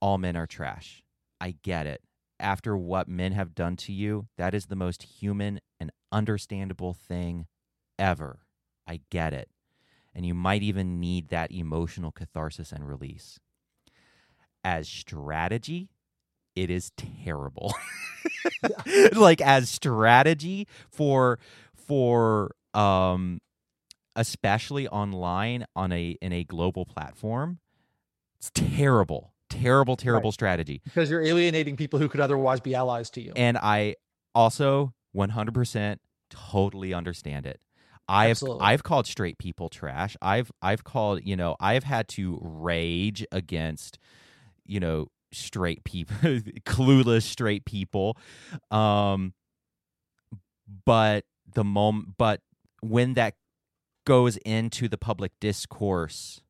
all 0.00 0.18
men 0.18 0.36
are 0.36 0.46
trash. 0.46 1.02
I 1.40 1.56
get 1.62 1.86
it. 1.86 2.02
After 2.38 2.76
what 2.76 3.08
men 3.08 3.32
have 3.32 3.54
done 3.54 3.76
to 3.76 3.92
you, 3.92 4.28
that 4.36 4.54
is 4.54 4.66
the 4.66 4.76
most 4.76 5.02
human 5.02 5.60
and 5.80 5.90
understandable 6.12 6.92
thing 6.92 7.46
ever. 7.98 8.40
I 8.86 9.00
get 9.10 9.32
it. 9.32 9.48
And 10.16 10.24
you 10.24 10.32
might 10.34 10.62
even 10.62 10.98
need 10.98 11.28
that 11.28 11.52
emotional 11.52 12.10
catharsis 12.10 12.72
and 12.72 12.88
release. 12.88 13.38
As 14.64 14.88
strategy, 14.88 15.90
it 16.56 16.70
is 16.70 16.90
terrible. 16.96 17.74
like 19.12 19.40
as 19.42 19.68
strategy 19.68 20.66
for 20.90 21.38
for 21.74 22.52
um 22.74 23.40
especially 24.16 24.88
online 24.88 25.66
on 25.76 25.92
a 25.92 26.16
in 26.22 26.32
a 26.32 26.44
global 26.44 26.86
platform, 26.86 27.58
it's 28.38 28.50
terrible. 28.54 29.34
Terrible, 29.50 29.96
terrible 29.96 30.30
Right. 30.30 30.34
strategy. 30.34 30.80
Because 30.84 31.10
you're 31.10 31.22
alienating 31.22 31.76
people 31.76 31.98
who 31.98 32.08
could 32.08 32.20
otherwise 32.20 32.60
be 32.60 32.74
allies 32.74 33.10
to 33.10 33.20
you. 33.20 33.32
And 33.36 33.56
I 33.58 33.96
also 34.34 34.92
100% 35.14 35.98
totally 36.30 36.92
understand 36.92 37.46
it. 37.46 37.60
I've 38.08 38.30
Absolutely. 38.30 38.64
I've 38.64 38.82
called 38.82 39.06
straight 39.06 39.38
people 39.38 39.68
trash. 39.68 40.16
I've 40.22 40.50
I've 40.62 40.84
called, 40.84 41.20
you 41.24 41.36
know, 41.36 41.56
I've 41.60 41.84
had 41.84 42.08
to 42.08 42.38
rage 42.40 43.24
against, 43.32 43.98
you 44.64 44.80
know, 44.80 45.08
straight 45.32 45.84
people, 45.84 46.16
clueless 46.64 47.22
straight 47.22 47.64
people. 47.64 48.16
Um 48.70 49.34
but 50.84 51.24
the 51.52 51.64
moment 51.64 52.14
but 52.18 52.40
when 52.80 53.14
that 53.14 53.34
goes 54.04 54.36
into 54.38 54.88
the 54.88 54.98
public 54.98 55.32
discourse, 55.40 56.40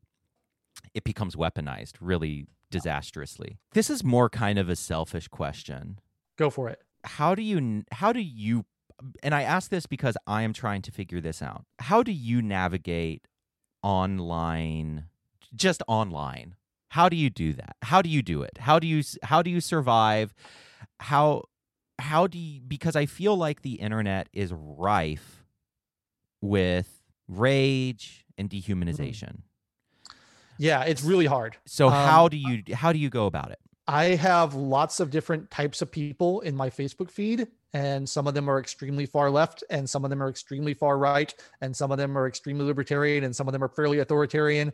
it 0.94 1.04
becomes 1.04 1.36
weaponized 1.36 1.94
really 2.00 2.46
disastrously. 2.70 3.58
This 3.72 3.88
is 3.88 4.04
more 4.04 4.28
kind 4.28 4.58
of 4.58 4.68
a 4.68 4.76
selfish 4.76 5.28
question 5.28 5.98
Go 6.36 6.50
for 6.50 6.68
it. 6.68 6.82
how 7.04 7.34
do 7.34 7.42
you 7.42 7.84
how 7.92 8.12
do 8.12 8.20
you 8.20 8.64
and 9.22 9.34
I 9.34 9.42
ask 9.42 9.70
this 9.70 9.86
because 9.86 10.16
I 10.26 10.42
am 10.42 10.52
trying 10.52 10.82
to 10.82 10.90
figure 10.90 11.20
this 11.20 11.42
out. 11.42 11.64
How 11.78 12.02
do 12.02 12.12
you 12.12 12.42
navigate 12.42 13.26
online 13.82 15.06
just 15.54 15.82
online? 15.86 16.56
How 16.90 17.08
do 17.08 17.16
you 17.16 17.30
do 17.30 17.52
that? 17.54 17.76
How 17.82 18.02
do 18.02 18.08
you 18.08 18.22
do 18.22 18.42
it? 18.42 18.58
How 18.58 18.78
do 18.78 18.86
you 18.86 19.02
how 19.22 19.42
do 19.42 19.50
you 19.50 19.60
survive? 19.60 20.34
How 21.00 21.44
how 21.98 22.26
do 22.26 22.38
you 22.38 22.60
because 22.60 22.96
I 22.96 23.06
feel 23.06 23.36
like 23.36 23.62
the 23.62 23.74
internet 23.74 24.28
is 24.32 24.52
rife 24.52 25.44
with 26.40 27.02
rage 27.28 28.24
and 28.38 28.48
dehumanization. 28.48 29.40
Yeah, 30.58 30.84
it's 30.84 31.02
really 31.02 31.26
hard. 31.26 31.56
So 31.66 31.88
Um, 31.88 31.92
how 31.92 32.28
do 32.28 32.36
you 32.36 32.62
how 32.74 32.92
do 32.92 32.98
you 32.98 33.10
go 33.10 33.26
about 33.26 33.50
it? 33.50 33.58
I 33.88 34.16
have 34.16 34.54
lots 34.54 35.00
of 35.00 35.10
different 35.10 35.50
types 35.50 35.80
of 35.80 35.92
people 35.92 36.40
in 36.40 36.56
my 36.56 36.70
Facebook 36.70 37.10
feed, 37.10 37.46
and 37.76 38.08
some 38.08 38.26
of 38.26 38.32
them 38.32 38.48
are 38.48 38.58
extremely 38.58 39.04
far 39.04 39.30
left 39.30 39.62
and 39.68 39.88
some 39.88 40.02
of 40.02 40.08
them 40.08 40.22
are 40.22 40.30
extremely 40.30 40.72
far 40.72 40.96
right 40.96 41.34
and 41.60 41.76
some 41.76 41.92
of 41.92 41.98
them 41.98 42.16
are 42.16 42.26
extremely 42.26 42.64
libertarian 42.64 43.24
and 43.24 43.36
some 43.36 43.46
of 43.46 43.52
them 43.52 43.62
are 43.62 43.68
fairly 43.68 43.98
authoritarian. 43.98 44.72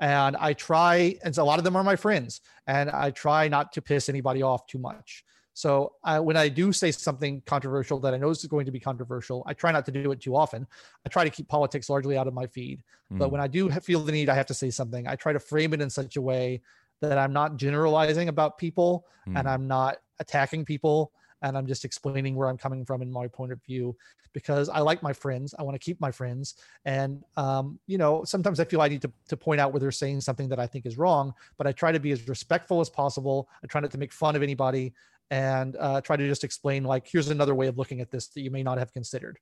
And 0.00 0.36
i 0.36 0.52
try 0.54 1.16
and 1.22 1.32
so 1.32 1.44
a 1.44 1.48
lot 1.50 1.60
of 1.60 1.64
them 1.64 1.76
are 1.76 1.84
my 1.84 1.94
friends 1.94 2.40
and 2.66 2.90
i 2.90 3.12
try 3.12 3.46
not 3.46 3.72
to 3.74 3.82
piss 3.82 4.08
anybody 4.08 4.42
off 4.42 4.66
too 4.66 4.78
much. 4.78 5.24
So 5.52 5.92
I, 6.02 6.18
when 6.18 6.36
i 6.36 6.48
do 6.48 6.72
say 6.72 6.90
something 6.90 7.42
controversial 7.46 8.00
that 8.00 8.14
i 8.14 8.16
know 8.16 8.30
is 8.30 8.44
going 8.46 8.66
to 8.66 8.72
be 8.72 8.80
controversial 8.80 9.44
i 9.46 9.52
try 9.52 9.70
not 9.70 9.84
to 9.86 9.92
do 9.92 10.10
it 10.10 10.20
too 10.20 10.34
often. 10.34 10.66
I 11.06 11.08
try 11.08 11.22
to 11.22 11.30
keep 11.30 11.46
politics 11.46 11.88
largely 11.88 12.16
out 12.18 12.26
of 12.26 12.34
my 12.34 12.48
feed. 12.48 12.82
Mm. 13.12 13.18
but 13.18 13.30
when 13.30 13.40
i 13.40 13.46
do 13.46 13.70
feel 13.88 14.00
the 14.00 14.10
need 14.10 14.28
i 14.28 14.34
have 14.34 14.46
to 14.46 14.54
say 14.54 14.70
something. 14.70 15.06
I 15.06 15.14
try 15.14 15.32
to 15.32 15.40
frame 15.40 15.72
it 15.74 15.80
in 15.80 15.90
such 15.90 16.16
a 16.16 16.22
way 16.32 16.62
that 17.00 17.16
i'm 17.16 17.32
not 17.32 17.56
generalizing 17.56 18.28
about 18.28 18.58
people 18.58 19.06
mm. 19.28 19.38
and 19.38 19.48
i'm 19.48 19.68
not 19.68 19.98
attacking 20.18 20.64
people 20.64 21.12
and 21.42 21.56
I'm 21.56 21.66
just 21.66 21.84
explaining 21.84 22.34
where 22.34 22.48
I'm 22.48 22.58
coming 22.58 22.84
from 22.84 23.02
in 23.02 23.10
my 23.10 23.26
point 23.26 23.52
of 23.52 23.62
view 23.62 23.96
because 24.32 24.68
I 24.68 24.80
like 24.80 25.02
my 25.02 25.12
friends. 25.12 25.54
I 25.58 25.62
want 25.62 25.74
to 25.74 25.84
keep 25.84 26.00
my 26.00 26.10
friends. 26.10 26.54
And, 26.84 27.22
um, 27.36 27.78
you 27.86 27.98
know, 27.98 28.24
sometimes 28.24 28.60
I 28.60 28.64
feel 28.64 28.80
I 28.80 28.88
need 28.88 29.02
to, 29.02 29.12
to 29.28 29.36
point 29.36 29.60
out 29.60 29.72
where 29.72 29.80
they're 29.80 29.90
saying 29.90 30.20
something 30.20 30.48
that 30.48 30.58
I 30.58 30.66
think 30.66 30.86
is 30.86 30.98
wrong, 30.98 31.34
but 31.56 31.66
I 31.66 31.72
try 31.72 31.92
to 31.92 32.00
be 32.00 32.12
as 32.12 32.28
respectful 32.28 32.80
as 32.80 32.88
possible. 32.88 33.48
I 33.64 33.66
try 33.66 33.80
not 33.80 33.90
to 33.92 33.98
make 33.98 34.12
fun 34.12 34.36
of 34.36 34.42
anybody 34.42 34.92
and 35.30 35.76
uh, 35.78 36.00
try 36.00 36.16
to 36.16 36.26
just 36.26 36.42
explain 36.42 36.82
like 36.82 37.06
here's 37.06 37.30
another 37.30 37.54
way 37.54 37.68
of 37.68 37.78
looking 37.78 38.00
at 38.00 38.10
this 38.10 38.28
that 38.28 38.40
you 38.40 38.50
may 38.50 38.62
not 38.62 38.78
have 38.78 38.92
considered. 38.92 39.38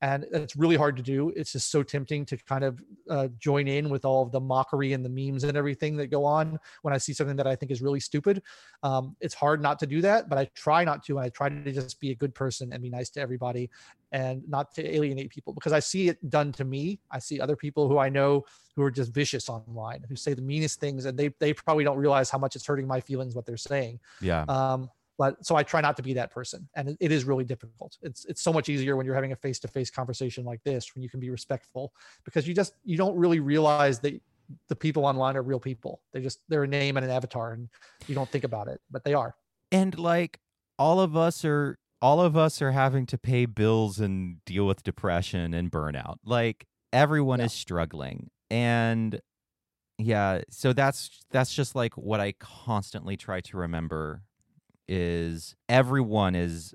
And 0.00 0.26
it's 0.32 0.56
really 0.56 0.76
hard 0.76 0.96
to 0.96 1.02
do. 1.02 1.32
It's 1.36 1.52
just 1.52 1.70
so 1.70 1.82
tempting 1.84 2.26
to 2.26 2.36
kind 2.36 2.64
of 2.64 2.82
uh, 3.08 3.28
join 3.38 3.68
in 3.68 3.88
with 3.88 4.04
all 4.04 4.22
of 4.22 4.32
the 4.32 4.40
mockery 4.40 4.92
and 4.92 5.04
the 5.04 5.08
memes 5.08 5.44
and 5.44 5.56
everything 5.56 5.96
that 5.96 6.08
go 6.08 6.24
on 6.24 6.58
when 6.82 6.94
i 6.94 6.98
see 6.98 7.12
something 7.12 7.36
that 7.36 7.46
i 7.46 7.56
think 7.56 7.72
is 7.72 7.82
really 7.82 8.00
stupid. 8.00 8.42
Um, 8.82 9.16
it's 9.20 9.34
hard 9.34 9.60
not 9.60 9.78
to 9.80 9.86
do 9.86 10.00
that 10.02 10.28
but 10.28 10.38
i 10.38 10.44
try 10.54 10.84
not 10.84 11.04
to 11.04 11.18
and 11.18 11.26
i 11.26 11.28
try 11.28 11.48
to 11.48 11.72
just 11.72 12.00
be 12.00 12.10
a 12.10 12.14
good 12.14 12.34
person 12.34 12.72
and 12.72 12.82
be 12.82 12.90
nice 12.90 13.10
to 13.10 13.20
everybody 13.20 13.70
and 14.12 14.42
not 14.48 14.74
to 14.74 14.94
alienate 14.94 15.30
people 15.30 15.52
because 15.52 15.72
i 15.72 15.78
see 15.78 16.08
it 16.08 16.30
done 16.30 16.52
to 16.52 16.64
me. 16.64 17.00
I 17.10 17.18
see 17.18 17.40
other 17.40 17.56
people 17.56 17.88
who 17.88 17.98
i 17.98 18.08
know 18.08 18.44
who 18.76 18.82
are 18.82 18.90
just 18.90 19.12
vicious 19.12 19.48
online 19.48 20.04
who 20.08 20.16
say 20.16 20.34
the 20.34 20.42
meanest 20.42 20.80
things 20.80 21.04
and 21.04 21.18
they, 21.18 21.30
they 21.40 21.52
probably 21.52 21.84
don't 21.84 21.98
realize 21.98 22.30
how 22.30 22.38
much 22.38 22.56
it's 22.56 22.66
hurting 22.66 22.86
my 22.86 23.00
feelings 23.00 23.34
what 23.34 23.46
they're 23.46 23.56
saying. 23.56 24.00
Yeah. 24.20 24.44
Um, 24.48 24.90
but 25.18 25.44
so 25.44 25.56
I 25.56 25.62
try 25.62 25.80
not 25.80 25.96
to 25.96 26.02
be 26.02 26.14
that 26.14 26.30
person, 26.30 26.68
and 26.74 26.90
it, 26.90 26.96
it 27.00 27.12
is 27.12 27.24
really 27.24 27.44
difficult. 27.44 27.96
It's 28.02 28.24
it's 28.24 28.42
so 28.42 28.52
much 28.52 28.68
easier 28.68 28.96
when 28.96 29.06
you're 29.06 29.14
having 29.14 29.32
a 29.32 29.36
face 29.36 29.58
to 29.60 29.68
face 29.68 29.90
conversation 29.90 30.44
like 30.44 30.62
this, 30.64 30.94
when 30.94 31.02
you 31.02 31.08
can 31.08 31.20
be 31.20 31.30
respectful, 31.30 31.92
because 32.24 32.48
you 32.48 32.54
just 32.54 32.74
you 32.84 32.96
don't 32.96 33.16
really 33.16 33.40
realize 33.40 33.98
that 34.00 34.20
the 34.68 34.76
people 34.76 35.04
online 35.04 35.36
are 35.36 35.42
real 35.42 35.60
people. 35.60 36.02
They 36.12 36.20
just 36.20 36.40
they're 36.48 36.64
a 36.64 36.68
name 36.68 36.96
and 36.96 37.04
an 37.04 37.10
avatar, 37.12 37.52
and 37.52 37.68
you 38.06 38.14
don't 38.14 38.28
think 38.28 38.44
about 38.44 38.68
it, 38.68 38.80
but 38.90 39.04
they 39.04 39.14
are. 39.14 39.34
And 39.70 39.98
like 39.98 40.40
all 40.78 41.00
of 41.00 41.16
us 41.16 41.44
are 41.44 41.78
all 42.00 42.20
of 42.20 42.36
us 42.36 42.60
are 42.60 42.72
having 42.72 43.06
to 43.06 43.18
pay 43.18 43.46
bills 43.46 44.00
and 44.00 44.44
deal 44.44 44.66
with 44.66 44.82
depression 44.82 45.54
and 45.54 45.70
burnout. 45.70 46.16
Like 46.24 46.66
everyone 46.92 47.38
yeah. 47.38 47.46
is 47.46 47.52
struggling. 47.52 48.30
And 48.50 49.20
yeah, 49.98 50.42
so 50.50 50.72
that's 50.72 51.24
that's 51.30 51.54
just 51.54 51.74
like 51.74 51.94
what 51.96 52.20
I 52.20 52.32
constantly 52.32 53.16
try 53.16 53.40
to 53.42 53.56
remember 53.56 54.22
is 54.88 55.54
everyone 55.68 56.34
is 56.34 56.74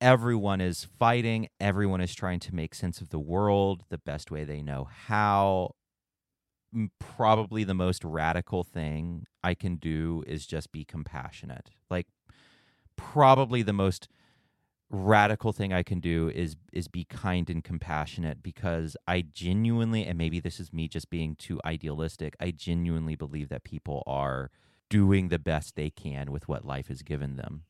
everyone 0.00 0.60
is 0.60 0.84
fighting 0.98 1.48
everyone 1.60 2.00
is 2.00 2.14
trying 2.14 2.40
to 2.40 2.54
make 2.54 2.74
sense 2.74 3.00
of 3.00 3.10
the 3.10 3.20
world 3.20 3.84
the 3.88 3.98
best 3.98 4.30
way 4.30 4.44
they 4.44 4.62
know 4.62 4.88
how. 5.06 5.74
Probably 6.98 7.64
the 7.64 7.74
most 7.74 8.02
radical 8.04 8.64
thing 8.64 9.26
i 9.42 9.54
can 9.54 9.76
do 9.76 10.24
is 10.26 10.46
just 10.46 10.72
be 10.72 10.84
compassionate. 10.84 11.70
Like 11.90 12.06
probably 12.96 13.62
the 13.62 13.72
most 13.72 14.08
radical 14.90 15.52
thing 15.52 15.72
i 15.72 15.82
can 15.82 16.00
do 16.00 16.30
is 16.34 16.54
is 16.70 16.86
be 16.86 17.04
kind 17.04 17.48
and 17.48 17.64
compassionate 17.64 18.42
because 18.42 18.94
i 19.08 19.22
genuinely 19.22 20.04
and 20.04 20.18
maybe 20.18 20.38
this 20.38 20.60
is 20.60 20.70
me 20.70 20.86
just 20.86 21.08
being 21.08 21.34
too 21.34 21.58
idealistic 21.64 22.36
i 22.40 22.50
genuinely 22.50 23.16
believe 23.16 23.48
that 23.48 23.64
people 23.64 24.02
are 24.06 24.50
doing 24.92 25.28
the 25.28 25.38
best 25.38 25.74
they 25.74 25.88
can 25.88 26.30
with 26.30 26.48
what 26.48 26.66
life 26.66 26.88
has 26.88 27.00
given 27.00 27.36
them. 27.36 27.62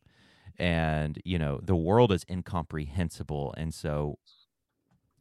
And, 0.59 1.23
you 1.25 1.39
know, 1.39 1.61
the 1.63 1.77
world 1.77 2.11
is 2.11 2.27
incomprehensible. 2.29 3.55
And 3.57 3.73
so 3.73 4.19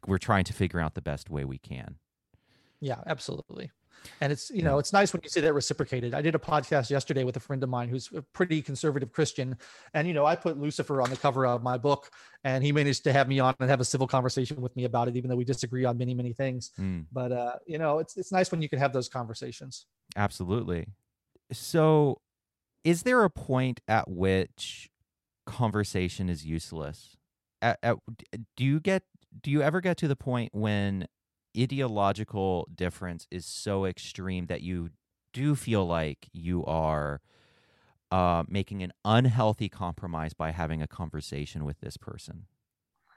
we're 0.08 0.18
trying 0.18 0.46
to 0.46 0.54
figure 0.54 0.80
out 0.80 0.96
the 0.96 1.02
best 1.02 1.30
way 1.30 1.46
we 1.46 1.60
can. 1.60 1.98
Yeah, 2.80 3.02
absolutely. 3.06 3.70
And 4.20 4.34
it's, 4.34 4.50
you 4.50 4.64
know, 4.64 4.80
it's 4.80 4.92
nice 4.92 5.14
when 5.14 5.22
you 5.24 5.30
see 5.30 5.42
that 5.42 5.54
reciprocated. 5.54 6.16
I 6.16 6.24
did 6.24 6.34
a 6.34 6.40
podcast 6.40 6.90
yesterday 6.90 7.24
with 7.24 7.38
a 7.38 7.40
friend 7.40 7.62
of 7.62 7.70
mine 7.70 7.88
who's 7.88 8.10
a 8.16 8.24
pretty 8.24 8.60
conservative 8.64 9.12
Christian. 9.12 9.56
And, 9.94 10.08
you 10.08 10.16
know, 10.16 10.26
I 10.26 10.36
put 10.36 10.58
Lucifer 10.58 11.04
on 11.04 11.12
the 11.12 11.18
cover 11.18 11.46
of 11.46 11.62
my 11.62 11.78
book 11.78 12.10
and 12.44 12.64
he 12.64 12.72
managed 12.72 13.04
to 13.04 13.14
have 13.14 13.28
me 13.28 13.40
on 13.40 13.54
and 13.60 13.70
have 13.70 13.80
a 13.80 13.86
civil 13.86 14.08
conversation 14.08 14.60
with 14.60 14.76
me 14.76 14.86
about 14.86 15.08
it, 15.08 15.16
even 15.16 15.30
though 15.30 15.36
we 15.36 15.46
disagree 15.46 15.86
on 15.86 16.00
many, 16.00 16.16
many 16.16 16.34
things. 16.34 16.72
Mm. 16.80 17.06
But, 17.12 17.32
uh, 17.32 17.56
you 17.68 17.78
know, 17.78 18.00
it's, 18.00 18.18
it's 18.18 18.32
nice 18.32 18.50
when 18.50 18.64
you 18.64 18.70
can 18.70 18.80
have 18.80 18.92
those 18.92 19.08
conversations. 19.08 19.86
Absolutely. 20.16 20.88
So, 21.52 22.22
is 22.84 23.04
there 23.04 23.24
a 23.24 23.30
point 23.30 23.82
at 23.88 24.10
which 24.10 24.90
conversation 25.46 26.30
is 26.30 26.46
useless? 26.46 27.18
At, 27.62 27.80
at, 27.84 27.98
do 28.56 28.66
you 28.66 28.80
get 28.80 29.04
do 29.42 29.52
you 29.52 29.62
ever 29.62 29.82
get 29.82 29.98
to 29.98 30.08
the 30.08 30.16
point 30.16 30.54
when 30.54 31.08
ideological 31.58 32.68
difference 32.74 33.28
is 33.32 33.46
so 33.46 33.86
extreme 33.86 34.48
that 34.48 34.62
you 34.62 34.90
do 35.34 35.56
feel 35.56 35.86
like 35.86 36.28
you 36.34 36.66
are 36.66 37.22
uh, 38.12 38.44
making 38.48 38.84
an 38.84 38.92
unhealthy 39.06 39.70
compromise 39.70 40.34
by 40.34 40.52
having 40.52 40.82
a 40.82 40.88
conversation 40.88 41.64
with 41.64 41.80
this 41.80 41.98
person? 41.98 42.48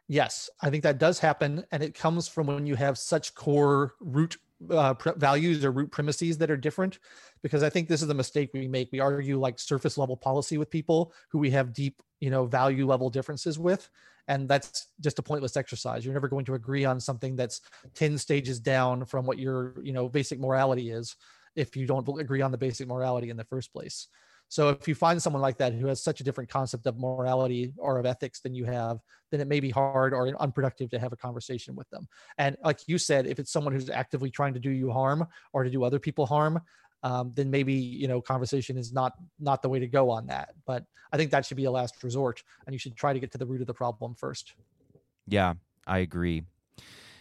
Yes, 0.06 0.50
I 0.60 0.70
think 0.70 0.82
that 0.82 0.98
does 0.98 1.18
happen, 1.18 1.64
and 1.72 1.82
it 1.82 1.94
comes 1.94 2.28
from 2.28 2.46
when 2.46 2.66
you 2.66 2.76
have 2.76 2.98
such 2.98 3.34
core 3.34 3.94
root 4.00 4.36
uh, 4.70 4.94
values 5.16 5.64
or 5.64 5.70
root 5.70 5.90
premises 5.90 6.38
that 6.38 6.50
are 6.50 6.56
different 6.56 6.98
because 7.42 7.62
i 7.62 7.70
think 7.70 7.88
this 7.88 8.02
is 8.02 8.08
the 8.08 8.14
mistake 8.14 8.50
we 8.52 8.68
make. 8.68 8.90
We 8.92 9.00
argue 9.00 9.38
like 9.38 9.58
surface 9.58 9.98
level 9.98 10.16
policy 10.16 10.58
with 10.58 10.70
people 10.70 11.12
who 11.30 11.38
we 11.38 11.50
have 11.50 11.72
deep 11.72 12.02
you 12.20 12.30
know 12.30 12.46
value 12.46 12.86
level 12.86 13.10
differences 13.10 13.58
with 13.58 13.88
and 14.28 14.48
that's 14.48 14.88
just 15.00 15.18
a 15.18 15.22
pointless 15.22 15.56
exercise. 15.56 16.04
You're 16.04 16.14
never 16.14 16.28
going 16.28 16.46
to 16.46 16.54
agree 16.54 16.84
on 16.84 16.98
something 16.98 17.36
that's 17.36 17.60
10 17.94 18.16
stages 18.16 18.58
down 18.58 19.04
from 19.04 19.26
what 19.26 19.38
your 19.38 19.74
you 19.82 19.92
know 19.92 20.08
basic 20.08 20.40
morality 20.40 20.90
is 20.90 21.16
if 21.56 21.76
you 21.76 21.86
don't 21.86 22.08
agree 22.20 22.40
on 22.40 22.50
the 22.50 22.58
basic 22.58 22.88
morality 22.88 23.30
in 23.30 23.36
the 23.36 23.44
first 23.44 23.72
place 23.72 24.08
so 24.54 24.68
if 24.68 24.86
you 24.86 24.94
find 24.94 25.20
someone 25.20 25.42
like 25.42 25.58
that 25.58 25.72
who 25.72 25.88
has 25.88 26.00
such 26.00 26.20
a 26.20 26.22
different 26.22 26.48
concept 26.48 26.86
of 26.86 26.96
morality 26.96 27.72
or 27.76 27.98
of 27.98 28.06
ethics 28.06 28.38
than 28.38 28.54
you 28.54 28.64
have, 28.66 29.00
then 29.32 29.40
it 29.40 29.48
may 29.48 29.58
be 29.58 29.68
hard 29.68 30.14
or 30.14 30.28
unproductive 30.40 30.90
to 30.90 30.98
have 31.00 31.12
a 31.12 31.16
conversation 31.16 31.74
with 31.74 31.90
them. 31.90 32.06
And 32.38 32.56
like 32.62 32.78
you 32.86 32.96
said, 32.96 33.26
if 33.26 33.40
it's 33.40 33.50
someone 33.50 33.72
who's 33.72 33.90
actively 33.90 34.30
trying 34.30 34.54
to 34.54 34.60
do 34.60 34.70
you 34.70 34.92
harm 34.92 35.26
or 35.52 35.64
to 35.64 35.70
do 35.70 35.82
other 35.82 35.98
people 35.98 36.24
harm, 36.24 36.60
um, 37.02 37.32
then 37.34 37.50
maybe 37.50 37.74
you 37.74 38.06
know 38.06 38.20
conversation 38.20 38.78
is 38.78 38.92
not 38.92 39.14
not 39.40 39.60
the 39.60 39.68
way 39.68 39.80
to 39.80 39.88
go 39.88 40.08
on 40.08 40.28
that. 40.28 40.50
But 40.68 40.84
I 41.12 41.16
think 41.16 41.32
that 41.32 41.44
should 41.44 41.56
be 41.56 41.64
a 41.64 41.72
last 41.72 42.04
resort, 42.04 42.40
and 42.64 42.72
you 42.72 42.78
should 42.78 42.94
try 42.94 43.12
to 43.12 43.18
get 43.18 43.32
to 43.32 43.38
the 43.38 43.46
root 43.46 43.60
of 43.60 43.66
the 43.66 43.74
problem 43.74 44.14
first. 44.14 44.54
Yeah, 45.26 45.54
I 45.84 45.98
agree. 45.98 46.44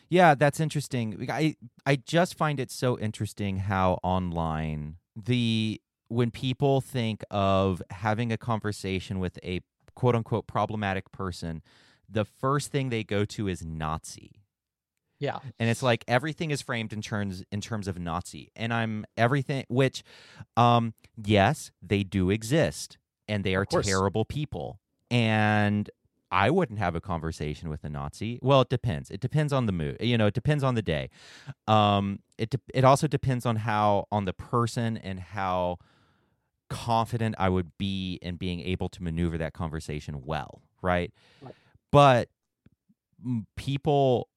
Yeah, 0.08 0.36
that's 0.36 0.60
interesting. 0.60 1.28
I 1.32 1.56
I 1.84 1.96
just 1.96 2.36
find 2.36 2.60
it 2.60 2.70
so 2.70 3.00
interesting 3.00 3.58
how 3.58 4.00
online 4.04 4.98
the 5.16 5.82
when 6.14 6.32
people 6.32 6.80
think 6.80 7.24
of 7.32 7.82
having 7.90 8.32
a 8.32 8.38
conversation 8.38 9.20
with 9.20 9.40
a 9.44 9.62
quote 9.96 10.16
unquote 10.16 10.48
problematic 10.48 11.12
person, 11.12 11.62
the 12.08 12.26
first 12.26 12.72
thing 12.72 12.90
they 12.90 13.04
go 13.04 13.26
to 13.26 13.48
is 13.48 13.66
Nazi. 13.66 14.44
Yeah. 15.20 15.40
And 15.60 15.70
it's 15.70 15.82
like 15.82 16.04
everything 16.08 16.52
is 16.52 16.62
framed 16.62 16.94
in 16.94 17.02
terms 17.02 17.44
in 17.52 17.62
terms 17.62 17.88
of 17.88 17.98
Nazi. 17.98 18.52
And 18.56 18.74
I'm 18.74 19.06
everything 19.18 19.66
which 19.70 20.04
um 20.58 20.94
yes, 21.24 21.72
they 21.82 22.04
do 22.04 22.30
exist 22.30 22.98
and 23.28 23.44
they 23.44 23.56
are 23.56 23.66
terrible 23.66 24.26
people. 24.26 24.80
And 25.10 25.90
I 26.30 26.50
wouldn't 26.50 26.80
have 26.80 26.96
a 26.96 27.02
conversation 27.02 27.70
with 27.70 27.84
a 27.84 27.90
Nazi. 27.90 28.40
Well, 28.42 28.62
it 28.62 28.70
depends. 28.70 29.12
It 29.12 29.20
depends 29.20 29.54
on 29.54 29.68
the 29.68 29.72
mood. 29.72 29.98
You 30.00 30.18
know, 30.18 30.26
it 30.26 30.34
depends 30.34 30.64
on 30.64 30.74
the 30.74 30.82
day. 30.82 31.10
Um, 31.68 32.20
it 32.40 32.50
de- 32.50 32.60
it 32.74 32.84
also 32.84 33.08
depends 33.08 33.46
on 33.46 33.58
how 33.58 34.08
on 34.12 34.26
the 34.26 34.34
person 34.34 34.98
and 34.98 35.20
how 35.20 35.78
confident 36.74 37.36
I 37.38 37.50
would 37.50 37.78
be 37.78 38.20
in 38.22 38.36
being 38.36 38.60
able 38.62 38.90
to 38.90 39.04
maneuver 39.04 39.38
that 39.38 39.54
conversation 39.54 40.24
well, 40.26 40.62
right? 40.82 41.14
right. 41.42 41.54
But 41.92 42.30
people 43.56 44.28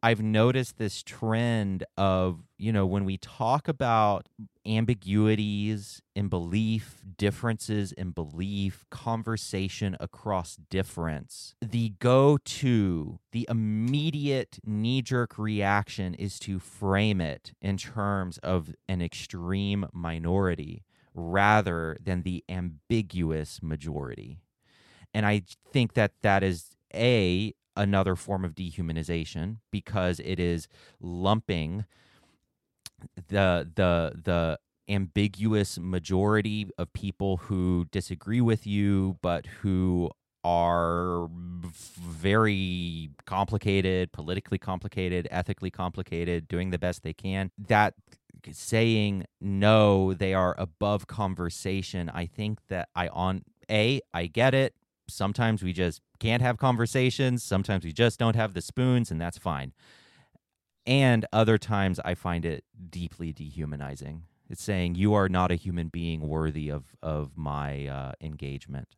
I've 0.00 0.22
noticed 0.22 0.78
this 0.78 1.02
trend 1.02 1.82
of, 1.96 2.44
you 2.56 2.72
know, 2.72 2.86
when 2.86 3.04
we 3.04 3.16
talk 3.16 3.66
about 3.66 4.28
ambiguities 4.64 6.02
in 6.14 6.28
belief, 6.28 7.02
differences 7.16 7.90
in 7.90 8.12
belief, 8.12 8.84
conversation 8.90 9.96
across 9.98 10.56
difference, 10.70 11.56
the 11.60 11.94
go 11.98 12.38
to, 12.44 13.18
the 13.32 13.44
immediate 13.50 14.60
knee 14.64 15.02
jerk 15.02 15.36
reaction 15.36 16.14
is 16.14 16.38
to 16.40 16.60
frame 16.60 17.20
it 17.20 17.52
in 17.60 17.76
terms 17.76 18.38
of 18.38 18.72
an 18.88 19.02
extreme 19.02 19.86
minority 19.92 20.84
rather 21.18 21.96
than 22.02 22.22
the 22.22 22.44
ambiguous 22.48 23.60
majority. 23.62 24.38
And 25.12 25.26
I 25.26 25.42
think 25.72 25.94
that 25.94 26.12
that 26.22 26.42
is 26.42 26.76
a 26.94 27.54
another 27.76 28.16
form 28.16 28.44
of 28.44 28.54
dehumanization 28.54 29.56
because 29.70 30.20
it 30.20 30.40
is 30.40 30.68
lumping 31.00 31.84
the 33.28 33.68
the 33.74 34.12
the 34.22 34.58
ambiguous 34.88 35.78
majority 35.78 36.66
of 36.78 36.92
people 36.92 37.36
who 37.36 37.86
disagree 37.92 38.40
with 38.40 38.66
you 38.66 39.16
but 39.20 39.44
who 39.46 40.10
are 40.44 41.28
very 42.00 43.10
complicated, 43.26 44.10
politically 44.12 44.56
complicated, 44.56 45.28
ethically 45.30 45.70
complicated, 45.70 46.48
doing 46.48 46.70
the 46.70 46.78
best 46.78 47.02
they 47.02 47.12
can. 47.12 47.50
That 47.58 47.94
saying 48.52 49.24
no, 49.40 50.14
they 50.14 50.34
are 50.34 50.54
above 50.58 51.06
conversation. 51.06 52.10
I 52.12 52.26
think 52.26 52.60
that 52.68 52.88
I 52.94 53.08
on 53.08 53.42
a 53.70 54.00
I 54.12 54.26
get 54.26 54.54
it. 54.54 54.74
Sometimes 55.08 55.62
we 55.62 55.72
just 55.72 56.00
can't 56.18 56.42
have 56.42 56.58
conversations. 56.58 57.42
Sometimes 57.42 57.84
we 57.84 57.92
just 57.92 58.18
don't 58.18 58.36
have 58.36 58.54
the 58.54 58.60
spoons, 58.60 59.10
and 59.10 59.20
that's 59.20 59.38
fine. 59.38 59.72
And 60.86 61.26
other 61.32 61.58
times 61.58 62.00
I 62.04 62.14
find 62.14 62.44
it 62.44 62.64
deeply 62.90 63.32
dehumanizing. 63.32 64.24
It's 64.50 64.62
saying 64.62 64.94
you 64.94 65.12
are 65.14 65.28
not 65.28 65.50
a 65.50 65.56
human 65.56 65.88
being 65.88 66.20
worthy 66.26 66.70
of 66.70 66.96
of 67.02 67.36
my 67.36 67.86
uh, 67.86 68.12
engagement 68.20 68.88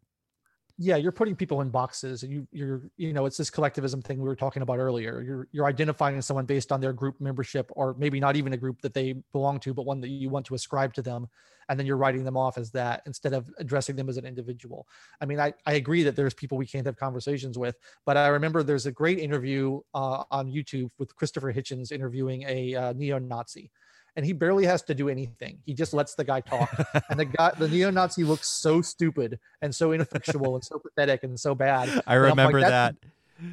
yeah 0.82 0.96
you're 0.96 1.12
putting 1.12 1.36
people 1.36 1.60
in 1.60 1.68
boxes 1.68 2.22
and 2.22 2.32
you 2.32 2.48
you're 2.52 2.80
you 2.96 3.12
know 3.12 3.26
it's 3.26 3.36
this 3.36 3.50
collectivism 3.50 4.00
thing 4.00 4.18
we 4.18 4.26
were 4.26 4.34
talking 4.34 4.62
about 4.62 4.78
earlier. 4.78 5.20
You're 5.20 5.46
you're 5.52 5.66
identifying 5.66 6.20
someone 6.22 6.46
based 6.46 6.72
on 6.72 6.80
their 6.80 6.94
group 6.94 7.20
membership 7.20 7.70
or 7.76 7.94
maybe 7.98 8.18
not 8.18 8.34
even 8.34 8.54
a 8.54 8.56
group 8.56 8.80
that 8.80 8.94
they 8.94 9.12
belong 9.32 9.60
to 9.60 9.74
but 9.74 9.84
one 9.84 10.00
that 10.00 10.08
you 10.08 10.30
want 10.30 10.46
to 10.46 10.54
ascribe 10.54 10.94
to 10.94 11.02
them 11.02 11.28
and 11.68 11.78
then 11.78 11.86
you're 11.86 11.98
writing 11.98 12.24
them 12.24 12.36
off 12.36 12.56
as 12.56 12.70
that 12.70 13.02
instead 13.04 13.34
of 13.34 13.50
addressing 13.58 13.94
them 13.94 14.08
as 14.08 14.16
an 14.16 14.24
individual. 14.24 14.88
I 15.20 15.26
mean 15.26 15.38
i, 15.38 15.52
I 15.66 15.74
agree 15.74 16.02
that 16.04 16.16
there's 16.16 16.32
people 16.32 16.56
we 16.56 16.66
can't 16.66 16.86
have 16.86 16.96
conversations 16.96 17.58
with 17.58 17.76
but 18.06 18.16
i 18.16 18.28
remember 18.28 18.62
there's 18.62 18.86
a 18.86 18.92
great 18.92 19.18
interview 19.18 19.80
uh, 19.94 20.24
on 20.30 20.50
youtube 20.50 20.90
with 20.98 21.14
christopher 21.14 21.52
hitchens 21.52 21.92
interviewing 21.92 22.44
a 22.48 22.74
uh, 22.74 22.92
neo-nazi 22.94 23.70
and 24.20 24.26
he 24.26 24.34
barely 24.34 24.66
has 24.66 24.82
to 24.82 24.94
do 24.94 25.08
anything. 25.08 25.58
He 25.64 25.72
just 25.72 25.94
lets 25.94 26.14
the 26.14 26.24
guy 26.24 26.42
talk. 26.42 26.70
and 27.08 27.18
the 27.18 27.24
guy, 27.24 27.52
the 27.56 27.66
neo-Nazi 27.66 28.22
looks 28.22 28.48
so 28.48 28.82
stupid 28.82 29.38
and 29.62 29.74
so 29.74 29.92
ineffectual 29.92 30.56
and 30.56 30.62
so 30.62 30.78
pathetic 30.78 31.22
and 31.22 31.40
so 31.40 31.54
bad. 31.54 32.02
I 32.06 32.16
remember 32.16 32.60
like, 32.60 32.68
that. 32.68 32.96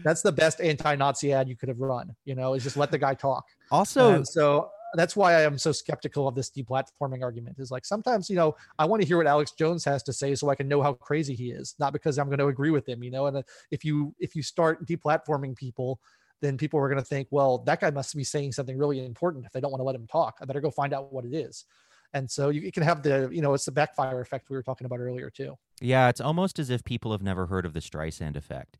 That's 0.04 0.22
the 0.22 0.34
best 0.34 0.60
anti-Nazi 0.60 1.32
ad 1.32 1.48
you 1.48 1.56
could 1.56 1.70
have 1.70 1.80
run. 1.80 2.14
You 2.26 2.36
know, 2.36 2.54
is 2.54 2.64
just 2.64 2.76
let 2.76 2.92
the 2.92 2.98
guy 2.98 3.14
talk. 3.14 3.46
Also, 3.72 4.14
and 4.14 4.28
so 4.28 4.70
that's 4.96 5.16
why 5.16 5.36
I 5.36 5.44
am 5.44 5.58
so 5.58 5.72
skeptical 5.72 6.28
of 6.28 6.36
this 6.36 6.50
deplatforming 6.50 7.24
argument. 7.24 7.60
Is 7.60 7.72
like 7.72 7.86
sometimes 7.86 8.30
you 8.30 8.36
know 8.36 8.58
I 8.78 8.84
want 8.84 9.02
to 9.02 9.08
hear 9.08 9.16
what 9.16 9.28
Alex 9.28 9.52
Jones 9.52 9.86
has 9.86 10.04
to 10.04 10.12
say 10.12 10.36
so 10.36 10.50
I 10.50 10.56
can 10.56 10.68
know 10.68 10.82
how 10.82 10.96
crazy 10.96 11.34
he 11.34 11.52
is, 11.52 11.76
not 11.80 11.94
because 11.94 12.20
I'm 12.20 12.28
going 12.28 12.40
to 12.40 12.48
agree 12.48 12.72
with 12.72 12.90
him. 12.90 13.02
You 13.02 13.12
know, 13.12 13.28
and 13.28 13.38
uh, 13.38 13.44
if 13.72 13.86
you 13.86 14.14
if 14.20 14.36
you 14.36 14.44
start 14.44 14.86
deplatforming 14.86 15.56
people 15.56 16.02
then 16.42 16.58
people 16.58 16.80
are 16.80 16.88
going 16.88 17.00
to 17.00 17.06
think, 17.06 17.28
well, 17.32 17.60
that 17.60 17.80
guy 17.80 17.90
must 17.90 18.16
be 18.16 18.24
saying 18.24 18.52
something 18.52 18.78
really 18.78 19.04
important 19.04 19.46
if 19.46 19.52
they 19.52 19.60
don't 19.60 19.72
want 19.72 19.80
to 19.80 19.86
let 19.86 19.96
him 19.96 20.08
talk. 20.08 20.38
I 20.42 20.46
better 20.46 20.62
go 20.62 20.72
find 20.72 20.94
out 20.94 21.12
what 21.12 21.26
it 21.26 21.34
is. 21.34 21.66
And 22.14 22.30
so 22.30 22.50
you, 22.50 22.62
you 22.62 22.72
can 22.72 22.84
have 22.84 23.04
the, 23.04 23.30
you 23.32 23.42
know, 23.42 23.54
it's 23.54 23.66
the 23.66 23.72
backfire 23.72 24.22
effect 24.22 24.50
we 24.50 24.56
were 24.56 24.64
talking 24.64 24.86
about 24.86 25.00
earlier 25.00 25.30
too. 25.30 25.58
Yeah, 25.82 26.10
it's 26.10 26.22
almost 26.22 26.58
as 26.58 26.70
if 26.70 26.84
people 26.84 27.12
have 27.12 27.22
never 27.22 27.48
heard 27.48 27.66
of 27.66 27.74
the 27.74 27.80
Streisand 27.80 28.36
effect. 28.36 28.78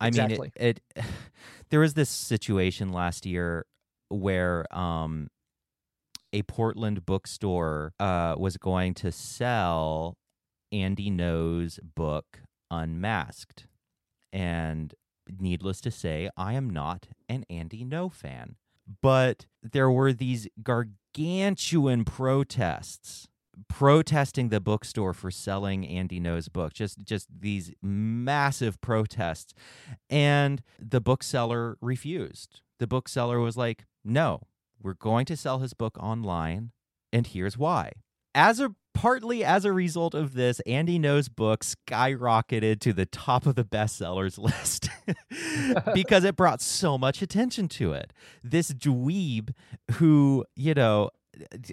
I 0.00 0.08
exactly. 0.08 0.38
mean, 0.38 0.50
it, 0.56 0.80
it 0.96 1.04
there 1.70 1.80
was 1.80 1.94
this 1.94 2.08
situation 2.08 2.92
last 2.92 3.26
year 3.26 3.66
where 4.08 4.66
um, 4.76 5.28
a 6.32 6.42
Portland 6.42 7.04
bookstore 7.04 7.92
uh, 8.00 8.34
was 8.38 8.56
going 8.56 8.94
to 8.94 9.12
sell 9.12 10.16
Andy 10.72 11.10
Ngo's 11.10 11.78
book 11.94 12.40
Unmasked. 12.70 13.66
And 14.32 14.94
needless 15.38 15.80
to 15.82 15.90
say, 15.90 16.30
I 16.36 16.54
am 16.54 16.70
not 16.70 17.08
an 17.28 17.44
Andy 17.50 17.84
Ngo 17.84 18.12
fan. 18.12 18.56
But 19.02 19.46
there 19.62 19.90
were 19.90 20.12
these 20.12 20.48
gargantuan 20.62 22.04
protests 22.04 23.28
protesting 23.68 24.48
the 24.48 24.60
bookstore 24.60 25.12
for 25.12 25.30
selling 25.30 25.86
Andy 25.86 26.20
Ngo's 26.20 26.48
book. 26.48 26.72
Just 26.72 27.04
just 27.04 27.28
these 27.40 27.72
massive 27.82 28.80
protests. 28.80 29.54
And 30.08 30.62
the 30.78 31.00
bookseller 31.00 31.76
refused. 31.80 32.60
The 32.78 32.86
bookseller 32.86 33.38
was 33.38 33.56
like, 33.56 33.86
"No, 34.04 34.42
we're 34.82 34.94
going 34.94 35.26
to 35.26 35.36
sell 35.36 35.58
his 35.58 35.74
book 35.74 35.96
online, 35.98 36.72
and 37.12 37.26
here's 37.26 37.58
why." 37.58 37.92
As 38.34 38.60
a 38.60 38.74
partly 38.94 39.44
as 39.44 39.64
a 39.64 39.72
result 39.72 40.14
of 40.14 40.34
this, 40.34 40.60
Andy 40.60 40.98
Ngo's 40.98 41.28
book 41.28 41.64
skyrocketed 41.64 42.80
to 42.80 42.92
the 42.92 43.06
top 43.06 43.46
of 43.46 43.54
the 43.54 43.64
bestsellers 43.64 44.38
list 44.38 44.88
because 45.94 46.24
it 46.24 46.36
brought 46.36 46.60
so 46.60 46.98
much 46.98 47.22
attention 47.22 47.68
to 47.68 47.92
it. 47.92 48.12
This 48.42 48.72
dweeb 48.72 49.54
who, 49.92 50.44
you 50.54 50.74
know, 50.74 51.10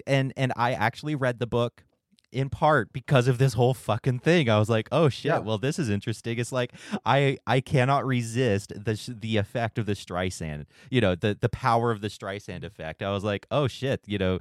and 0.06 0.32
and 0.36 0.52
I 0.56 0.72
actually 0.72 1.14
read 1.14 1.38
the 1.38 1.46
book 1.46 1.84
in 2.32 2.50
part 2.50 2.92
because 2.92 3.28
of 3.28 3.38
this 3.38 3.54
whole 3.54 3.74
fucking 3.74 4.18
thing. 4.20 4.48
I 4.48 4.58
was 4.58 4.68
like, 4.68 4.88
"Oh 4.92 5.08
shit, 5.08 5.26
yeah. 5.26 5.38
well 5.38 5.58
this 5.58 5.78
is 5.78 5.88
interesting." 5.88 6.38
It's 6.38 6.52
like 6.52 6.72
I 7.04 7.38
I 7.46 7.60
cannot 7.60 8.04
resist 8.04 8.72
the 8.74 9.16
the 9.20 9.36
effect 9.36 9.78
of 9.78 9.86
the 9.86 9.92
Streisand. 9.92 10.66
You 10.90 11.00
know, 11.00 11.14
the 11.14 11.36
the 11.40 11.48
power 11.48 11.90
of 11.90 12.00
the 12.00 12.08
Streisand 12.08 12.64
effect. 12.64 13.02
I 13.02 13.10
was 13.10 13.24
like, 13.24 13.46
"Oh 13.50 13.68
shit, 13.68 14.02
you 14.06 14.18
know, 14.18 14.38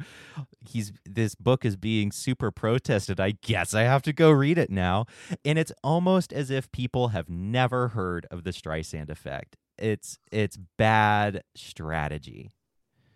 he's 0.68 0.92
this 1.06 1.36
book 1.36 1.66
is 1.66 1.76
being 1.76 2.12
super 2.12 2.52
protested. 2.52 3.20
I 3.20 3.32
guess 3.32 3.74
I 3.74 3.84
have 3.84 4.02
to 4.04 4.14
go 4.14 4.32
read 4.32 4.58
it 4.58 4.70
now." 4.70 5.06
And 5.46 5.58
it's 5.58 5.72
almost 5.84 6.34
as 6.34 6.50
if 6.52 6.72
people 6.72 7.10
have 7.10 7.30
never 7.30 7.90
heard 7.90 8.26
of 8.32 8.44
the 8.44 8.52
Streisand 8.52 9.10
effect. 9.10 9.56
It's 9.78 10.18
it's 10.32 10.58
bad 10.78 11.44
strategy 11.56 12.52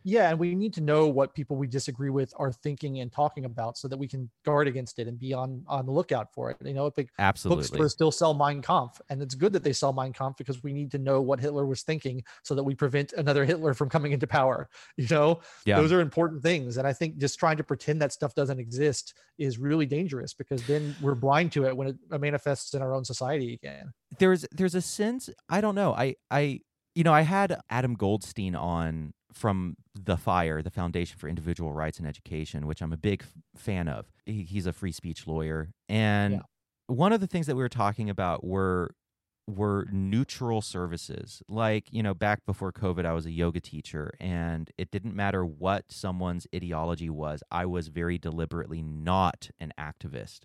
yeah 0.03 0.29
and 0.29 0.39
we 0.39 0.55
need 0.55 0.73
to 0.73 0.81
know 0.81 1.07
what 1.07 1.33
people 1.33 1.55
we 1.55 1.67
disagree 1.67 2.09
with 2.09 2.33
are 2.37 2.51
thinking 2.51 2.99
and 2.99 3.11
talking 3.11 3.45
about 3.45 3.77
so 3.77 3.87
that 3.87 3.97
we 3.97 4.07
can 4.07 4.29
guard 4.45 4.67
against 4.67 4.99
it 4.99 5.07
and 5.07 5.19
be 5.19 5.33
on 5.33 5.63
on 5.67 5.85
the 5.85 5.91
lookout 5.91 6.33
for 6.33 6.49
it. 6.49 6.57
You 6.63 6.73
know 6.73 6.89
big 6.89 7.09
absolutely. 7.19 7.63
bookstores 7.63 7.93
still 7.93 8.11
sell 8.11 8.33
mein 8.33 8.61
kampf 8.61 9.01
and 9.09 9.21
it's 9.21 9.35
good 9.35 9.53
that 9.53 9.63
they 9.63 9.73
sell 9.73 9.93
mein 9.93 10.13
kampf 10.13 10.37
because 10.37 10.63
we 10.63 10.73
need 10.73 10.91
to 10.91 10.97
know 10.97 11.21
what 11.21 11.39
hitler 11.39 11.65
was 11.65 11.83
thinking 11.83 12.23
so 12.43 12.55
that 12.55 12.63
we 12.63 12.75
prevent 12.75 13.13
another 13.13 13.45
hitler 13.45 13.73
from 13.73 13.89
coming 13.89 14.11
into 14.11 14.27
power 14.27 14.69
you 14.97 15.07
know? 15.09 15.39
Yeah. 15.65 15.77
those 15.77 15.91
are 15.91 16.01
important 16.01 16.41
things 16.41 16.77
and 16.77 16.87
i 16.87 16.93
think 16.93 17.17
just 17.17 17.39
trying 17.39 17.57
to 17.57 17.63
pretend 17.63 18.01
that 18.01 18.13
stuff 18.13 18.35
doesn't 18.35 18.59
exist 18.59 19.13
is 19.37 19.57
really 19.57 19.85
dangerous 19.85 20.33
because 20.33 20.65
then 20.67 20.95
we're 21.01 21.15
blind 21.15 21.51
to 21.53 21.65
it 21.65 21.75
when 21.75 21.87
it 21.87 21.95
manifests 22.19 22.73
in 22.73 22.81
our 22.81 22.93
own 22.93 23.03
society 23.03 23.59
again. 23.61 23.91
There's 24.19 24.45
there's 24.51 24.75
a 24.75 24.81
sense 24.81 25.29
i 25.49 25.61
don't 25.61 25.75
know 25.75 25.93
i 25.93 26.15
i 26.29 26.59
you 26.95 27.03
know 27.03 27.13
i 27.13 27.21
had 27.21 27.57
adam 27.69 27.95
goldstein 27.95 28.55
on 28.55 29.13
from 29.33 29.75
the 29.93 30.17
fire 30.17 30.61
the 30.61 30.69
foundation 30.69 31.17
for 31.17 31.27
individual 31.27 31.73
rights 31.73 31.99
and 31.99 32.07
education 32.07 32.67
which 32.67 32.81
i'm 32.81 32.93
a 32.93 32.97
big 32.97 33.23
f- 33.23 33.33
fan 33.55 33.87
of. 33.87 34.11
He, 34.25 34.43
he's 34.43 34.65
a 34.65 34.73
free 34.73 34.91
speech 34.91 35.27
lawyer. 35.27 35.69
And 35.89 36.35
yeah. 36.35 36.39
one 36.87 37.13
of 37.13 37.19
the 37.21 37.27
things 37.27 37.47
that 37.47 37.55
we 37.55 37.63
were 37.63 37.69
talking 37.69 38.09
about 38.09 38.43
were 38.43 38.95
were 39.47 39.87
neutral 39.91 40.61
services. 40.61 41.41
Like 41.49 41.87
you 41.91 42.03
know 42.03 42.13
back 42.13 42.45
before 42.45 42.71
covid 42.71 43.05
i 43.05 43.13
was 43.13 43.25
a 43.25 43.31
yoga 43.31 43.59
teacher 43.59 44.11
and 44.19 44.69
it 44.77 44.91
didn't 44.91 45.15
matter 45.15 45.45
what 45.45 45.85
someone's 45.89 46.47
ideology 46.55 47.09
was 47.09 47.43
i 47.51 47.65
was 47.65 47.87
very 47.87 48.17
deliberately 48.17 48.81
not 48.81 49.49
an 49.59 49.73
activist 49.79 50.41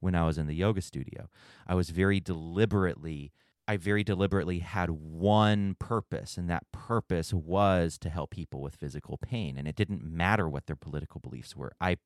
when 0.00 0.14
i 0.14 0.24
was 0.24 0.38
in 0.38 0.46
the 0.46 0.54
yoga 0.54 0.80
studio. 0.80 1.28
I 1.66 1.74
was 1.74 1.90
very 1.90 2.20
deliberately 2.20 3.32
I 3.68 3.76
very 3.76 4.02
deliberately 4.02 4.60
had 4.60 4.88
one 4.88 5.76
purpose, 5.78 6.38
and 6.38 6.48
that 6.48 6.64
purpose 6.72 7.34
was 7.34 7.98
to 7.98 8.08
help 8.08 8.30
people 8.30 8.62
with 8.62 8.74
physical 8.76 9.18
pain. 9.18 9.58
And 9.58 9.68
it 9.68 9.76
didn't 9.76 10.02
matter 10.02 10.48
what 10.48 10.66
their 10.66 10.74
political 10.74 11.20
beliefs 11.20 11.54
were. 11.54 11.72
I 11.78 11.98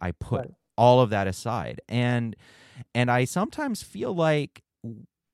I 0.00 0.12
put 0.12 0.40
right. 0.42 0.54
all 0.76 1.00
of 1.00 1.10
that 1.10 1.26
aside. 1.26 1.80
And 1.88 2.36
and 2.94 3.10
I 3.10 3.24
sometimes 3.24 3.82
feel 3.82 4.14
like 4.14 4.62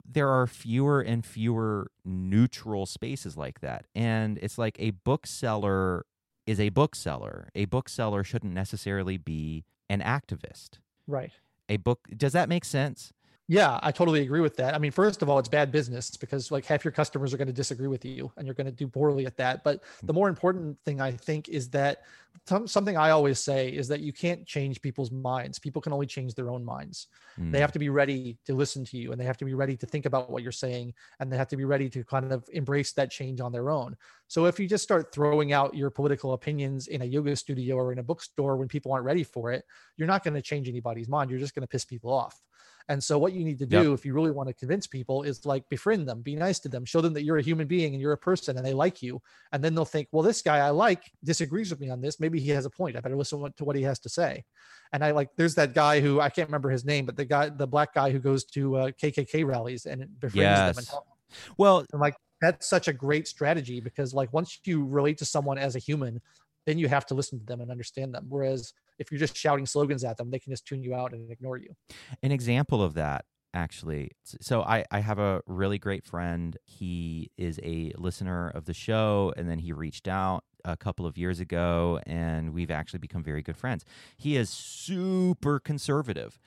there 0.07 0.31
are 0.31 0.47
fewer 0.47 1.03
and 1.03 1.25
fewer 1.25 1.91
neutral 2.03 2.87
spaces 2.87 3.37
like 3.37 3.61
that. 3.61 3.85
And 3.95 4.39
it's 4.41 4.57
like 4.57 4.77
a 4.79 4.91
bookseller 4.91 6.07
is 6.47 6.59
a 6.61 6.71
bookseller. 6.71 7.51
A 7.55 7.67
bookseller 7.67 8.25
shouldn't 8.25 8.55
necessarily 8.55 9.19
be 9.19 9.65
an 9.91 10.01
activist. 10.01 10.79
Right. 11.07 11.33
A 11.69 11.77
book 11.77 12.09
does 12.17 12.33
that 12.33 12.49
make 12.49 12.65
sense? 12.65 13.13
Yeah, 13.47 13.79
I 13.83 13.93
totally 13.93 14.23
agree 14.23 14.41
with 14.41 14.57
that. 14.57 14.75
I 14.75 14.79
mean, 14.79 14.91
first 14.91 15.21
of 15.21 15.29
all, 15.29 15.39
it's 15.39 15.51
bad 15.51 15.71
business 15.71 16.17
because 16.17 16.51
like 16.51 16.65
half 16.65 16.83
your 16.83 16.93
customers 16.93 17.35
are 17.35 17.37
going 17.37 17.47
to 17.47 17.53
disagree 17.53 17.89
with 17.89 18.03
you 18.05 18.33
and 18.37 18.47
you're 18.47 18.55
going 18.55 18.67
to 18.67 18.73
do 18.73 18.89
poorly 18.89 19.27
at 19.27 19.37
that. 19.37 19.63
But 19.63 19.83
the 20.03 20.15
more 20.15 20.31
important 20.31 20.79
thing 20.87 21.01
I 21.01 21.13
think 21.13 21.51
is 21.51 21.69
that 21.71 22.05
something 22.47 22.97
I 22.97 23.11
always 23.11 23.39
say 23.39 23.69
is 23.69 23.87
that 23.89 24.01
you 24.01 24.13
can't 24.13 24.47
change 24.47 24.81
people's 24.81 25.11
minds. 25.11 25.59
People 25.59 25.83
can 25.83 25.93
only 25.93 26.07
change 26.07 26.35
their 26.35 26.51
own 26.51 26.65
minds. 26.65 27.09
Mm. 27.39 27.53
They 27.53 27.61
have 27.61 27.73
to 27.73 27.79
be 27.79 27.91
ready 27.91 28.39
to 28.47 28.55
listen 28.55 28.83
to 28.87 28.97
you 28.97 29.13
and 29.13 29.21
they 29.21 29.25
have 29.25 29.37
to 29.39 29.45
be 29.45 29.55
ready 29.55 29.77
to 29.77 29.87
think 29.87 30.07
about 30.07 30.31
what 30.31 30.43
you're 30.43 30.51
saying 30.51 30.95
and 31.21 31.31
they 31.31 31.37
have 31.37 31.49
to 31.49 31.57
be 31.57 31.65
ready 31.65 31.91
to 31.91 32.03
kind 32.03 32.33
of 32.33 32.49
embrace 32.53 32.93
that 32.93 33.11
change 33.11 33.41
on 33.41 33.53
their 33.53 33.71
own. 33.71 33.95
So 34.27 34.47
if 34.47 34.59
you 34.59 34.67
just 34.67 34.83
start 34.83 35.13
throwing 35.13 35.53
out 35.53 35.75
your 35.75 35.91
political 35.91 36.33
opinions 36.33 36.87
in 36.89 37.03
a 37.03 37.07
yoga 37.07 37.37
studio 37.37 37.77
or 37.77 37.93
in 37.93 37.99
a 37.99 38.03
bookstore 38.03 38.57
when 38.57 38.69
people 38.69 38.93
aren't 38.93 39.05
ready 39.05 39.23
for 39.23 39.53
it, 39.53 39.65
you're 39.97 40.09
not 40.09 40.25
going 40.25 40.35
to 40.35 40.43
change 40.43 40.69
anybody's 40.69 41.09
mind. 41.09 41.31
You're 41.31 41.41
just 41.41 41.55
going 41.55 41.63
to 41.63 41.69
piss 41.69 41.85
people 41.85 42.11
off 42.11 42.41
And 42.89 43.03
so 43.03 43.19
what 43.19 43.33
you 43.33 43.45
need 43.45 43.59
to 43.61 43.67
do 43.67 43.95
if 43.95 44.05
you 44.05 44.13
really 44.13 44.31
want 44.31 44.49
to 44.49 44.55
convince 44.55 44.87
people 44.87 45.23
is 45.23 45.47
like 45.47 45.67
befriend 45.71 46.07
them, 46.07 46.21
be 46.21 46.37
nice 46.37 46.59
to 46.61 46.69
them, 46.69 46.85
show 46.85 47.01
them 47.01 47.15
that 47.15 47.25
you're 47.25 47.39
a 47.39 47.43
human 47.43 47.67
being 47.67 47.95
and 47.95 48.01
you're 48.01 48.13
a 48.13 48.19
person 48.19 48.57
and 48.57 48.67
they 48.67 48.75
like 48.75 49.03
you. 49.03 49.23
And 49.53 49.65
then 49.65 49.75
they'll 49.75 49.87
think, 49.87 50.09
well, 50.13 50.23
this 50.23 50.43
guy 50.43 50.59
I 50.59 50.71
like 50.71 51.11
disagrees 51.23 51.71
with 51.71 51.81
me 51.81 51.89
on 51.89 52.03
this. 52.03 52.21
Maybe 52.21 52.41
he 52.41 52.51
has 52.51 52.67
a 52.67 52.71
point. 52.71 52.97
I 52.97 53.01
better 53.01 53.17
listen 53.17 53.53
to 53.57 53.65
what 53.65 53.77
he 53.77 53.83
has 53.83 53.99
to 54.01 54.11
say. 54.11 54.45
And 54.93 55.03
I 55.03 55.13
like, 55.13 55.31
there's 55.37 55.55
that 55.55 55.73
guy 55.73 56.01
who 56.01 56.21
I 56.21 56.29
can't 56.29 56.49
remember 56.49 56.69
his 56.69 56.85
name, 56.85 57.07
but 57.07 57.17
the 57.17 57.25
guy, 57.25 57.49
the 57.49 57.67
black 57.67 57.95
guy 57.95 58.11
who 58.11 58.19
goes 58.19 58.45
to 58.47 58.77
uh, 58.77 58.91
KKK 58.91 59.47
rallies 59.47 59.87
and 59.87 60.07
befriends 60.21 60.37
yes. 60.37 60.77
them. 60.77 60.85
And. 60.87 61.49
Well, 61.57 61.87
and 61.91 62.01
like 62.01 62.17
that's 62.41 62.69
such 62.69 62.89
a 62.89 62.93
great 62.93 63.27
strategy 63.27 63.81
because 63.81 64.13
like 64.13 64.33
once 64.33 64.61
you 64.65 64.85
relate 64.85 65.19
to 65.19 65.25
someone 65.25 65.57
as 65.57 65.77
a 65.77 65.79
human, 65.79 66.21
then 66.67 66.79
you 66.79 66.89
have 66.89 67.07
to 67.07 67.15
listen 67.15 67.39
to 67.39 67.47
them 67.47 67.61
and 67.61 67.71
understand 67.71 68.15
them. 68.15 68.27
Whereas 68.29 68.73
if 68.99 69.11
you're 69.11 69.19
just 69.19 69.37
shouting 69.37 69.67
slogans 69.67 70.05
at 70.05 70.17
them, 70.17 70.31
they 70.31 70.39
can 70.39 70.53
just 70.53 70.67
tune 70.67 70.83
you 70.83 70.95
out 70.95 71.13
and 71.13 71.31
ignore 71.31 71.57
you. 71.57 71.75
An 72.23 72.33
example 72.33 72.83
of 72.83 72.95
that 72.95 73.25
actually. 73.55 74.11
So 74.41 74.63
I, 74.63 74.85
I 74.91 74.99
have 74.99 75.19
a 75.19 75.41
really 75.47 75.79
great 75.79 76.05
friend. 76.05 76.57
He 76.65 77.31
is 77.39 77.61
a 77.63 77.93
listener 77.97 78.49
of 78.49 78.65
the 78.65 78.75
show, 78.75 79.33
and 79.37 79.49
then 79.49 79.61
he 79.61 79.73
reached 79.73 80.09
out 80.09 80.43
a 80.65 80.77
couple 80.77 81.07
of 81.07 81.17
years 81.17 81.41
ago, 81.41 82.01
and 82.05 82.53
we've 82.53 82.71
actually 82.71 82.99
become 82.99 83.23
very 83.23 83.43
good 83.43 83.57
friends. 83.57 83.85
He 84.17 84.37
is 84.37 84.51
super 84.51 85.61
conservative, 85.61 86.39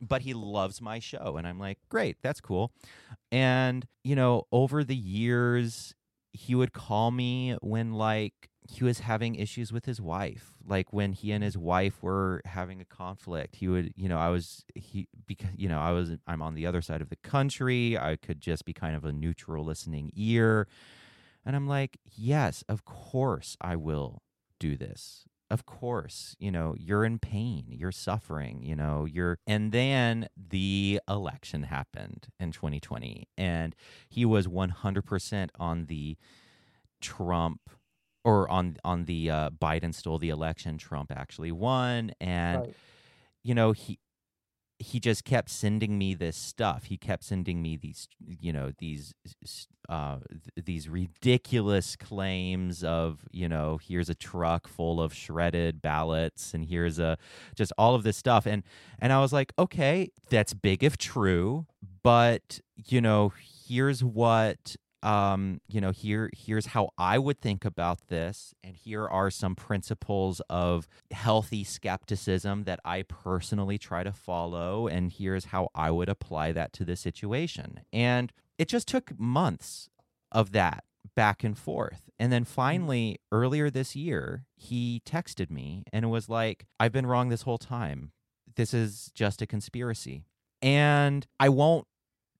but 0.00 0.22
he 0.22 0.34
loves 0.34 0.80
my 0.80 0.98
show. 0.98 1.36
And 1.36 1.46
I'm 1.46 1.58
like, 1.60 1.78
great, 1.88 2.16
that's 2.22 2.40
cool. 2.40 2.72
And, 3.30 3.86
you 4.02 4.16
know, 4.16 4.44
over 4.50 4.82
the 4.82 4.96
years, 4.96 5.94
he 6.38 6.54
would 6.54 6.72
call 6.72 7.10
me 7.10 7.56
when 7.60 7.92
like 7.92 8.48
he 8.70 8.84
was 8.84 9.00
having 9.00 9.34
issues 9.34 9.72
with 9.72 9.86
his 9.86 10.00
wife 10.00 10.52
like 10.64 10.92
when 10.92 11.12
he 11.12 11.32
and 11.32 11.42
mm. 11.42 11.44
his 11.44 11.58
wife 11.58 12.00
were 12.00 12.40
having 12.44 12.80
a 12.80 12.84
conflict 12.84 13.56
he 13.56 13.66
would 13.66 13.92
you 13.96 14.08
know 14.08 14.18
i 14.18 14.28
was 14.28 14.64
he 14.76 15.08
because 15.26 15.50
you 15.56 15.68
know 15.68 15.80
i 15.80 15.90
was 15.90 16.12
i'm 16.28 16.40
on 16.40 16.54
the 16.54 16.64
other 16.64 16.80
side 16.80 17.00
of 17.00 17.08
the 17.08 17.16
country 17.16 17.98
i 17.98 18.14
could 18.14 18.40
just 18.40 18.64
be 18.64 18.72
kind 18.72 18.94
of 18.94 19.04
a 19.04 19.12
neutral 19.12 19.64
listening 19.64 20.12
ear 20.14 20.68
and 21.44 21.56
i'm 21.56 21.66
like 21.66 21.98
yes 22.16 22.62
of 22.68 22.84
course 22.84 23.56
i 23.60 23.74
will 23.74 24.22
do 24.60 24.76
this 24.76 25.24
of 25.50 25.64
course 25.64 26.36
you 26.38 26.50
know 26.50 26.74
you're 26.78 27.04
in 27.04 27.18
pain 27.18 27.64
you're 27.68 27.92
suffering 27.92 28.62
you 28.62 28.76
know 28.76 29.04
you're 29.04 29.38
and 29.46 29.72
then 29.72 30.28
the 30.36 31.00
election 31.08 31.64
happened 31.64 32.28
in 32.38 32.52
2020 32.52 33.26
and 33.36 33.74
he 34.08 34.24
was 34.24 34.46
100% 34.46 35.48
on 35.58 35.86
the 35.86 36.16
trump 37.00 37.70
or 38.28 38.48
on 38.50 38.76
on 38.84 39.04
the 39.06 39.30
uh, 39.30 39.50
Biden 39.50 39.94
stole 39.94 40.18
the 40.18 40.28
election, 40.28 40.76
Trump 40.76 41.10
actually 41.10 41.52
won, 41.52 42.12
and 42.20 42.60
right. 42.60 42.74
you 43.42 43.54
know 43.54 43.72
he 43.72 43.98
he 44.78 45.00
just 45.00 45.24
kept 45.24 45.50
sending 45.50 45.98
me 45.98 46.14
this 46.14 46.36
stuff. 46.36 46.84
He 46.84 46.96
kept 46.96 47.24
sending 47.24 47.60
me 47.60 47.76
these 47.76 48.08
you 48.40 48.52
know 48.52 48.72
these 48.78 49.14
uh, 49.88 50.18
th- 50.28 50.64
these 50.64 50.88
ridiculous 50.88 51.96
claims 51.96 52.84
of 52.84 53.24
you 53.32 53.48
know 53.48 53.78
here's 53.82 54.08
a 54.08 54.14
truck 54.14 54.68
full 54.68 55.00
of 55.00 55.12
shredded 55.12 55.82
ballots 55.82 56.54
and 56.54 56.66
here's 56.66 56.98
a 56.98 57.18
just 57.56 57.72
all 57.76 57.94
of 57.94 58.02
this 58.02 58.16
stuff 58.16 58.46
and 58.46 58.62
and 59.00 59.12
I 59.12 59.20
was 59.20 59.32
like 59.32 59.52
okay 59.58 60.10
that's 60.30 60.54
big 60.54 60.84
if 60.84 60.96
true, 60.96 61.66
but 62.02 62.60
you 62.86 63.00
know 63.00 63.32
here's 63.66 64.04
what 64.04 64.76
um, 65.02 65.60
you 65.68 65.80
know, 65.80 65.90
here 65.90 66.30
here's 66.36 66.66
how 66.66 66.90
I 66.98 67.18
would 67.18 67.40
think 67.40 67.64
about 67.64 68.08
this, 68.08 68.54
and 68.64 68.76
here 68.76 69.06
are 69.06 69.30
some 69.30 69.54
principles 69.54 70.40
of 70.50 70.88
healthy 71.10 71.64
skepticism 71.64 72.64
that 72.64 72.80
I 72.84 73.02
personally 73.02 73.78
try 73.78 74.02
to 74.02 74.12
follow, 74.12 74.88
and 74.88 75.12
here's 75.12 75.46
how 75.46 75.68
I 75.74 75.90
would 75.90 76.08
apply 76.08 76.52
that 76.52 76.72
to 76.74 76.84
the 76.84 76.96
situation. 76.96 77.80
And 77.92 78.32
it 78.58 78.68
just 78.68 78.88
took 78.88 79.18
months 79.18 79.88
of 80.32 80.52
that 80.52 80.84
back 81.14 81.42
and 81.44 81.56
forth. 81.56 82.10
And 82.18 82.32
then 82.32 82.44
mm-hmm. 82.44 82.52
finally, 82.52 83.20
earlier 83.32 83.70
this 83.70 83.96
year, 83.96 84.44
he 84.56 85.02
texted 85.04 85.50
me 85.50 85.84
and 85.92 86.04
it 86.04 86.08
was 86.08 86.28
like, 86.28 86.66
I've 86.78 86.92
been 86.92 87.06
wrong 87.06 87.28
this 87.28 87.42
whole 87.42 87.58
time. 87.58 88.12
This 88.56 88.74
is 88.74 89.10
just 89.14 89.42
a 89.42 89.46
conspiracy. 89.46 90.24
And 90.60 91.26
I 91.38 91.48
won't 91.48 91.86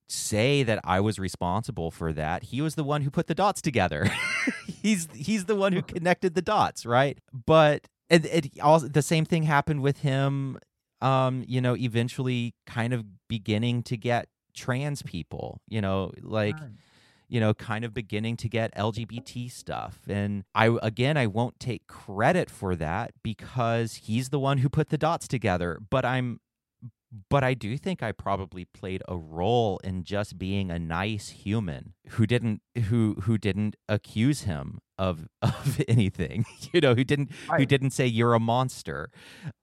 say 0.09 0.63
that 0.63 0.81
I 0.85 1.01
was 1.01 1.19
responsible 1.19 1.91
for 1.91 2.13
that. 2.15 2.45
He 2.45 2.61
was 2.61 2.75
the 2.75 2.85
one 2.85 3.03
who 3.03 3.11
put 3.11 3.27
the 3.27 3.35
dots 3.35 3.61
together. 3.61 4.11
he's 4.83 5.09
he's 5.15 5.45
the 5.45 5.55
one 5.55 5.73
who 5.73 5.83
connected 5.95 6.35
the 6.35 6.43
dots, 6.43 6.87
right? 6.87 7.19
But 7.33 7.87
it, 8.09 8.25
it 8.25 8.61
also 8.61 8.89
the 8.89 9.03
same 9.03 9.25
thing 9.25 9.45
happened 9.45 9.83
with 9.83 9.99
him. 9.99 10.59
Um, 11.01 11.45
you 11.47 11.61
know, 11.61 11.77
eventually, 11.77 12.55
kind 12.67 12.93
of 12.93 13.05
beginning 13.29 13.85
to 13.85 13.97
get 13.97 14.29
trans 14.55 15.03
people. 15.03 15.61
You 15.69 15.81
know, 15.81 16.13
like. 16.23 16.57
You 17.31 17.41
know, 17.41 17.53
kind 17.53 17.85
of 17.85 17.93
beginning 17.93 18.39
to 18.39 18.49
get 18.49 18.75
LGBT 18.75 19.53
stuff. 19.53 19.99
And 20.09 20.45
I, 20.55 20.79
again, 20.83 21.19
I 21.19 21.27
won't 21.27 21.61
take 21.61 21.87
credit 21.87 22.49
for 22.49 22.75
that 22.77 23.11
because 23.23 23.97
he's 23.97 24.31
the 24.31 24.39
one 24.39 24.57
who 24.57 24.71
put 24.71 24.89
the 24.89 24.97
dots 24.97 25.29
together. 25.29 25.79
But 25.91 26.07
I'm 26.07 26.41
but 27.31 27.43
I 27.43 27.55
do 27.55 27.77
think 27.79 28.03
I 28.03 28.13
probably 28.13 28.65
played 28.67 29.03
a 29.09 29.17
role 29.17 29.81
in 29.83 30.05
just 30.05 30.39
being 30.39 30.71
a 30.71 30.79
nice 30.79 31.31
human 31.31 31.95
who 32.11 32.27
didn't 32.27 32.61
who 32.89 33.17
who 33.23 33.39
didn't 33.39 33.77
accuse 33.89 34.43
him 34.43 34.81
of 34.99 35.29
of 35.43 35.81
anything. 35.89 36.45
You 36.71 36.83
know, 36.83 36.95
who 36.95 37.03
didn't 37.03 37.31
right. 37.49 37.61
who 37.61 37.67
didn't 37.67 37.91
say 37.91 38.07
you're 38.07 38.35
a 38.35 38.41
monster. 38.41 39.11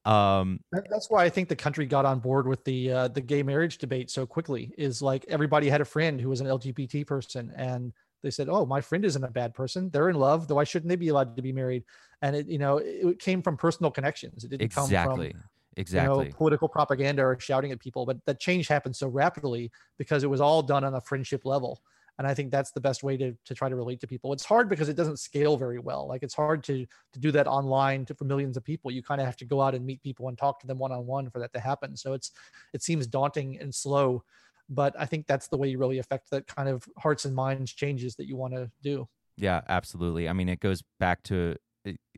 Um, 0.06 0.60
that's 0.89 1.08
why 1.10 1.24
I 1.24 1.30
think 1.30 1.50
the 1.50 1.56
country 1.56 1.86
got 1.86 2.04
on 2.04 2.20
board 2.20 2.48
with 2.48 2.64
the 2.64 2.91
uh, 2.91 3.08
the 3.10 3.22
gay 3.22 3.43
marriage 3.43 3.78
debate 3.78 4.10
so 4.10 4.26
quickly. 4.26 4.74
Is 4.76 5.04
like 5.04 5.24
everybody 5.30 5.70
had 5.70 5.82
a 5.82 5.86
friend 5.86 6.20
who 6.20 6.30
was 6.30 6.41
an 6.41 6.48
LGBT 6.48 7.06
person, 7.06 7.54
and 7.56 7.93
they 8.24 8.32
said, 8.32 8.50
"Oh, 8.50 8.66
my 8.66 8.82
friend 8.82 9.06
isn't 9.06 9.24
a 9.24 9.30
bad 9.30 9.54
person. 9.54 9.91
They're 9.91 10.10
in 10.10 10.16
love. 10.16 10.48
Though 10.48 10.56
why 10.56 10.64
shouldn't 10.64 10.89
they 10.89 10.96
be 10.96 11.10
allowed 11.10 11.36
to 11.36 11.43
be 11.43 11.52
married?" 11.52 11.84
And 12.24 12.36
it, 12.36 12.48
you 12.48 12.58
know, 12.58 12.78
it 12.78 13.20
came 13.20 13.43
from 13.43 13.56
personal 13.56 13.91
connections. 13.91 14.43
It 14.43 14.50
didn't 14.50 14.64
exactly. 14.64 15.32
come 15.32 15.32
from 15.32 15.43
exactly 15.78 16.26
you 16.26 16.32
know, 16.32 16.36
political 16.36 16.67
propaganda 16.67 17.23
or 17.23 17.38
shouting 17.39 17.71
at 17.71 17.80
people 17.80 18.05
but 18.05 18.17
that 18.26 18.39
change 18.39 18.67
happened 18.67 18.95
so 18.95 19.07
rapidly 19.07 19.71
because 19.97 20.23
it 20.23 20.30
was 20.30 20.41
all 20.41 20.61
done 20.61 20.84
on 20.84 20.95
a 20.95 21.01
friendship 21.01 21.45
level. 21.45 21.82
And 22.17 22.26
i 22.26 22.34
think 22.34 22.49
that's 22.49 22.71
the 22.71 22.80
best 22.80 23.03
way 23.03 23.17
to, 23.17 23.36
to 23.43 23.53
try 23.53 23.67
to 23.67 23.76
relate 23.76 23.99
to 23.99 24.07
people. 24.07 24.32
It's 24.32 24.45
hard 24.45 24.69
because 24.69 24.88
it 24.88 24.95
doesn't 24.95 25.19
scale 25.19 25.57
very 25.57 25.80
well. 25.80 26.07
Like 26.07 26.23
it's 26.23 26.34
hard 26.34 26.63
to 26.65 26.86
to 27.13 27.19
do 27.19 27.30
that 27.32 27.45
online 27.45 28.05
to, 28.05 28.15
for 28.15 28.23
millions 28.23 28.55
of 28.55 28.63
people. 28.63 28.89
You 28.89 29.03
kind 29.03 29.19
of 29.19 29.28
have 29.28 29.36
to 29.38 29.45
go 29.45 29.61
out 29.61 29.76
and 29.76 29.86
meet 29.86 30.01
people 30.01 30.30
and 30.30 30.38
talk 30.38 30.61
to 30.61 30.67
them 30.67 30.78
one-on-one 30.78 31.30
for 31.30 31.39
that 31.39 31.51
to 31.53 31.59
happen. 31.59 31.97
So 31.97 32.13
it's 32.13 32.32
it 32.73 32.82
seems 32.82 33.05
daunting 33.05 33.59
and 33.59 33.76
slow 33.76 34.23
but 34.69 34.95
i 34.97 35.05
think 35.05 35.28
that's 35.28 35.47
the 35.47 35.57
way 35.57 35.67
you 35.67 35.78
really 35.78 35.99
affect 35.99 36.30
that 36.32 36.47
kind 36.47 36.67
of 36.67 36.88
hearts 36.97 37.26
and 37.26 37.36
minds 37.36 37.71
changes 37.73 38.15
that 38.15 38.28
you 38.28 38.36
want 38.36 38.53
to 38.53 38.69
do. 38.82 39.07
Yeah 39.38 39.61
absolutely. 39.67 40.30
I 40.30 40.34
mean 40.34 40.49
it 40.49 40.59
goes 40.59 40.82
back 40.99 41.23
to 41.23 41.57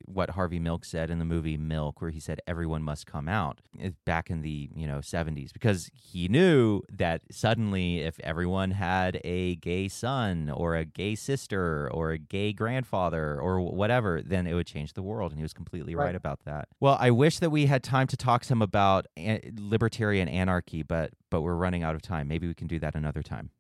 what 0.05 0.31
Harvey 0.31 0.59
Milk 0.59 0.85
said 0.85 1.09
in 1.09 1.19
the 1.19 1.25
movie 1.25 1.57
Milk, 1.57 2.01
where 2.01 2.11
he 2.11 2.19
said 2.19 2.39
everyone 2.47 2.81
must 2.81 3.05
come 3.05 3.27
out 3.27 3.61
uh, 3.83 3.89
back 4.05 4.29
in 4.29 4.41
the 4.41 4.69
you 4.75 4.87
know 4.87 4.99
70s, 4.99 5.51
because 5.53 5.89
he 5.93 6.27
knew 6.27 6.81
that 6.91 7.21
suddenly 7.31 7.99
if 7.99 8.19
everyone 8.21 8.71
had 8.71 9.19
a 9.23 9.55
gay 9.55 9.87
son 9.87 10.49
or 10.49 10.75
a 10.75 10.85
gay 10.85 11.15
sister 11.15 11.89
or 11.91 12.11
a 12.11 12.17
gay 12.17 12.53
grandfather 12.53 13.39
or 13.39 13.59
whatever, 13.59 14.21
then 14.21 14.47
it 14.47 14.53
would 14.53 14.67
change 14.67 14.93
the 14.93 15.03
world, 15.03 15.31
and 15.31 15.39
he 15.39 15.43
was 15.43 15.53
completely 15.53 15.95
right, 15.95 16.05
right 16.05 16.15
about 16.15 16.39
that. 16.45 16.69
Well, 16.79 16.97
I 16.99 17.11
wish 17.11 17.39
that 17.39 17.49
we 17.49 17.65
had 17.65 17.83
time 17.83 18.07
to 18.07 18.17
talk 18.17 18.43
some 18.43 18.61
about 18.61 19.07
libertarian 19.57 20.27
anarchy, 20.27 20.83
but 20.83 21.11
but 21.29 21.41
we're 21.41 21.55
running 21.55 21.83
out 21.83 21.95
of 21.95 22.01
time. 22.01 22.27
Maybe 22.27 22.47
we 22.47 22.53
can 22.53 22.67
do 22.67 22.79
that 22.79 22.95
another 22.95 23.21
time. 23.21 23.51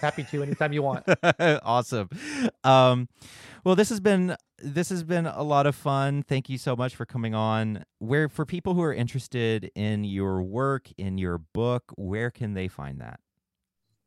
Happy 0.00 0.24
to 0.24 0.42
anytime 0.42 0.72
you 0.72 0.82
want. 0.82 1.04
awesome. 1.62 2.08
Um, 2.64 3.08
well, 3.64 3.74
this 3.74 3.88
has 3.90 4.00
been 4.00 4.36
this 4.60 4.88
has 4.88 5.04
been 5.04 5.26
a 5.26 5.42
lot 5.42 5.66
of 5.66 5.74
fun. 5.74 6.22
Thank 6.22 6.48
you 6.48 6.58
so 6.58 6.74
much 6.74 6.96
for 6.96 7.06
coming 7.06 7.34
on. 7.34 7.84
Where 7.98 8.28
for 8.28 8.44
people 8.44 8.74
who 8.74 8.82
are 8.82 8.94
interested 8.94 9.70
in 9.74 10.04
your 10.04 10.42
work, 10.42 10.88
in 10.96 11.18
your 11.18 11.38
book, 11.38 11.92
where 11.96 12.30
can 12.30 12.54
they 12.54 12.68
find 12.68 13.00
that? 13.00 13.20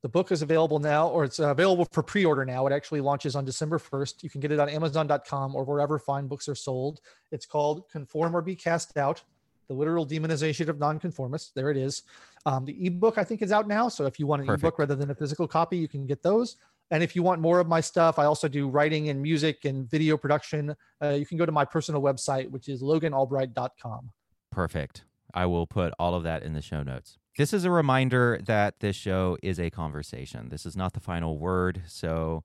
The 0.02 0.10
book 0.10 0.32
is 0.32 0.42
available 0.42 0.80
now, 0.80 1.08
or 1.10 1.24
it's 1.24 1.38
available 1.38 1.86
for 1.92 2.02
pre-order 2.02 2.44
now. 2.44 2.66
It 2.66 2.74
actually 2.74 3.02
launches 3.02 3.36
on 3.36 3.46
December 3.46 3.78
1st. 3.78 4.24
You 4.24 4.32
can 4.32 4.42
get 4.42 4.52
it 4.52 4.60
on 4.60 4.68
Amazon.com 4.68 5.56
or 5.56 5.64
wherever 5.64 6.00
fine 6.00 6.28
books 6.28 6.50
are 6.50 6.56
sold. 6.56 7.02
It's 7.32 7.46
called 7.46 7.88
Conform 7.88 8.36
or 8.36 8.42
Be 8.42 8.56
Cast 8.56 8.98
Out: 8.98 9.22
The 9.68 9.76
Literal 9.76 10.08
Demonization 10.08 10.70
of 10.70 10.80
Nonconformists. 10.80 11.52
There 11.52 11.70
it 11.70 11.78
is. 11.78 12.02
Um, 12.46 12.66
the 12.66 12.86
ebook 12.86 13.18
I 13.18 13.24
think 13.24 13.42
is 13.42 13.52
out 13.52 13.68
now. 13.68 13.88
So 13.88 14.06
if 14.06 14.20
you 14.20 14.28
want 14.28 14.42
an 14.42 14.48
Perfect. 14.48 14.64
ebook 14.64 14.80
rather 14.80 14.96
than 14.96 15.12
a 15.12 15.16
physical 15.16 15.48
copy, 15.48 15.78
you 15.78 15.88
can 15.88 16.06
get 16.06 16.24
those. 16.24 16.58
And 16.90 17.02
if 17.02 17.16
you 17.16 17.24
want 17.24 17.40
more 17.40 17.60
of 17.60 17.68
my 17.68 17.80
stuff, 17.80 18.20
I 18.20 18.26
also 18.26 18.48
do 18.48 18.68
writing 18.68 19.10
and 19.10 19.22
music 19.22 19.64
and 19.66 19.90
video 19.90 20.18
production. 20.18 20.76
Uh, 21.02 21.10
you 21.10 21.26
can 21.26 21.38
go 21.38 21.46
to 21.46 21.52
my 21.52 21.64
personal 21.64 22.02
website, 22.02 22.50
which 22.50 22.68
is 22.68 22.82
loganalbright.com. 22.84 24.12
Perfect. 24.52 25.06
I 25.34 25.46
will 25.46 25.66
put 25.66 25.94
all 25.98 26.14
of 26.16 26.24
that 26.24 26.44
in 26.44 26.54
the 26.54 26.62
show 26.62 26.84
notes. 26.84 27.18
This 27.38 27.54
is 27.54 27.64
a 27.64 27.72
reminder 27.72 28.42
that 28.46 28.82
this 28.82 28.98
show 28.98 29.38
is 29.42 29.58
a 29.58 29.70
conversation. 29.70 30.50
This 30.50 30.66
is 30.66 30.76
not 30.76 30.92
the 30.92 31.00
final 31.00 31.38
word. 31.38 31.84
So 31.88 32.44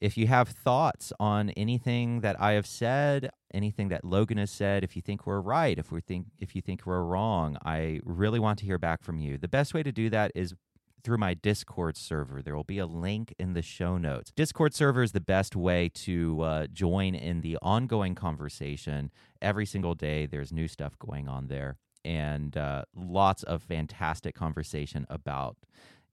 If 0.00 0.16
you 0.16 0.26
have 0.26 0.48
thoughts 0.48 1.12
on 1.18 1.50
anything 1.50 2.20
that 2.20 2.40
I 2.40 2.52
have 2.52 2.66
said, 2.66 3.30
anything 3.52 3.88
that 3.88 4.04
Logan 4.04 4.38
has 4.38 4.50
said, 4.50 4.84
if 4.84 4.96
you 4.96 5.02
think 5.02 5.26
we're 5.26 5.40
right, 5.40 5.78
if 5.78 5.90
we 5.90 6.00
think 6.00 6.26
if 6.38 6.54
you 6.54 6.62
think 6.62 6.86
we're 6.86 7.02
wrong, 7.02 7.56
I 7.64 8.00
really 8.04 8.38
want 8.38 8.58
to 8.60 8.64
hear 8.64 8.78
back 8.78 9.02
from 9.02 9.18
you. 9.18 9.38
The 9.38 9.48
best 9.48 9.74
way 9.74 9.82
to 9.82 9.92
do 9.92 10.10
that 10.10 10.32
is 10.34 10.54
through 11.02 11.18
my 11.18 11.34
Discord 11.34 11.96
server. 11.96 12.40
There 12.42 12.56
will 12.56 12.64
be 12.64 12.78
a 12.78 12.86
link 12.86 13.34
in 13.38 13.52
the 13.52 13.62
show 13.62 13.98
notes. 13.98 14.32
Discord 14.34 14.74
server 14.74 15.02
is 15.02 15.12
the 15.12 15.20
best 15.20 15.54
way 15.54 15.90
to 15.90 16.40
uh, 16.40 16.66
join 16.68 17.14
in 17.14 17.42
the 17.42 17.58
ongoing 17.60 18.14
conversation. 18.14 19.10
Every 19.42 19.66
single 19.66 19.94
day, 19.94 20.24
there's 20.26 20.50
new 20.50 20.66
stuff 20.66 20.98
going 20.98 21.28
on 21.28 21.48
there 21.48 21.76
and 22.04 22.56
uh, 22.56 22.84
lots 22.94 23.42
of 23.42 23.62
fantastic 23.62 24.34
conversation 24.34 25.06
about 25.08 25.56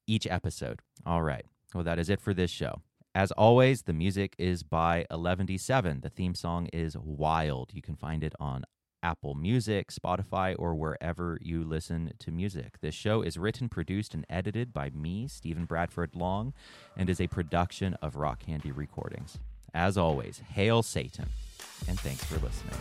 each 0.08 0.26
episode. 0.28 0.80
All 1.06 1.22
right. 1.22 1.46
Well, 1.74 1.84
that 1.84 2.00
is 2.00 2.10
it 2.10 2.22
for 2.22 2.34
this 2.34 2.52
show. 2.52 2.82
As 3.14 3.32
always, 3.34 3.82
the 3.82 3.94
music 3.94 4.36
is 4.38 4.64
by 4.64 5.06
11D7. 5.12 6.02
The 6.02 6.10
theme 6.10 6.34
song 6.34 6.68
is 6.72 6.96
Wild. 6.98 7.72
You 7.74 7.82
can 7.82 7.98
find 7.98 8.24
it 8.24 8.34
on 8.40 8.64
Apple 9.04 9.36
Music, 9.36 9.92
Spotify, 9.92 10.56
or 10.58 10.76
wherever 10.76 11.38
you 11.42 11.66
listen 11.66 12.14
to 12.20 12.32
music. 12.32 12.80
This 12.80 12.96
show 12.96 13.22
is 13.22 13.38
written, 13.38 13.68
produced, 13.68 14.14
and 14.14 14.26
edited 14.30 14.72
by 14.72 14.92
me, 14.92 15.28
Stephen 15.28 15.66
Bradford 15.66 16.16
Long, 16.16 16.54
and 16.96 17.10
is 17.10 17.20
a 17.20 17.28
production 17.28 17.96
of 17.96 18.16
Rock 18.16 18.40
Candy 18.46 18.72
Recordings. 18.72 19.38
As 19.74 19.98
always, 19.98 20.40
hail 20.54 20.82
Satan, 20.82 21.28
and 21.90 22.00
thanks 22.00 22.24
for 22.24 22.36
listening. 22.36 22.80